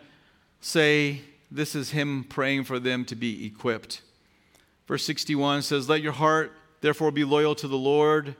say 0.59 1.21
this 1.49 1.75
is 1.75 1.91
him 1.91 2.25
praying 2.25 2.65
for 2.65 2.77
them 2.77 3.05
to 3.05 3.15
be 3.15 3.45
equipped. 3.45 4.01
Verse 4.85 5.05
61 5.05 5.61
says, 5.61 5.87
Let 5.87 6.01
your 6.01 6.11
heart 6.11 6.51
therefore 6.81 7.11
be 7.11 7.23
loyal 7.23 7.55
to 7.55 7.67
the 7.69 7.77
Lord 7.77 8.35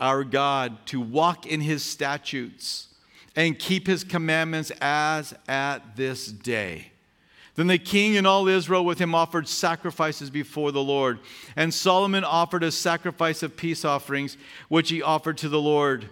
our 0.00 0.24
God, 0.24 0.84
to 0.86 1.00
walk 1.00 1.46
in 1.46 1.60
his 1.60 1.84
statutes 1.84 2.88
and 3.36 3.56
keep 3.56 3.86
his 3.86 4.02
commandments 4.02 4.72
as 4.80 5.32
at 5.46 5.94
this 5.94 6.26
day. 6.26 6.89
Then 7.60 7.66
the 7.66 7.76
king 7.76 8.16
and 8.16 8.26
all 8.26 8.48
Israel 8.48 8.86
with 8.86 8.98
him 8.98 9.14
offered 9.14 9.46
sacrifices 9.46 10.30
before 10.30 10.72
the 10.72 10.82
Lord. 10.82 11.18
And 11.56 11.74
Solomon 11.74 12.24
offered 12.24 12.62
a 12.62 12.72
sacrifice 12.72 13.42
of 13.42 13.54
peace 13.54 13.84
offerings, 13.84 14.38
which 14.70 14.88
he 14.88 15.02
offered 15.02 15.36
to 15.36 15.48
the 15.50 15.60
Lord 15.60 16.08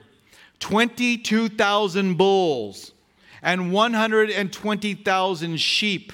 22,000 0.61 2.16
bulls 2.16 2.92
and 3.40 3.72
120,000 3.72 5.57
sheep. 5.59 6.12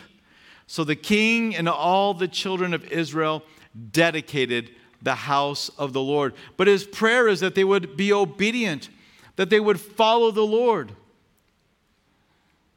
So 0.68 0.84
the 0.84 0.94
king 0.94 1.56
and 1.56 1.68
all 1.68 2.14
the 2.14 2.28
children 2.28 2.72
of 2.72 2.84
Israel 2.92 3.42
dedicated 3.90 4.70
the 5.02 5.16
house 5.16 5.68
of 5.70 5.92
the 5.92 6.00
Lord. 6.00 6.34
But 6.56 6.68
his 6.68 6.84
prayer 6.84 7.26
is 7.26 7.40
that 7.40 7.56
they 7.56 7.64
would 7.64 7.96
be 7.96 8.12
obedient, 8.12 8.88
that 9.34 9.50
they 9.50 9.58
would 9.58 9.80
follow 9.80 10.30
the 10.30 10.46
Lord. 10.46 10.92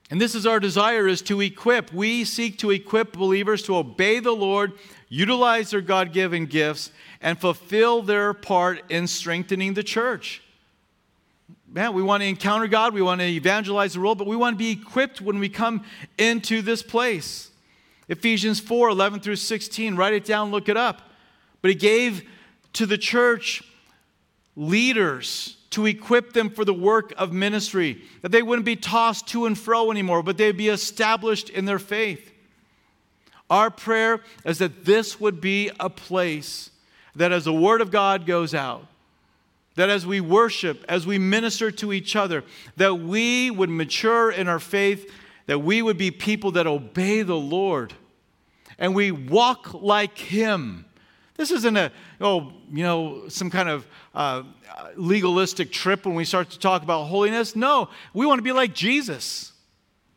And 0.10 0.22
this 0.22 0.36
is 0.36 0.46
our 0.46 0.60
desire 0.60 1.08
is 1.08 1.22
to 1.24 1.42
equip. 1.42 1.92
We 1.92 2.24
seek 2.24 2.58
to 2.60 2.72
equip 2.72 3.14
believers 3.14 3.62
to 3.64 3.76
obey 3.76 4.20
the 4.20 4.32
Lord, 4.32 4.74
utilize 5.10 5.72
their 5.72 5.82
God-given 5.82 6.46
gifts 6.46 6.92
and 7.22 7.38
fulfill 7.38 8.02
their 8.02 8.34
part 8.34 8.82
in 8.90 9.08
strengthening 9.08 9.74
the 9.74 9.84
church. 9.84 10.42
Man, 11.68 11.94
we 11.94 12.02
want 12.02 12.24
to 12.24 12.28
encounter 12.28 12.68
God, 12.68 12.94
we 12.94 13.02
want 13.02 13.20
to 13.20 13.28
evangelize 13.28 13.94
the 13.94 14.00
world, 14.00 14.18
but 14.18 14.28
we 14.28 14.38
want 14.38 14.54
to 14.54 14.58
be 14.58 14.72
equipped 14.72 15.20
when 15.20 15.40
we 15.40 15.50
come 15.50 15.84
into 16.18 16.62
this 16.62 16.82
place. 16.82 17.52
Ephesians 18.08 18.62
4 18.62 18.90
11 18.90 19.20
through 19.20 19.36
16, 19.36 19.98
write 19.98 20.14
it 20.14 20.24
down, 20.24 20.52
look 20.52 20.70
it 20.70 20.78
up. 20.78 21.02
But 21.62 21.70
he 21.70 21.76
gave 21.76 22.24
to 22.74 22.86
the 22.86 22.98
church 22.98 23.62
leaders 24.56 25.57
to 25.72 25.86
equip 25.86 26.34
them 26.34 26.50
for 26.50 26.64
the 26.64 26.74
work 26.74 27.14
of 27.18 27.34
ministry, 27.34 28.02
that 28.22 28.32
they 28.32 28.42
wouldn't 28.42 28.66
be 28.66 28.76
tossed 28.76 29.28
to 29.28 29.46
and 29.46 29.58
fro 29.58 29.92
anymore, 29.92 30.24
but 30.24 30.38
they'd 30.38 30.58
be 30.58 30.70
established 30.70 31.50
in 31.50 31.66
their 31.66 31.80
faith. 31.80 32.32
Our 33.50 33.70
prayer 33.70 34.22
is 34.46 34.60
that 34.60 34.86
this 34.86 35.20
would 35.20 35.40
be 35.42 35.72
a 35.80 35.90
place 35.90 36.70
that 37.16 37.32
as 37.32 37.46
the 37.46 37.54
Word 37.54 37.82
of 37.82 37.92
God 37.92 38.26
goes 38.26 38.54
out, 38.54 38.86
that 39.76 39.90
as 39.90 40.06
we 40.06 40.22
worship, 40.22 40.84
as 40.90 41.06
we 41.06 41.18
minister 41.18 41.72
to 41.72 41.94
each 41.94 42.16
other, 42.16 42.44
that 42.78 42.96
we 42.96 43.52
would 43.52 43.70
mature 43.70 44.32
in 44.32 44.48
our 44.48 44.60
faith, 44.60 45.12
that 45.46 45.60
we 45.60 45.82
would 45.82 45.98
be 45.98 46.12
people 46.12 46.52
that 46.52 46.68
obey 46.68 47.22
the 47.22 47.36
Lord 47.36 47.94
and 48.80 48.94
we 48.94 49.12
walk 49.12 49.74
like 49.74 50.18
Him. 50.18 50.86
This 51.38 51.52
isn't 51.52 51.78
a, 51.78 51.92
oh, 52.20 52.52
you 52.72 52.84
know, 52.84 53.30
some 53.30 53.52
kind 53.52 53.70
of 53.70 53.88
uh, 54.16 54.44
legalistic 54.96 55.72
trip 55.72 56.06
when 56.06 56.16
we 56.16 56.26
start 56.26 56.50
to 56.50 56.60
talk 56.60 56.82
about 56.82 57.06
holiness. 57.06 57.56
No, 57.56 57.90
we 58.14 58.26
want 58.26 58.40
to 58.40 58.44
be 58.44 58.52
like 58.52 58.74
Jesus. 58.74 59.54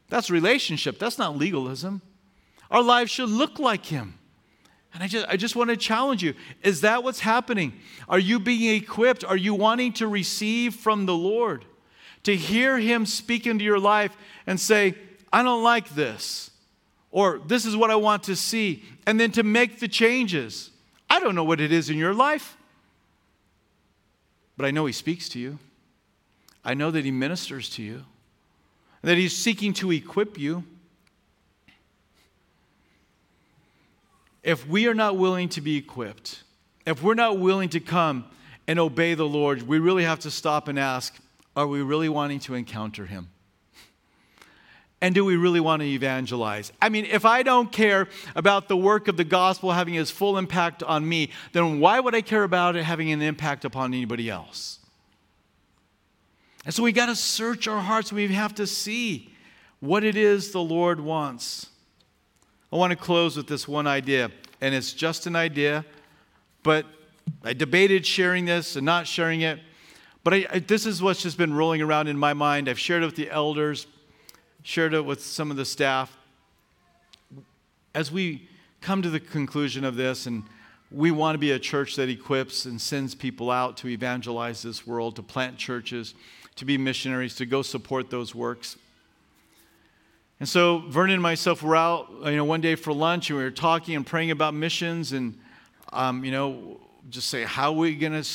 That's 0.09 0.31
relationship, 0.31 0.99
that's 0.99 1.19
not 1.19 1.37
legalism. 1.37 2.03
Our 2.71 2.83
lives 2.83 3.11
should 3.11 3.29
look 3.29 3.59
like 3.59 3.87
Him. 3.87 4.19
And 4.93 5.03
I 5.05 5.07
just, 5.07 5.27
I 5.29 5.37
just 5.37 5.55
want 5.55 5.71
to 5.71 5.77
challenge 5.77 6.23
you 6.23 6.35
is 6.63 6.81
that 6.81 7.05
what's 7.05 7.21
happening? 7.21 7.75
Are 8.09 8.19
you 8.19 8.41
being 8.41 8.75
equipped? 8.75 9.25
Are 9.25 9.37
you 9.37 9.55
wanting 9.55 9.93
to 9.95 10.09
receive 10.09 10.75
from 10.75 11.07
the 11.07 11.15
Lord? 11.15 11.65
To 12.25 12.35
hear 12.35 12.79
Him 12.79 13.07
speak 13.07 13.47
into 13.47 13.65
your 13.65 13.79
life 13.79 14.17
and 14.47 14.59
say, 14.59 14.95
I 15.33 15.43
don't 15.43 15.63
like 15.63 15.91
this, 15.91 16.51
or 17.11 17.41
this 17.47 17.65
is 17.65 17.77
what 17.77 17.91
I 17.91 17.97
want 17.97 18.25
to 18.25 18.37
see, 18.37 18.83
and 19.07 19.21
then 19.21 19.31
to 19.33 19.43
make 19.43 19.79
the 19.79 19.89
changes. 19.89 20.70
I 21.11 21.19
don't 21.19 21.35
know 21.35 21.45
what 21.45 21.61
it 21.61 21.73
is 21.73 21.91
in 21.91 21.99
your 21.99 22.15
life. 22.15 22.57
But 24.57 24.67
I 24.67 24.71
know 24.71 24.87
He 24.87 24.93
speaks 24.93 25.29
to 25.31 25.39
you. 25.41 25.59
I 26.65 26.75
know 26.75 26.91
that 26.91 27.05
He 27.05 27.11
ministers 27.11 27.69
to 27.71 27.83
you, 27.83 28.05
that 29.03 29.19
He's 29.19 29.37
seeking 29.37 29.73
to 29.75 29.91
equip 29.91 30.39
you. 30.39 30.65
If 34.43 34.67
we 34.69 34.87
are 34.87 34.95
not 34.95 35.17
willing 35.17 35.49
to 35.51 35.61
be 35.61 35.77
equipped, 35.77 36.43
if 36.87 37.03
we're 37.03 37.15
not 37.15 37.39
willing 37.39 37.69
to 37.71 37.81
come 37.81 38.25
and 38.67 38.79
obey 38.79 39.15
the 39.15 39.27
Lord, 39.27 39.63
we 39.63 39.79
really 39.79 40.05
have 40.05 40.21
to 40.21 40.31
stop 40.31 40.69
and 40.69 40.79
ask 40.79 41.19
are 41.57 41.67
we 41.67 41.83
really 41.83 42.09
wanting 42.09 42.39
to 42.41 42.55
encounter 42.55 43.07
Him? 43.07 43.29
And 45.03 45.15
do 45.15 45.25
we 45.25 45.37
really 45.37 45.61
want 45.61 45.81
to 45.81 45.89
evangelize? 45.89 46.73
I 46.81 46.91
mean, 46.91 47.07
if 47.07 47.25
I 47.25 47.43
don't 47.43 47.73
care 47.73 48.09
about 48.37 48.69
the 48.69 48.77
work 48.77 49.09
of 49.09 49.17
the 49.17 49.25
gospel 49.25 49.73
having 49.73 49.95
its 49.95 50.11
full 50.11 50.37
impact 50.37 50.83
on 50.83 51.09
me, 51.09 51.31
then 51.53 51.81
why 51.81 52.01
would 52.01 52.15
I 52.15 52.21
care 52.21 52.45
about 52.45 52.77
it 52.77 52.85
having 52.85 53.11
an 53.11 53.23
impact 53.23 53.65
upon 53.65 53.95
anybody 53.95 54.29
else? 54.29 54.79
And 56.67 56.75
so 56.75 56.83
we 56.83 56.93
got 56.93 57.07
to 57.07 57.17
search 57.17 57.67
our 57.67 57.81
hearts. 57.81 58.13
We 58.13 58.29
have 58.29 58.55
to 58.57 58.67
see 58.67 59.33
what 59.81 60.05
it 60.05 60.17
is 60.17 60.53
the 60.53 60.61
Lord 60.61 61.01
wants. 61.01 61.69
I 62.71 62.77
want 62.77 62.91
to 62.91 62.97
close 62.97 63.37
with 63.37 63.49
this 63.49 63.67
one 63.67 63.87
idea, 63.87 64.31
and 64.61 64.75
it's 64.75 64.93
just 64.93 65.27
an 65.27 65.35
idea, 65.35 65.85
but 66.63 66.85
I 67.43 67.55
debated 67.55 68.05
sharing 68.05 68.45
this 68.45 68.77
and 68.77 68.85
not 68.85 69.07
sharing 69.07 69.41
it. 69.41 69.59
But 70.23 70.35
I, 70.35 70.47
I, 70.53 70.59
this 70.59 70.85
is 70.85 71.03
what's 71.03 71.23
just 71.23 71.39
been 71.39 71.55
rolling 71.55 71.81
around 71.81 72.09
in 72.09 72.19
my 72.19 72.35
mind. 72.35 72.69
I've 72.69 72.79
shared 72.79 73.03
it 73.03 73.07
with 73.07 73.17
the 73.17 73.31
elders, 73.31 73.87
shared 74.63 74.95
it 74.95 75.05
with 75.05 75.23
some 75.23 75.51
of 75.51 75.57
the 75.57 75.65
staff. 75.65 76.17
As 77.95 78.13
we 78.13 78.49
come 78.81 79.03
to 79.03 79.11
the 79.11 79.21
conclusion 79.21 79.85
of 79.85 79.97
this, 79.97 80.27
and 80.27 80.45
we 80.91 81.11
want 81.11 81.35
to 81.35 81.39
be 81.39 81.53
a 81.53 81.59
church 81.59 81.97
that 81.97 82.09
equips 82.09 82.65
and 82.65 82.81
sends 82.81 83.15
people 83.15 83.51
out 83.51 83.77
to 83.79 83.89
evangelize 83.89 84.63
this 84.63 84.87
world, 84.87 85.17
to 85.17 85.23
plant 85.23 85.57
churches, 85.57 86.15
to 86.57 86.65
be 86.65 86.77
missionaries, 86.77 87.35
to 87.37 87.47
go 87.47 87.63
support 87.63 88.11
those 88.11 88.35
works. 88.35 88.77
And 90.41 90.49
so 90.49 90.79
Vernon 90.89 91.15
and 91.15 91.23
myself 91.23 91.63
were 91.63 91.77
out, 91.77 92.09
you 92.25 92.37
know, 92.37 92.45
one 92.45 92.61
day 92.61 92.75
for 92.75 92.93
lunch, 92.93 93.31
and 93.31 93.39
we 93.39 93.45
were 93.45 93.51
talking 93.51 93.95
and 93.95 94.07
praying 94.07 94.31
about 94.31 94.55
missions, 94.55 95.13
and 95.13 95.39
um, 95.93 96.25
you 96.25 96.31
know, 96.31 96.81
just 97.11 97.29
say 97.29 97.45
how 97.45 97.73
are 97.73 97.77
we 97.77 97.95
going 97.95 98.21
to, 98.21 98.29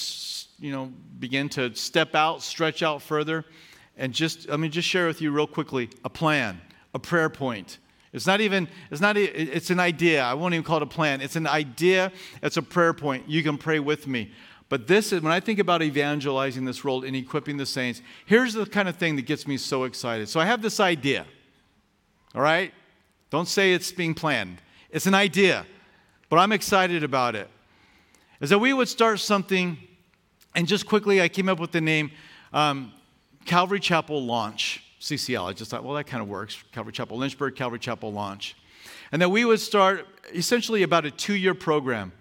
you 0.60 0.72
know, 0.72 0.92
begin 1.20 1.50
to 1.50 1.74
step 1.76 2.14
out, 2.14 2.44
stretch 2.44 2.84
out 2.84 3.02
further, 3.02 3.44
and 3.98 4.14
just 4.14 4.50
let 4.50 4.60
me 4.60 4.70
just 4.70 4.88
share 4.88 5.08
with 5.08 5.22
you 5.22 5.32
real 5.32 5.48
quickly 5.48 5.90
a 6.04 6.10
plan, 6.10 6.62
a 6.94 7.00
prayer 7.00 7.30
point. 7.30 7.80
It's 8.14 8.26
not 8.26 8.40
even, 8.40 8.70
it's 8.92 9.02
not, 9.02 9.18
it's 9.18 9.70
an 9.70 9.80
idea. 9.80 10.24
I 10.24 10.34
won't 10.36 10.54
even 10.54 10.64
call 10.64 10.78
it 10.78 10.84
a 10.84 10.88
plan. 10.88 11.20
It's 11.20 11.36
an 11.36 11.48
idea. 11.48 12.14
It's 12.42 12.56
a 12.56 12.62
prayer 12.62 12.94
point. 12.94 13.30
You 13.30 13.44
can 13.44 13.58
pray 13.58 13.80
with 13.80 14.08
me. 14.08 14.32
But 14.70 14.88
this 14.88 15.12
is, 15.12 15.22
when 15.22 15.34
I 15.34 15.42
think 15.42 15.60
about 15.60 15.82
evangelizing 15.82 16.64
this 16.64 16.84
world 16.84 17.04
and 17.04 17.16
equipping 17.16 17.58
the 17.58 17.66
saints, 17.66 18.02
here's 18.26 18.54
the 18.54 18.66
kind 18.66 18.88
of 18.88 18.96
thing 18.96 19.18
that 19.18 19.24
gets 19.24 19.46
me 19.46 19.58
so 19.58 19.84
excited. 19.84 20.30
So 20.30 20.40
I 20.40 20.46
have 20.46 20.62
this 20.62 20.80
idea. 20.80 21.26
All 22.34 22.42
right? 22.42 22.74
Don't 23.30 23.48
say 23.48 23.74
it's 23.74 23.92
being 23.92 24.14
planned. 24.14 24.62
It's 24.90 25.08
an 25.08 25.14
idea, 25.14 25.66
but 26.30 26.38
I'm 26.38 26.54
excited 26.54 27.04
about 27.04 27.36
it. 27.36 27.50
Is 28.40 28.50
that 28.50 28.60
we 28.60 28.72
would 28.72 28.88
start 28.88 29.20
something, 29.20 29.78
and 30.56 30.68
just 30.68 30.86
quickly, 30.86 31.22
I 31.22 31.28
came 31.28 31.50
up 31.50 31.60
with 31.60 31.72
the 31.72 31.82
name 31.82 32.12
um, 32.54 32.94
Calvary 33.46 33.80
Chapel 33.80 34.26
Launch, 34.26 34.84
CCL. 35.00 35.50
I 35.50 35.54
just 35.54 35.70
thought, 35.70 35.84
well, 35.84 35.94
that 35.96 36.06
kind 36.06 36.22
of 36.22 36.28
works. 36.28 36.58
Calvary 36.72 36.94
Chapel 36.94 37.18
Lynchburg, 37.18 37.56
Calvary 37.56 37.80
Chapel 37.80 38.12
Launch. 38.12 38.56
And 39.12 39.22
that 39.22 39.30
we 39.30 39.46
would 39.46 39.60
start 39.60 40.08
essentially 40.34 40.82
about 40.82 41.06
a 41.06 41.12
two 41.12 41.36
year 41.36 41.54
program. 41.54 42.12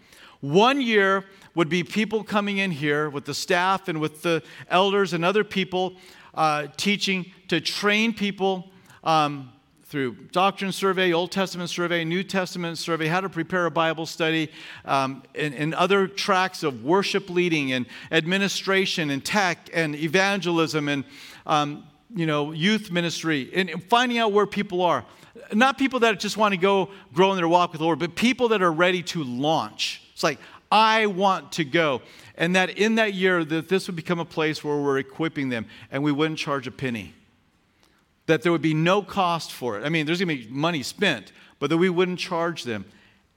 One 0.41 0.83
year 0.83 1.25
would 1.55 1.71
be 1.71 1.83
people 1.83 2.23
coming 2.23 2.59
in 2.59 2.71
here 2.71 3.09
with 3.09 3.25
the 3.25 3.33
staff 3.33 3.89
and 3.89 4.01
with 4.01 4.21
the 4.21 4.43
elders 4.69 5.15
and 5.15 5.25
other 5.25 5.45
people 5.45 5.95
uh, 6.35 6.67
teaching 6.77 7.33
to 7.49 7.61
train 7.61 8.13
people 8.13 8.71
um, 9.03 9.51
through 9.95 10.17
doctrine 10.33 10.73
survey, 10.73 11.13
Old 11.13 11.31
Testament 11.31 11.71
survey, 11.71 12.03
New 12.03 12.25
Testament 12.25 12.79
survey, 12.79 13.07
how 13.07 13.21
to 13.21 13.29
prepare 13.29 13.67
a 13.67 13.71
Bible 13.71 14.07
study, 14.07 14.51
um, 14.85 15.23
and, 15.37 15.55
and, 15.55 15.73
other 15.73 16.09
tracks 16.09 16.65
of 16.65 16.83
worship 16.83 17.31
leading 17.31 17.73
and 17.73 17.87
administration 18.11 19.11
and 19.11 19.25
tech 19.25 19.71
and 19.73 19.95
evangelism 19.95 20.89
and 20.89 21.05
um, 21.47 21.85
you 22.13 22.27
know 22.27 22.51
youth 22.51 22.91
ministry 22.91 23.49
and 23.55 23.85
finding 23.85 24.19
out 24.19 24.33
where 24.33 24.49
people 24.49 24.83
are. 24.83 25.05
Not 25.53 25.79
people 25.79 26.01
that 26.01 26.19
just 26.19 26.37
want 26.37 26.55
to 26.55 26.59
go 26.59 26.91
grow 27.13 27.31
in 27.31 27.37
their 27.37 27.47
walk 27.47 27.71
with 27.71 27.79
the 27.79 27.85
Lord, 27.85 28.01
but 28.01 28.17
people 28.17 28.49
that 28.49 28.63
are 28.63 28.73
ready 28.73 29.05
to 29.05 29.23
launch. 29.23 30.03
It's 30.13 30.25
like 30.25 30.41
I 30.73 31.07
want 31.07 31.53
to 31.53 31.65
go. 31.65 32.03
And 32.35 32.57
that 32.57 32.71
in 32.71 32.97
that 32.97 33.15
year 33.15 33.45
that 33.45 33.69
this 33.69 33.87
would 33.87 33.95
become 33.95 34.19
a 34.19 34.25
place 34.25 34.65
where 34.65 34.77
we're 34.77 34.99
equipping 34.99 35.51
them 35.51 35.67
and 35.93 36.03
we 36.03 36.11
wouldn't 36.11 36.41
charge 36.41 36.67
a 36.67 36.73
penny 36.73 37.15
that 38.27 38.43
there 38.43 38.53
would 38.53 38.63
be 38.63 38.75
no 38.75 39.03
cost 39.03 39.53
for 39.53 39.79
it. 39.79 39.85
I 39.85 39.89
mean, 39.89 40.07
there's 40.07 40.23
going 40.23 40.39
to 40.39 40.47
be 40.47 40.53
money 40.53 40.83
spent, 40.83 41.33
but 41.59 41.71
that 41.71 41.77
we 41.77 41.91
wouldn't 41.91 42.19
charge 42.19 42.65
them. 42.65 42.85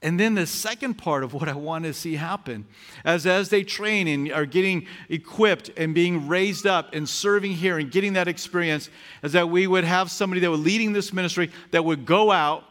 And 0.02 0.20
then 0.20 0.36
the 0.36 0.46
second 0.46 0.96
part 0.96 1.24
of 1.24 1.34
what 1.34 1.50
I 1.50 1.54
want 1.54 1.86
to 1.86 1.94
see 1.94 2.16
happen, 2.16 2.68
as, 3.04 3.26
as 3.26 3.50
they 3.50 3.64
train 3.64 4.08
and 4.08 4.32
are 4.32 4.46
getting 4.46 4.86
equipped 5.10 5.72
and 5.76 5.96
being 5.96 6.28
raised 6.28 6.68
up 6.68 6.94
and 6.94 7.10
serving 7.10 7.54
here 7.54 7.80
and 7.80 7.92
getting 7.92 8.14
that 8.14 8.28
experience, 8.28 8.90
is 9.24 9.32
that 9.32 9.50
we 9.50 9.66
would 9.66 9.84
have 9.84 10.12
somebody 10.12 10.40
that 10.42 10.52
would 10.52 10.60
leading 10.60 10.94
this 10.94 11.12
ministry 11.12 11.52
that 11.72 11.84
would 11.84 12.06
go 12.06 12.32
out 12.32 12.64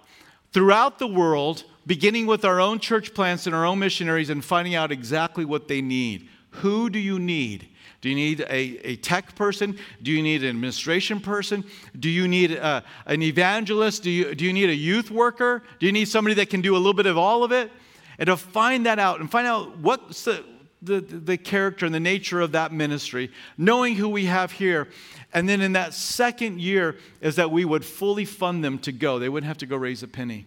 throughout 0.52 1.00
the 1.00 1.06
world, 1.08 1.64
beginning 1.84 2.26
with 2.26 2.44
our 2.44 2.60
own 2.60 2.78
church 2.78 3.12
plants 3.12 3.46
and 3.46 3.56
our 3.56 3.66
own 3.66 3.80
missionaries 3.80 4.30
and 4.30 4.44
finding 4.44 4.76
out 4.76 4.92
exactly 4.92 5.44
what 5.44 5.66
they 5.66 5.82
need. 5.82 6.28
Who 6.50 6.88
do 6.88 7.00
you 7.00 7.18
need? 7.18 7.68
Do 8.00 8.08
you 8.08 8.14
need 8.14 8.40
a, 8.42 8.88
a 8.88 8.96
tech 8.96 9.34
person? 9.34 9.78
Do 10.02 10.12
you 10.12 10.22
need 10.22 10.42
an 10.42 10.50
administration 10.50 11.20
person? 11.20 11.64
Do 11.98 12.08
you 12.08 12.28
need 12.28 12.52
a, 12.52 12.64
uh, 12.64 12.80
an 13.06 13.22
evangelist? 13.22 14.02
Do 14.02 14.10
you, 14.10 14.34
do 14.34 14.44
you 14.44 14.52
need 14.52 14.70
a 14.70 14.74
youth 14.74 15.10
worker? 15.10 15.62
Do 15.78 15.86
you 15.86 15.92
need 15.92 16.06
somebody 16.08 16.34
that 16.34 16.50
can 16.50 16.60
do 16.60 16.74
a 16.74 16.78
little 16.78 16.94
bit 16.94 17.06
of 17.06 17.16
all 17.16 17.42
of 17.42 17.52
it? 17.52 17.70
And 18.18 18.26
to 18.28 18.36
find 18.36 18.86
that 18.86 18.98
out 18.98 19.20
and 19.20 19.30
find 19.30 19.46
out 19.46 19.78
what's 19.78 20.24
the, 20.24 20.44
the, 20.82 21.00
the 21.00 21.36
character 21.36 21.86
and 21.86 21.94
the 21.94 22.00
nature 22.00 22.40
of 22.40 22.52
that 22.52 22.72
ministry, 22.72 23.30
knowing 23.58 23.94
who 23.94 24.08
we 24.08 24.26
have 24.26 24.52
here. 24.52 24.88
And 25.32 25.48
then 25.48 25.60
in 25.60 25.72
that 25.72 25.92
second 25.92 26.60
year 26.60 26.96
is 27.20 27.36
that 27.36 27.50
we 27.50 27.64
would 27.64 27.84
fully 27.84 28.24
fund 28.24 28.64
them 28.64 28.78
to 28.80 28.92
go. 28.92 29.18
They 29.18 29.28
wouldn't 29.28 29.48
have 29.48 29.58
to 29.58 29.66
go 29.66 29.76
raise 29.76 30.02
a 30.02 30.08
penny. 30.08 30.46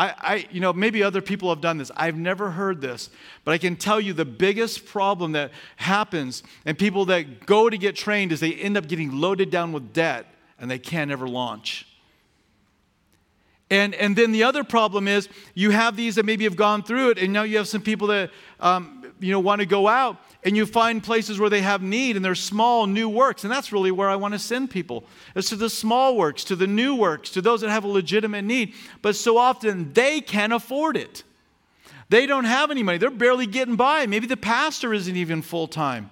I, 0.00 0.14
I, 0.18 0.46
you 0.50 0.60
know, 0.60 0.72
maybe 0.72 1.02
other 1.02 1.20
people 1.20 1.50
have 1.50 1.60
done 1.60 1.76
this. 1.76 1.90
I've 1.94 2.16
never 2.16 2.52
heard 2.52 2.80
this, 2.80 3.10
but 3.44 3.52
I 3.52 3.58
can 3.58 3.76
tell 3.76 4.00
you 4.00 4.14
the 4.14 4.24
biggest 4.24 4.86
problem 4.86 5.32
that 5.32 5.50
happens 5.76 6.42
and 6.64 6.78
people 6.78 7.04
that 7.06 7.44
go 7.44 7.68
to 7.68 7.76
get 7.76 7.96
trained 7.96 8.32
is 8.32 8.40
they 8.40 8.54
end 8.54 8.78
up 8.78 8.88
getting 8.88 9.20
loaded 9.20 9.50
down 9.50 9.72
with 9.72 9.92
debt 9.92 10.24
and 10.58 10.70
they 10.70 10.78
can't 10.78 11.10
ever 11.10 11.28
launch. 11.28 11.86
And, 13.68 13.94
and 13.94 14.16
then 14.16 14.32
the 14.32 14.42
other 14.42 14.64
problem 14.64 15.06
is 15.06 15.28
you 15.52 15.70
have 15.70 15.96
these 15.96 16.14
that 16.14 16.24
maybe 16.24 16.44
have 16.44 16.56
gone 16.56 16.82
through 16.82 17.10
it, 17.10 17.18
and 17.18 17.30
now 17.30 17.42
you 17.42 17.58
have 17.58 17.68
some 17.68 17.82
people 17.82 18.08
that 18.08 18.30
um, 18.58 18.99
you 19.20 19.32
know 19.32 19.40
want 19.40 19.60
to 19.60 19.66
go 19.66 19.86
out, 19.86 20.16
and 20.42 20.56
you 20.56 20.66
find 20.66 21.02
places 21.02 21.38
where 21.38 21.50
they 21.50 21.60
have 21.60 21.82
need 21.82 22.16
and 22.16 22.24
there's 22.24 22.40
small 22.40 22.86
new 22.86 23.08
works. 23.08 23.44
And 23.44 23.52
that's 23.52 23.72
really 23.72 23.90
where 23.90 24.08
i 24.08 24.16
want 24.16 24.34
to 24.34 24.38
send 24.38 24.70
people 24.70 25.04
is 25.34 25.48
to 25.50 25.56
the 25.56 25.70
small 25.70 26.16
works 26.16 26.44
to 26.44 26.56
the 26.56 26.66
new 26.66 26.94
works 26.94 27.30
to 27.30 27.42
those 27.42 27.60
that 27.60 27.70
have 27.70 27.84
a 27.84 27.88
legitimate 27.88 28.42
need. 28.42 28.74
But 29.02 29.16
so 29.16 29.36
often 29.38 29.92
they 29.92 30.20
can't 30.20 30.52
afford 30.52 30.96
it. 30.96 31.22
They 32.08 32.26
don't 32.26 32.44
have 32.44 32.70
any 32.70 32.82
money. 32.82 32.98
They're 32.98 33.10
barely 33.10 33.46
getting 33.46 33.76
by. 33.76 34.06
Maybe 34.06 34.26
the 34.26 34.36
pastor 34.36 34.92
isn't 34.92 35.16
even 35.16 35.42
full-time. 35.42 36.10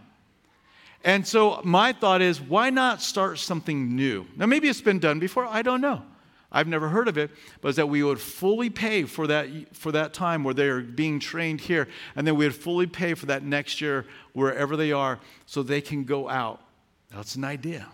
And 1.02 1.26
so 1.26 1.60
my 1.64 1.92
thought 1.92 2.22
is 2.22 2.40
why 2.40 2.70
not 2.70 3.02
start 3.02 3.38
something 3.38 3.96
new? 3.96 4.26
Now 4.36 4.46
maybe 4.46 4.68
it's 4.68 4.80
been 4.80 4.98
done 4.98 5.18
before. 5.18 5.46
I 5.46 5.62
don't 5.62 5.80
know 5.80 6.02
I've 6.50 6.66
never 6.66 6.88
heard 6.88 7.08
of 7.08 7.18
it, 7.18 7.30
but 7.60 7.76
that 7.76 7.88
we 7.88 8.02
would 8.02 8.20
fully 8.20 8.70
pay 8.70 9.04
for 9.04 9.26
that, 9.26 9.48
for 9.76 9.92
that 9.92 10.14
time 10.14 10.44
where 10.44 10.54
they 10.54 10.68
are 10.68 10.80
being 10.80 11.20
trained 11.20 11.60
here, 11.60 11.88
and 12.16 12.26
then 12.26 12.36
we 12.36 12.46
would 12.46 12.54
fully 12.54 12.86
pay 12.86 13.14
for 13.14 13.26
that 13.26 13.42
next 13.42 13.80
year 13.80 14.06
wherever 14.32 14.76
they 14.76 14.92
are 14.92 15.18
so 15.44 15.62
they 15.62 15.82
can 15.82 16.04
go 16.04 16.28
out. 16.28 16.62
That's 17.10 17.34
an 17.34 17.44
idea. 17.44 17.86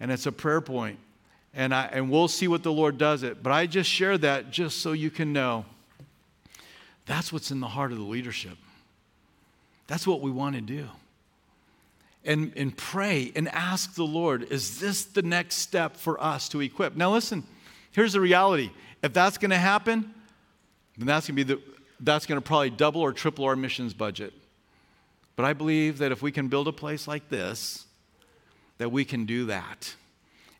And 0.00 0.10
it's 0.10 0.26
a 0.26 0.32
prayer 0.32 0.60
point. 0.60 0.98
And, 1.54 1.74
I, 1.74 1.84
and 1.86 2.10
we'll 2.10 2.28
see 2.28 2.48
what 2.48 2.62
the 2.62 2.72
Lord 2.72 2.98
does 2.98 3.22
it. 3.22 3.42
But 3.42 3.52
I 3.52 3.66
just 3.66 3.88
share 3.88 4.18
that 4.18 4.50
just 4.50 4.80
so 4.80 4.92
you 4.92 5.10
can 5.10 5.32
know 5.32 5.64
that's 7.06 7.32
what's 7.32 7.50
in 7.50 7.60
the 7.60 7.68
heart 7.68 7.92
of 7.92 7.98
the 7.98 8.04
leadership. 8.04 8.56
That's 9.86 10.06
what 10.06 10.20
we 10.20 10.30
want 10.30 10.54
to 10.56 10.60
do. 10.60 10.88
And, 12.24 12.52
and 12.56 12.76
pray 12.76 13.32
and 13.34 13.48
ask 13.48 13.94
the 13.94 14.04
Lord, 14.06 14.44
is 14.44 14.78
this 14.78 15.04
the 15.04 15.22
next 15.22 15.56
step 15.56 15.96
for 15.96 16.22
us 16.22 16.48
to 16.50 16.60
equip? 16.60 16.94
Now, 16.96 17.12
listen, 17.12 17.44
Here's 17.92 18.12
the 18.14 18.20
reality 18.20 18.70
if 19.02 19.12
that's 19.12 19.38
going 19.38 19.50
to 19.50 19.58
happen, 19.58 20.12
then 20.96 21.06
that's 21.06 21.26
going 21.26 21.36
to 21.36 21.44
be 21.44 21.54
the, 21.54 21.62
that's 22.00 22.26
going 22.26 22.40
to 22.40 22.46
probably 22.46 22.70
double 22.70 23.00
or 23.00 23.12
triple 23.12 23.44
our 23.44 23.56
missions 23.56 23.94
budget. 23.94 24.32
But 25.36 25.44
I 25.44 25.52
believe 25.52 25.98
that 25.98 26.12
if 26.12 26.22
we 26.22 26.30
can 26.30 26.48
build 26.48 26.68
a 26.68 26.72
place 26.72 27.08
like 27.08 27.28
this, 27.28 27.86
that 28.78 28.90
we 28.90 29.04
can 29.04 29.24
do 29.24 29.46
that. 29.46 29.94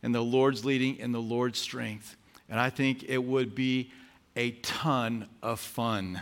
And 0.03 0.15
the 0.15 0.23
Lord's 0.23 0.65
leading 0.65 1.01
and 1.01 1.15
the 1.15 1.21
Lord's 1.21 1.59
strength. 1.59 2.17
And 2.49 2.59
I 2.59 2.71
think 2.71 3.05
it 3.05 3.23
would 3.23 3.55
be 3.55 3.91
a 4.37 4.53
ton 4.63 5.29
of 5.43 5.61
fun 5.61 6.21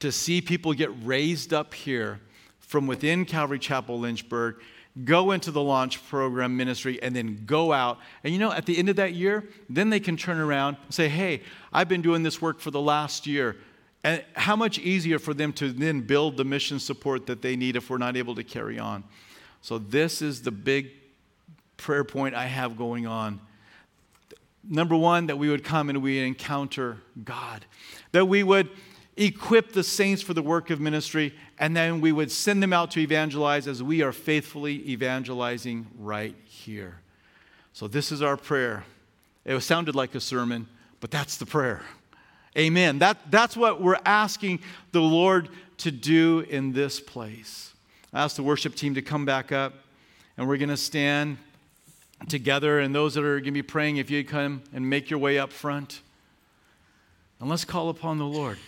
to 0.00 0.12
see 0.12 0.40
people 0.40 0.72
get 0.72 0.90
raised 1.04 1.52
up 1.52 1.74
here 1.74 2.20
from 2.58 2.86
within 2.86 3.24
Calvary 3.24 3.58
Chapel 3.58 3.98
Lynchburg 3.98 4.56
go 5.04 5.30
into 5.30 5.50
the 5.50 5.62
launch 5.62 6.06
program 6.08 6.56
ministry, 6.56 7.00
and 7.02 7.14
then 7.14 7.44
go 7.46 7.72
out. 7.72 7.98
And 8.24 8.32
you 8.32 8.38
know, 8.38 8.52
at 8.52 8.66
the 8.66 8.78
end 8.78 8.88
of 8.88 8.96
that 8.96 9.14
year, 9.14 9.44
then 9.68 9.90
they 9.90 10.00
can 10.00 10.16
turn 10.16 10.38
around 10.38 10.76
and 10.84 10.94
say, 10.94 11.08
Hey, 11.08 11.42
I've 11.72 11.88
been 11.88 12.02
doing 12.02 12.22
this 12.22 12.42
work 12.42 12.60
for 12.60 12.70
the 12.70 12.80
last 12.80 13.26
year. 13.26 13.56
And 14.04 14.24
how 14.34 14.54
much 14.54 14.78
easier 14.78 15.18
for 15.18 15.34
them 15.34 15.52
to 15.54 15.72
then 15.72 16.02
build 16.02 16.36
the 16.36 16.44
mission 16.44 16.78
support 16.78 17.26
that 17.26 17.42
they 17.42 17.56
need 17.56 17.76
if 17.76 17.90
we're 17.90 17.98
not 17.98 18.16
able 18.16 18.34
to 18.36 18.44
carry 18.44 18.78
on. 18.78 19.04
So, 19.60 19.78
this 19.78 20.22
is 20.22 20.42
the 20.42 20.52
big 20.52 20.90
prayer 21.76 22.04
point 22.04 22.34
I 22.34 22.46
have 22.46 22.76
going 22.76 23.06
on. 23.06 23.40
Number 24.68 24.96
one, 24.96 25.26
that 25.26 25.38
we 25.38 25.48
would 25.48 25.64
come 25.64 25.88
and 25.88 26.02
we 26.02 26.20
encounter 26.20 26.98
God, 27.24 27.64
that 28.12 28.26
we 28.26 28.42
would 28.42 28.68
equip 29.18 29.72
the 29.72 29.82
saints 29.82 30.22
for 30.22 30.32
the 30.32 30.42
work 30.42 30.70
of 30.70 30.80
ministry, 30.80 31.34
and 31.58 31.76
then 31.76 32.00
we 32.00 32.12
would 32.12 32.30
send 32.30 32.62
them 32.62 32.72
out 32.72 32.90
to 32.92 33.00
evangelize 33.00 33.66
as 33.66 33.82
we 33.82 34.02
are 34.02 34.12
faithfully 34.12 34.88
evangelizing 34.88 35.86
right 35.98 36.34
here. 36.44 37.00
So, 37.72 37.88
this 37.88 38.10
is 38.12 38.22
our 38.22 38.36
prayer. 38.36 38.84
It 39.44 39.58
sounded 39.60 39.94
like 39.94 40.14
a 40.14 40.20
sermon, 40.20 40.68
but 41.00 41.10
that's 41.10 41.36
the 41.36 41.46
prayer. 41.46 41.82
Amen. 42.56 42.98
That, 42.98 43.30
that's 43.30 43.56
what 43.56 43.80
we're 43.80 44.00
asking 44.04 44.60
the 44.92 45.00
Lord 45.00 45.48
to 45.78 45.90
do 45.90 46.40
in 46.40 46.72
this 46.72 47.00
place. 47.00 47.72
I 48.12 48.24
ask 48.24 48.36
the 48.36 48.42
worship 48.42 48.74
team 48.74 48.94
to 48.94 49.02
come 49.02 49.24
back 49.24 49.52
up, 49.52 49.74
and 50.36 50.48
we're 50.48 50.56
going 50.56 50.70
to 50.70 50.76
stand 50.76 51.38
together. 52.28 52.80
And 52.80 52.94
those 52.94 53.14
that 53.14 53.24
are 53.24 53.38
going 53.38 53.44
to 53.44 53.52
be 53.52 53.62
praying, 53.62 53.98
if 53.98 54.10
you 54.10 54.24
come 54.24 54.62
and 54.72 54.88
make 54.88 55.10
your 55.10 55.18
way 55.18 55.38
up 55.38 55.52
front, 55.52 56.02
and 57.40 57.48
let's 57.48 57.64
call 57.64 57.88
upon 57.90 58.18
the 58.18 58.26
Lord. 58.26 58.58